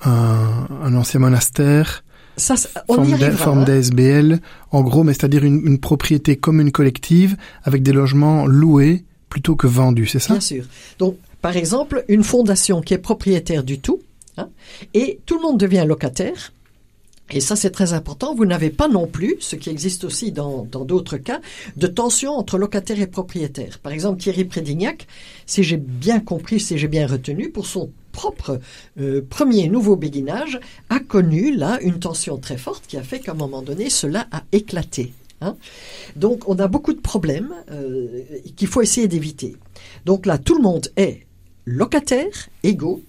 un, 0.03 0.67
un 0.83 0.95
ancien 0.95 1.21
monastère 1.21 2.05
ça, 2.37 2.55
on 2.89 2.95
forme, 2.95 3.09
y 3.09 3.31
forme 3.37 3.65
d'ASBL, 3.65 4.41
en 4.73 4.83
gros, 4.83 5.05
mais 5.05 5.13
c'est-à-dire 5.13 5.45
une, 5.45 5.65
une, 5.65 5.79
propriété 5.79 6.37
commune 6.37 6.73
collective 6.73 7.37
avec 7.63 7.83
des 7.83 7.93
logements 7.93 8.47
loués 8.47 9.05
plutôt 9.29 9.55
que 9.55 9.67
vendus, 9.67 10.07
c'est 10.09 10.19
ça? 10.19 10.35
Bien 10.35 10.41
sûr. 10.41 10.65
Donc, 10.99 11.17
par 11.41 11.57
exemple, 11.57 12.05
une 12.09 12.25
fondation 12.25 12.81
qui 12.81 12.95
est 12.95 12.99
propriétaire 12.99 13.63
du 13.63 13.79
tout, 13.79 14.01
hein, 14.37 14.49
et 14.95 15.21
tout 15.27 15.37
le 15.37 15.43
monde 15.43 15.59
devient 15.59 15.85
locataire, 15.87 16.53
et 17.31 17.41
ça, 17.41 17.57
c'est 17.57 17.71
très 17.71 17.95
important. 17.95 18.35
Vous 18.35 18.45
n'avez 18.45 18.71
pas 18.71 18.89
non 18.89 19.07
plus, 19.07 19.37
ce 19.41 19.57
qui 19.57 19.71
existe 19.71 20.05
aussi 20.05 20.31
dans 20.31 20.65
d'autres 20.65 21.17
cas, 21.17 21.41
de 21.77 21.87
tension 21.87 22.33
entre 22.33 22.59
locataire 22.59 23.01
et 23.01 23.07
propriétaire. 23.07 23.79
Par 23.79 23.93
exemple, 23.93 24.21
Thierry 24.21 24.45
Prédignac, 24.45 25.07
si 25.47 25.63
j'ai 25.63 25.79
bien 25.79 26.21
compris, 26.21 26.61
si 26.61 26.77
j'ai 26.77 26.89
bien 26.89 27.07
retenu, 27.07 27.51
pour 27.51 27.67
son 27.67 27.91
propre 28.13 28.61
euh, 29.01 29.23
premier 29.29 29.69
nouveau 29.69 29.97
béguinage, 29.97 30.61
a 30.91 31.01
connu 31.01 31.55
là 31.57 31.79
une 31.81 31.99
tension 31.99 32.39
très 32.39 32.59
forte 32.59 32.87
qui 32.87 32.97
a 32.97 33.03
fait 33.03 33.21
qu'à 33.21 33.33
un 33.33 33.37
moment 33.37 33.63
donné, 33.63 33.91
cela 33.91 34.29
a 34.31 34.45
éclaté. 34.53 35.13
Hein. 35.41 35.57
Donc, 36.17 36.49
on 36.49 36.59
a 36.59 36.69
beaucoup 36.69 36.93
de 36.93 37.01
problèmes 37.01 37.53
euh, 37.71 38.23
qu'il 38.55 38.69
faut 38.69 38.83
essayer 38.83 39.09
d'éviter. 39.09 39.57
Donc 40.05 40.27
là, 40.27 40.39
tout 40.39 40.57
le 40.57 40.63
monde 40.63 40.89
est 40.97 41.27
locataire, 41.65 42.49
égaux, 42.63 43.03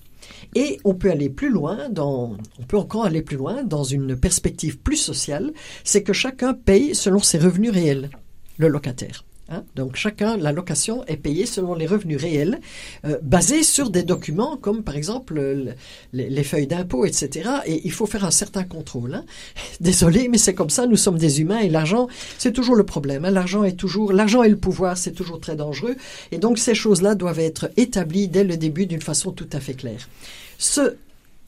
et 0.55 0.79
on 0.83 0.93
peut 0.93 1.11
aller 1.11 1.29
plus 1.29 1.49
loin 1.49 1.77
on 1.97 2.63
peut 2.67 2.77
encore 2.77 3.05
aller 3.05 3.21
plus 3.21 3.37
loin 3.37 3.63
dans 3.63 3.83
une 3.83 4.15
perspective 4.15 4.79
plus 4.79 4.97
sociale, 4.97 5.51
c'est 5.83 6.03
que 6.03 6.13
chacun 6.13 6.53
paye 6.53 6.95
selon 6.95 7.19
ses 7.19 7.37
revenus 7.37 7.71
réels, 7.71 8.09
le 8.57 8.67
locataire. 8.67 9.23
Hein. 9.49 9.63
Donc 9.75 9.95
chacun, 9.95 10.37
la 10.37 10.51
location 10.51 11.05
est 11.05 11.17
payée 11.17 11.45
selon 11.45 11.75
les 11.75 11.85
revenus 11.85 12.19
réels, 12.19 12.59
euh, 13.05 13.19
basés 13.21 13.61
sur 13.61 13.91
des 13.91 14.01
documents 14.01 14.57
comme 14.57 14.83
par 14.83 14.95
exemple 14.95 15.39
les, 16.13 16.43
feuilles 16.43 16.65
d'impôt, 16.65 17.05
etc. 17.05 17.49
Et 17.67 17.81
il 17.85 17.91
faut 17.91 18.07
faire 18.07 18.25
un 18.25 18.31
certain 18.31 18.63
contrôle. 18.63 19.13
Hein. 19.13 19.25
Désolé, 19.79 20.29
mais 20.29 20.39
c'est 20.39 20.55
comme 20.55 20.71
ça. 20.71 20.87
Nous 20.87 20.95
sommes 20.95 21.19
des 21.19 21.41
humains 21.41 21.59
et 21.59 21.69
l'argent, 21.69 22.07
c'est 22.39 22.53
toujours 22.53 22.75
le 22.75 22.85
problème. 22.85 23.25
Hein. 23.25 23.31
L'argent 23.31 23.63
est 23.63 23.77
toujours, 23.77 24.13
l'argent 24.13 24.41
et 24.41 24.49
le 24.49 24.57
pouvoir, 24.57 24.97
c'est 24.97 25.11
toujours 25.11 25.39
très 25.39 25.55
dangereux. 25.55 25.95
Et 26.31 26.39
donc 26.39 26.57
ces 26.57 26.73
choses-là 26.73 27.13
doivent 27.13 27.39
être 27.39 27.69
établies 27.77 28.27
dès 28.27 28.43
le 28.43 28.57
début 28.57 28.87
d'une 28.87 29.01
façon 29.01 29.31
tout 29.31 29.49
à 29.53 29.59
fait 29.59 29.75
claire. 29.75 30.09
Ce 30.57 30.95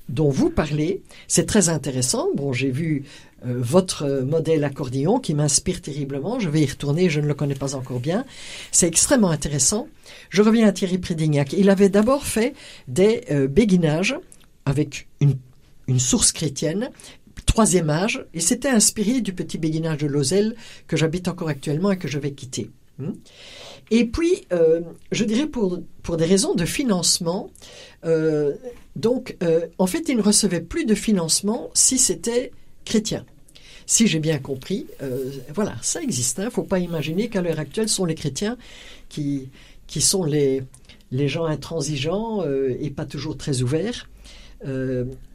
dont 0.10 0.30
vous 0.30 0.49
parlez, 0.49 1.01
c'est 1.28 1.45
très 1.45 1.70
intéressant. 1.70 2.30
Bon, 2.36 2.53
j'ai 2.53 2.72
vu 2.72 3.03
euh, 3.45 3.55
votre 3.58 4.22
modèle 4.22 4.64
accordéon 4.64 5.20
qui 5.20 5.34
m'inspire 5.34 5.82
terriblement. 5.82 6.39
Je 6.39 6.49
vais 6.49 6.62
y 6.62 6.66
retourner, 6.66 7.10
je 7.10 7.20
ne 7.20 7.28
le 7.28 7.34
connais 7.34 7.55
pas 7.55 7.76
encore 7.76 7.99
bien. 7.99 8.26
C'est 8.72 8.88
extrêmement 8.88 9.30
intéressant. 9.30 9.88
Je 10.30 10.41
reviens 10.41 10.68
à 10.68 10.72
Thierry 10.72 10.97
Prédignac. 10.97 11.53
Il 11.53 11.70
avait 11.70 11.89
d'abord 11.89 12.26
fait 12.26 12.53
des 12.88 13.26
euh, 13.32 13.47
béguinages 13.47 14.18
avec 14.66 15.08
une, 15.20 15.36
une 15.88 15.99
source 15.99 16.32
chrétienne, 16.32 16.89
troisième 17.45 17.89
âge, 17.89 18.26
et 18.34 18.39
s'était 18.39 18.70
inspiré 18.70 19.22
du 19.22 19.34
petit 19.34 19.58
béguinage 19.58 19.97
de 19.97 20.08
Lozelle 20.08 20.55
que 20.88 20.97
j'habite 20.97 21.28
encore 21.28 21.49
actuellement 21.49 21.91
et 21.91 21.97
que 21.97 22.08
je 22.08 22.20
vais 22.20 22.32
quitter. 22.32 22.70
Hmm. 23.00 23.12
Et 23.91 24.06
puis, 24.06 24.45
euh, 24.52 24.82
je 25.12 25.24
dirais 25.24 25.48
pour, 25.48 25.80
pour 26.04 26.18
des 26.18 26.26
raisons 26.26 26.56
de 26.56 26.66
financement, 26.66 27.50
euh, 28.06 28.54
donc 28.95 29.38
euh, 29.43 29.68
en 29.78 29.88
fait, 29.88 30.10
il 30.10 30.18
ne 30.18 30.22
recevait 30.22 30.62
plus 30.62 30.86
de 30.86 30.95
financement 30.95 31.70
si 31.74 31.98
c'était 31.98 32.52
chrétien. 32.86 33.26
Si 33.86 34.08
j'ai 34.08 34.20
bien 34.20 34.38
compris, 34.39 34.86
voilà, 35.56 35.76
ça 35.82 36.02
existe. 36.02 36.39
Il 36.39 36.41
hein. 36.41 36.45
ne 36.45 36.50
faut 36.50 36.64
pas 36.64 36.80
imaginer 36.80 37.30
qu'à 37.30 37.41
l'heure 37.41 37.58
actuelle, 37.58 37.88
ce 37.88 37.95
sont 37.95 38.06
les 38.06 38.16
chrétiens 38.16 38.58
qui, 39.08 39.48
qui 39.88 40.02
sont 40.02 40.26
les, 40.26 40.62
les 41.12 41.30
gens 41.30 41.45
intransigeants 41.45 42.43
et 42.82 42.89
pas 42.89 43.06
toujours 43.06 43.38
très 43.38 43.62
ouverts. 43.62 44.10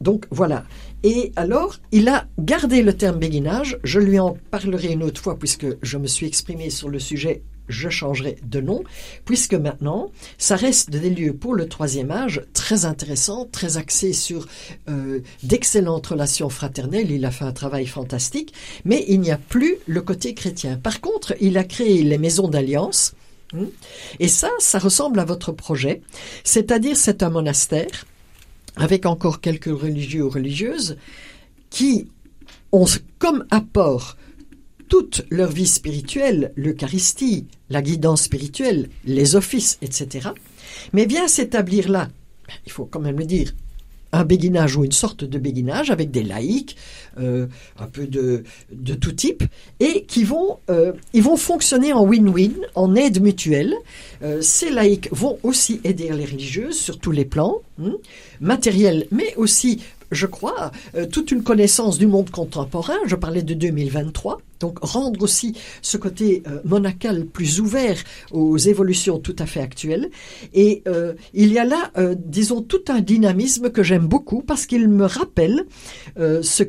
donc 0.03 0.27
voilà. 0.31 0.67
Et 1.03 1.33
alors, 1.35 1.79
il 1.93 2.11
a 2.11 2.27
gardé 2.39 2.83
le 2.83 2.93
terme 2.93 3.19
béguinage. 3.19 3.79
Je 3.85 4.01
lui 4.01 4.19
en 4.19 4.37
parlerai 4.51 4.93
une 4.93 5.03
autre 5.03 5.23
fois 5.23 5.39
puisque 5.39 5.67
je 5.81 5.97
me 5.97 6.07
suis 6.07 6.27
exprimé 6.27 6.69
sur 6.69 6.91
le 6.91 6.99
sujet 6.99 7.43
je 7.69 7.89
changerai 7.89 8.37
de 8.45 8.61
nom, 8.61 8.83
puisque 9.25 9.55
maintenant, 9.55 10.11
ça 10.39 10.57
reste 10.57 10.91
des 10.91 11.11
lieux 11.11 11.35
pour 11.35 11.55
le 11.55 11.69
troisième 11.69 12.11
âge 12.11 12.43
très 12.53 12.85
intéressants, 12.85 13.47
très 13.51 13.77
axés 13.77 14.13
sur 14.13 14.47
euh, 14.89 15.21
d'excellentes 15.43 16.07
relations 16.07 16.49
fraternelles. 16.49 17.11
Il 17.11 17.25
a 17.25 17.31
fait 17.31 17.45
un 17.45 17.53
travail 17.53 17.87
fantastique, 17.87 18.53
mais 18.85 19.05
il 19.09 19.21
n'y 19.21 19.31
a 19.31 19.39
plus 19.39 19.77
le 19.87 20.03
côté 20.03 20.35
chrétien. 20.35 20.77
Par 20.77 21.01
contre, 21.01 21.35
il 21.41 21.59
a 21.59 21.65
créé 21.65 22.03
les 22.03 22.19
maisons 22.19 22.49
d'alliance. 22.49 23.15
Hmm, 23.53 23.67
et 24.19 24.29
ça, 24.29 24.51
ça 24.59 24.79
ressemble 24.79 25.19
à 25.21 25.25
votre 25.25 25.53
projet. 25.53 26.03
C'est-à-dire, 26.45 26.97
c'est 26.97 27.23
un 27.23 27.31
monastère 27.31 28.07
avec 28.77 29.07
encore 29.07 29.41
quelques 29.41 29.67
religieux 29.67 30.25
ou 30.25 30.31
religieuses 30.31 30.97
qui 31.71 32.09
ont 32.73 32.87
comme 33.19 33.45
apport 33.51 34.17
toute 34.93 35.25
leur 35.31 35.51
vie 35.51 35.67
spirituelle, 35.67 36.53
l'Eucharistie, 36.55 37.47
la 37.71 37.81
guidance 37.81 38.25
spirituelle, 38.25 38.91
les 39.07 39.37
offices, 39.37 39.79
etc., 39.81 40.29
mais 40.93 41.07
vient 41.07 41.29
s'établir 41.29 41.89
là, 41.89 42.11
il 42.67 42.73
faut 42.73 42.85
quand 42.85 43.01
même 43.01 43.19
le 43.19 43.25
dire, 43.25 43.55
un 44.13 44.27
béguinage 44.27 44.77
ou 44.77 44.85
une 44.85 44.93
sorte 44.93 45.25
de 45.25 45.39
béguinage 45.39 45.91
avec 45.91 46.11
des 46.11 46.23
laïcs, 46.23 46.77
euh, 47.19 47.47
un 47.79 47.87
peu 47.87 48.07
de, 48.07 48.45
de 48.71 48.93
tout 48.93 49.13
type, 49.13 49.45
et 49.81 50.05
qui 50.05 50.25
vont, 50.25 50.59
euh, 50.69 50.93
fonctionner 51.39 51.95
en 51.95 52.05
win-win, 52.05 52.53
en 52.75 52.95
aide 52.95 53.23
mutuelle. 53.23 53.75
Euh, 54.23 54.43
ces 54.43 54.69
laïcs 54.69 55.09
vont 55.11 55.39
aussi 55.43 55.81
aider 55.85 56.11
les 56.11 56.27
religieuses 56.27 56.79
sur 56.79 56.99
tous 56.99 57.13
les 57.13 57.25
plans, 57.25 57.63
hein, 57.83 57.95
matériels, 58.43 59.07
mais 59.11 59.35
aussi 59.37 59.81
je 60.13 60.27
crois, 60.27 60.71
euh, 60.95 61.07
toute 61.07 61.33
une 61.33 61.43
connaissance 61.43 61.99
du 61.99 62.07
monde 62.07 62.31
contemporain. 62.31 62.97
Je 63.07 63.17
parlais 63.17 63.43
de 63.43 63.55
2023. 63.55 64.39
Donc 64.61 64.79
rendre 64.81 65.21
aussi 65.23 65.57
ce 65.81 65.97
côté 65.97 66.43
euh, 66.47 66.61
monacal 66.65 67.27
plus 67.27 67.61
ouvert 67.61 67.97
aux 68.31 68.57
évolutions 68.59 69.19
tout 69.19 69.35
à 69.39 69.47
fait 69.47 69.61
actuelles. 69.61 70.11
Et 70.55 70.83
euh, 70.87 71.15
il 71.35 71.53
y 71.53 71.59
a 71.59 71.65
là, 71.65 71.91
disons, 72.17 72.63
tout 72.63 72.85
un 72.89 73.01
dynamisme 73.01 73.71
que 73.71 73.83
j'aime 73.83 74.07
beaucoup 74.07 74.43
parce 74.43 74.67
qu'il 74.67 74.89
me 74.89 75.07
rappelle 75.07 75.65
ce 76.17 76.65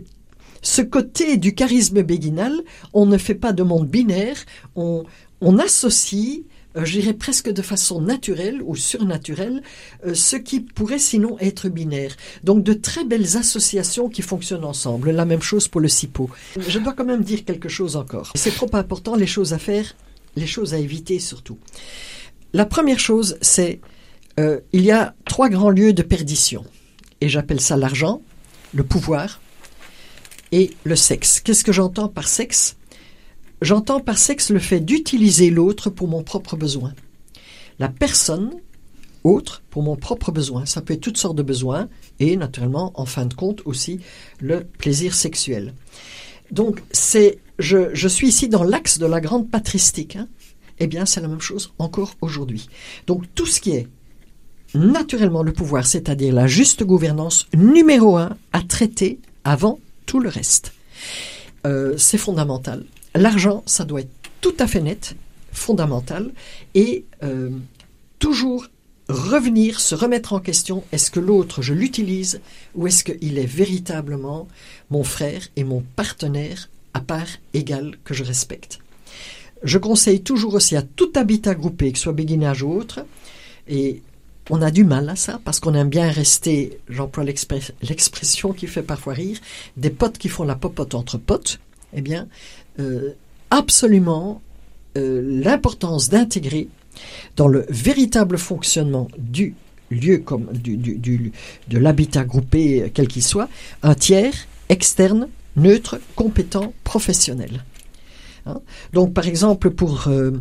ce 0.66 0.82
côté 0.82 1.36
du 1.36 1.54
charisme 1.54 2.04
béguinal, 2.04 2.62
on 2.94 3.06
ne 3.06 3.18
fait 3.18 3.36
pas 3.36 3.52
de 3.52 3.64
monde 3.64 3.86
binaire, 3.86 4.38
on, 4.78 5.04
on 5.41 5.60
associe 5.60 6.44
euh, 6.76 6.86
je 6.86 6.99
dirais 6.99 7.13
presque 7.13 7.49
de 7.49 7.61
façon 7.61 8.01
naturelle 8.01 8.61
ou 8.63 8.76
surnaturelle, 8.76 9.61
euh, 10.05 10.13
ce 10.13 10.36
qui 10.36 10.59
pourrait 10.59 10.99
sinon 10.99 11.38
être 11.39 11.69
binaire. 11.69 12.15
Donc 12.43 12.63
de 12.63 12.74
très 12.74 13.03
belles 13.03 13.38
associations 13.38 14.09
qui 14.09 14.21
fonctionnent 14.21 14.65
ensemble. 14.65 15.11
La 15.11 15.26
même 15.26 15.41
chose 15.41 15.67
pour 15.67 15.82
le 15.82 15.88
CIPO. 15.88 16.30
Je 16.57 16.80
dois 16.80 16.93
quand 16.93 17.05
même 17.05 17.24
dire 17.24 17.45
quelque 17.45 17.69
chose 17.69 17.95
encore. 17.95 18.32
C'est 18.36 18.55
trop 18.55 18.69
important, 18.74 19.15
les 19.15 19.28
choses 19.28 19.53
à 19.53 19.59
faire, 19.59 19.95
les 20.36 20.47
choses 20.47 20.74
à 20.74 20.80
éviter 20.80 21.19
surtout. 21.19 21.57
La 22.53 22.65
première 22.65 22.99
chose, 22.99 23.38
c'est 23.41 23.80
euh, 24.39 24.59
il 24.71 24.82
y 24.82 24.91
a 24.91 25.15
trois 25.26 25.49
grands 25.49 25.69
lieux 25.69 25.93
de 25.93 26.03
perdition. 26.03 26.65
Et 27.21 27.30
j'appelle 27.30 27.61
ça 27.61 27.78
l'argent, 27.78 28.21
le 28.74 28.84
pouvoir 28.84 29.41
et 30.51 30.71
le 30.84 30.95
sexe. 30.95 31.39
Qu'est-ce 31.39 31.63
que 31.63 31.71
j'entends 31.71 32.09
par 32.09 32.28
sexe? 32.28 32.76
J'entends 33.64 34.01
par 34.01 34.18
sexe 34.18 34.49
le 34.49 34.59
fait 34.59 34.82
d'utiliser 34.82 35.49
l'autre 35.49 35.89
pour 35.89 36.09
mon 36.09 36.22
propre 36.22 36.57
besoin. 36.57 36.93
La 37.80 37.88
personne 37.88 38.51
autre 39.24 39.64
pour 39.70 39.84
mon 39.84 39.95
propre 39.95 40.34
besoin. 40.34 40.66
Ça 40.66 40.82
peut 40.82 40.95
être 40.95 40.99
toutes 40.99 41.18
sortes 41.18 41.38
de 41.38 41.43
besoins 41.43 41.88
et 42.20 42.36
naturellement, 42.36 42.91
en 42.95 43.05
fin 43.05 43.26
de 43.26 43.34
compte, 43.34 43.61
aussi 43.64 44.01
le 44.41 44.66
plaisir 44.66 45.16
sexuel. 45.16 45.74
Donc, 46.51 46.84
c'est, 46.91 47.39
je, 47.57 48.07
suis 48.09 48.28
ici 48.28 48.49
dans 48.49 48.66
l'axe 48.66 48.99
de 48.99 49.05
la 49.05 49.22
grande 49.22 49.49
patristique. 49.49 50.18
Hein. 50.18 50.28
Eh 50.80 50.88
bien, 50.88 51.05
c'est 51.05 51.22
la 51.22 51.30
même 51.30 51.39
chose 51.39 51.72
encore 51.80 52.16
aujourd'hui. 52.20 52.68
Donc, 53.07 53.24
tout 53.34 53.45
ce 53.45 53.61
qui 53.61 53.72
est 53.72 53.88
naturellement 54.76 55.41
le 55.41 55.53
pouvoir, 55.53 55.88
c'est-à-dire 55.88 56.34
la 56.34 56.47
juste 56.47 56.84
gouvernance, 56.84 57.47
numéro 57.53 58.18
un, 58.18 58.36
à 58.51 58.61
traiter 58.61 59.22
avant 59.45 59.80
tout 60.05 60.20
le 60.20 60.28
reste. 60.28 60.74
Euh, 61.66 61.93
c'est 61.95 62.18
fondamental 62.18 62.84
l'argent, 63.16 63.64
ça 63.66 63.86
doit 63.86 64.01
être 64.01 64.11
tout 64.41 64.55
à 64.59 64.68
fait 64.68 64.82
net, 64.82 65.16
fondamental, 65.51 66.32
et 66.76 67.05
euh, 67.24 67.49
toujours 68.20 68.68
revenir, 69.09 69.80
se 69.80 69.95
remettre 69.95 70.34
en 70.34 70.39
question, 70.39 70.84
est-ce 70.91 71.11
que 71.11 71.20
l'autre, 71.20 71.61
je 71.61 71.74
l'utilise 71.74 72.41
ou 72.76 72.88
est-ce 72.88 73.03
qu'il 73.03 73.38
est 73.38 73.45
véritablement 73.45 74.47
mon 74.89 75.03
frère 75.03 75.47
et 75.55 75.64
mon 75.64 75.84
partenaire 75.95 76.70
à 76.93 77.01
part 77.01 77.28
égale 77.53 77.95
que 78.03 78.14
je 78.14 78.24
respecte 78.24 78.80
Je 79.64 79.78
conseille 79.78 80.22
toujours 80.22 80.53
aussi 80.53 80.76
à 80.76 80.82
tout 80.82 81.11
habitat 81.16 81.55
groupé, 81.55 81.91
que 81.91 81.97
ce 81.97 82.03
soit 82.03 82.14
béguinage 82.14 82.64
ou 82.64 82.72
autre, 82.72 83.05
et 83.68 84.01
on 84.49 84.61
a 84.61 84.72
du 84.72 84.84
mal 84.84 85.09
à 85.09 85.16
ça 85.16 85.39
parce 85.43 85.59
qu'on 85.59 85.74
aime 85.74 85.89
bien 85.89 86.09
rester, 86.09 86.80
j'emploie 86.89 87.24
l'expression 87.24 88.53
qui 88.53 88.68
fait 88.68 88.84
parfois 88.84 89.14
rire, 89.14 89.39
des 89.78 89.89
potes 89.89 90.18
qui 90.18 90.30
font 90.30 90.43
la 90.43 90.55
popote 90.55 90.95
entre 90.95 91.18
potes. 91.18 91.59
Eh 91.95 92.01
bien, 92.01 92.28
absolument 93.49 94.41
euh, 94.97 95.21
l'importance 95.43 96.09
d'intégrer 96.09 96.67
dans 97.36 97.47
le 97.47 97.65
véritable 97.69 98.38
fonctionnement 98.38 99.07
du 99.17 99.55
lieu 99.89 100.19
comme 100.19 100.47
de 100.53 101.78
l'habitat 101.80 102.24
groupé 102.24 102.91
quel 102.93 103.07
qu'il 103.07 103.24
soit, 103.24 103.49
un 103.82 103.95
tiers 103.95 104.34
externe, 104.69 105.30
neutre, 105.55 105.99
compétent, 106.15 106.74
professionnel. 106.84 107.63
Hein? 108.45 108.61
Donc 108.93 109.13
par 109.13 109.28
exemple 109.28 109.71
pour 109.71 110.07
euh, 110.07 110.32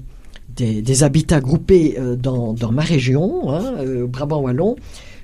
des, 0.56 1.02
habitats 1.02 1.40
groupés 1.40 1.96
euh, 1.98 2.16
dans, 2.16 2.54
ma 2.70 2.82
région, 2.82 3.50
hein, 3.50 3.74
euh, 3.78 4.06
Brabant 4.06 4.40
Wallon, 4.40 4.76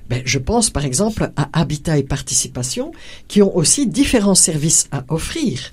ben, 0.09 0.23
je 0.25 0.39
pense 0.39 0.71
par 0.71 0.85
exemple 0.85 1.31
à 1.35 1.49
Habitat 1.53 1.99
et 1.99 2.03
Participation 2.03 2.91
qui 3.27 3.43
ont 3.43 3.55
aussi 3.55 3.85
différents 3.85 4.35
services 4.35 4.87
à 4.91 5.05
offrir. 5.09 5.71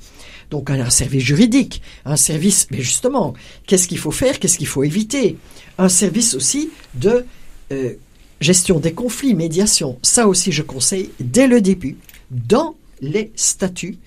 Donc 0.51 0.71
un 0.71 0.91
service 0.91 1.25
juridique, 1.25 1.83
un 2.05 2.17
service, 2.17 2.69
mais 2.71 2.81
justement, 2.81 3.35
qu'est-ce 3.67 3.89
qu'il 3.89 3.99
faut 3.99 4.11
faire, 4.11 4.39
qu'est-ce 4.39 4.59
qu'il 4.59 4.67
faut 4.67 4.85
éviter? 4.85 5.37
Un 5.79 5.89
service 5.89 6.35
aussi 6.35 6.71
de 6.95 7.25
euh, 7.73 7.95
gestion 8.41 8.79
des 8.79 8.93
conflits, 8.93 9.35
médiation. 9.35 9.99
Ça 10.03 10.29
aussi, 10.29 10.53
je 10.53 10.63
conseille 10.63 11.11
dès 11.21 11.47
le 11.47 11.61
début, 11.61 11.97
dans 12.31 12.77
les 13.01 13.33
statuts, 13.35 13.99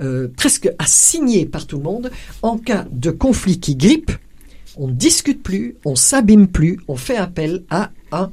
euh, 0.00 0.28
presque 0.36 0.70
à 0.78 0.86
signer 0.86 1.44
par 1.44 1.66
tout 1.66 1.76
le 1.76 1.82
monde, 1.82 2.10
en 2.42 2.56
cas 2.56 2.86
de 2.90 3.10
conflit 3.10 3.60
qui 3.60 3.76
grippe, 3.76 4.12
on 4.76 4.88
ne 4.88 4.92
discute 4.92 5.42
plus, 5.42 5.76
on 5.84 5.96
s'abîme 5.96 6.46
plus, 6.46 6.78
on 6.88 6.96
fait 6.96 7.16
appel 7.16 7.64
à 7.68 7.90
un 8.12 8.30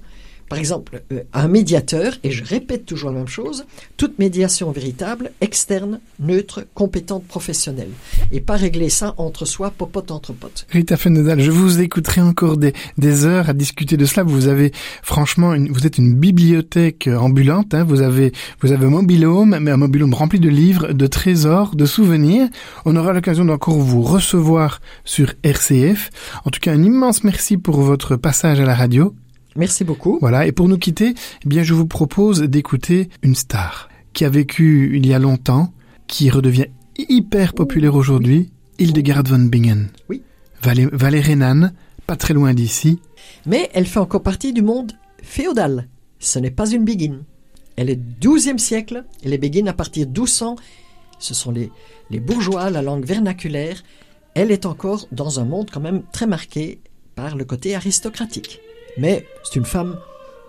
par 0.50 0.60
exemple, 0.60 1.02
euh, 1.12 1.24
un 1.34 1.48
médiateur, 1.48 2.14
et 2.24 2.32
je 2.32 2.44
répète 2.44 2.86
toujours 2.86 3.12
la 3.12 3.18
même 3.18 3.28
chose, 3.28 3.66
toute 3.98 4.18
médiation 4.18 4.72
véritable, 4.72 5.32
externe, 5.42 6.00
neutre, 6.20 6.66
compétente, 6.74 7.26
professionnelle. 7.26 7.90
Et 8.32 8.40
pas 8.40 8.56
régler 8.56 8.90
ça 8.90 9.14
entre 9.18 9.46
soi, 9.46 9.72
popote 9.72 10.12
entre 10.12 10.34
potes. 10.34 10.66
Rita 10.70 10.96
Fenedal, 10.96 11.42
je 11.42 11.52
vous 11.52 11.82
écouterai 11.82 12.22
encore 12.22 12.58
des, 12.58 12.74
des, 12.98 13.26
heures 13.26 13.50
à 13.50 13.54
discuter 13.54 13.98
de 13.98 14.06
cela. 14.06 14.24
Vous 14.24 14.48
avez, 14.48 14.72
franchement, 15.04 15.54
une, 15.54 15.70
vous 15.72 15.86
êtes 15.86 15.98
une 15.98 16.14
bibliothèque 16.14 17.08
ambulante. 17.08 17.74
Hein. 17.74 17.84
Vous 17.84 18.02
avez, 18.02 18.32
vous 18.62 18.72
avez 18.72 18.86
un 18.86 18.90
mobilhome, 18.90 19.58
mais 19.60 19.72
un 19.72 19.78
mobilhome 19.78 20.14
rempli 20.14 20.40
de 20.40 20.50
livres, 20.50 20.94
de 20.94 21.08
trésors, 21.08 21.76
de 21.76 21.86
souvenirs. 21.86 22.48
On 22.86 22.96
aura 22.96 23.12
l'occasion 23.14 23.46
d'encore 23.46 23.78
vous 23.78 24.02
recevoir 24.02 24.80
sur 25.04 25.34
RCF. 25.44 26.10
En 26.46 26.52
tout 26.52 26.60
cas, 26.60 26.72
un 26.72 26.84
immense 26.84 27.24
merci 27.24 27.58
pour 27.58 27.82
votre 27.82 28.16
passage 28.16 28.60
à 28.60 28.66
la 28.66 28.76
radio. 28.76 29.14
Merci 29.58 29.84
beaucoup. 29.84 30.20
Voilà, 30.22 30.46
et 30.46 30.52
pour 30.52 30.70
nous 30.70 30.78
quitter, 30.78 31.16
eh 31.44 31.50
bien, 31.50 31.64
je 31.64 31.74
vous 31.74 31.88
propose 31.88 32.42
d'écouter 32.44 33.10
une 33.24 33.36
star 33.36 33.90
qui 34.14 34.24
a 34.24 34.30
vécu 34.30 34.96
il 34.96 35.06
y 35.06 35.14
a 35.14 35.20
longtemps, 35.20 35.74
qui 36.06 36.30
redevient 36.30 36.68
hyper 36.98 37.54
populaire 37.54 37.96
aujourd'hui, 37.96 38.52
Hildegard 38.78 39.24
von 39.24 39.40
Bingen. 39.40 39.90
Oui. 40.10 40.22
Vallée, 40.62 41.20
rhénane, 41.20 41.74
pas 42.06 42.16
très 42.16 42.36
loin 42.36 42.54
d'ici. 42.54 43.00
Mais 43.46 43.70
elle 43.74 43.88
fait 43.88 44.00
encore 44.00 44.24
partie 44.24 44.54
du 44.54 44.62
monde 44.62 44.94
féodal. 45.24 45.88
Ce 46.20 46.38
n'est 46.40 46.52
pas 46.52 46.70
une 46.70 46.86
Begin. 46.86 47.20
Elle 47.76 47.90
est 47.90 48.00
12e 48.22 48.58
siècle, 48.58 49.06
et 49.24 49.30
les 49.30 49.38
Begin 49.38 49.68
à 49.68 49.74
partir 49.74 50.06
de 50.06 50.12
1200, 50.12 50.56
ce 51.20 51.34
sont 51.34 51.52
les, 51.52 51.72
les 52.12 52.20
bourgeois, 52.20 52.70
la 52.70 52.82
langue 52.84 53.06
vernaculaire. 53.06 53.84
Elle 54.36 54.52
est 54.52 54.68
encore 54.68 55.08
dans 55.12 55.40
un 55.40 55.46
monde 55.46 55.70
quand 55.72 55.80
même 55.80 56.04
très 56.12 56.28
marqué 56.28 56.80
par 57.16 57.36
le 57.36 57.46
côté 57.46 57.76
aristocratique. 57.76 58.62
Mais 58.98 59.28
c'est 59.44 59.56
une 59.56 59.66
femme 59.66 60.00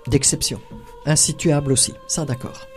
d'exception, 0.07 0.61
insituable 1.07 1.72
aussi, 1.72 1.94
ça 2.07 2.24
d'accord. 2.24 2.68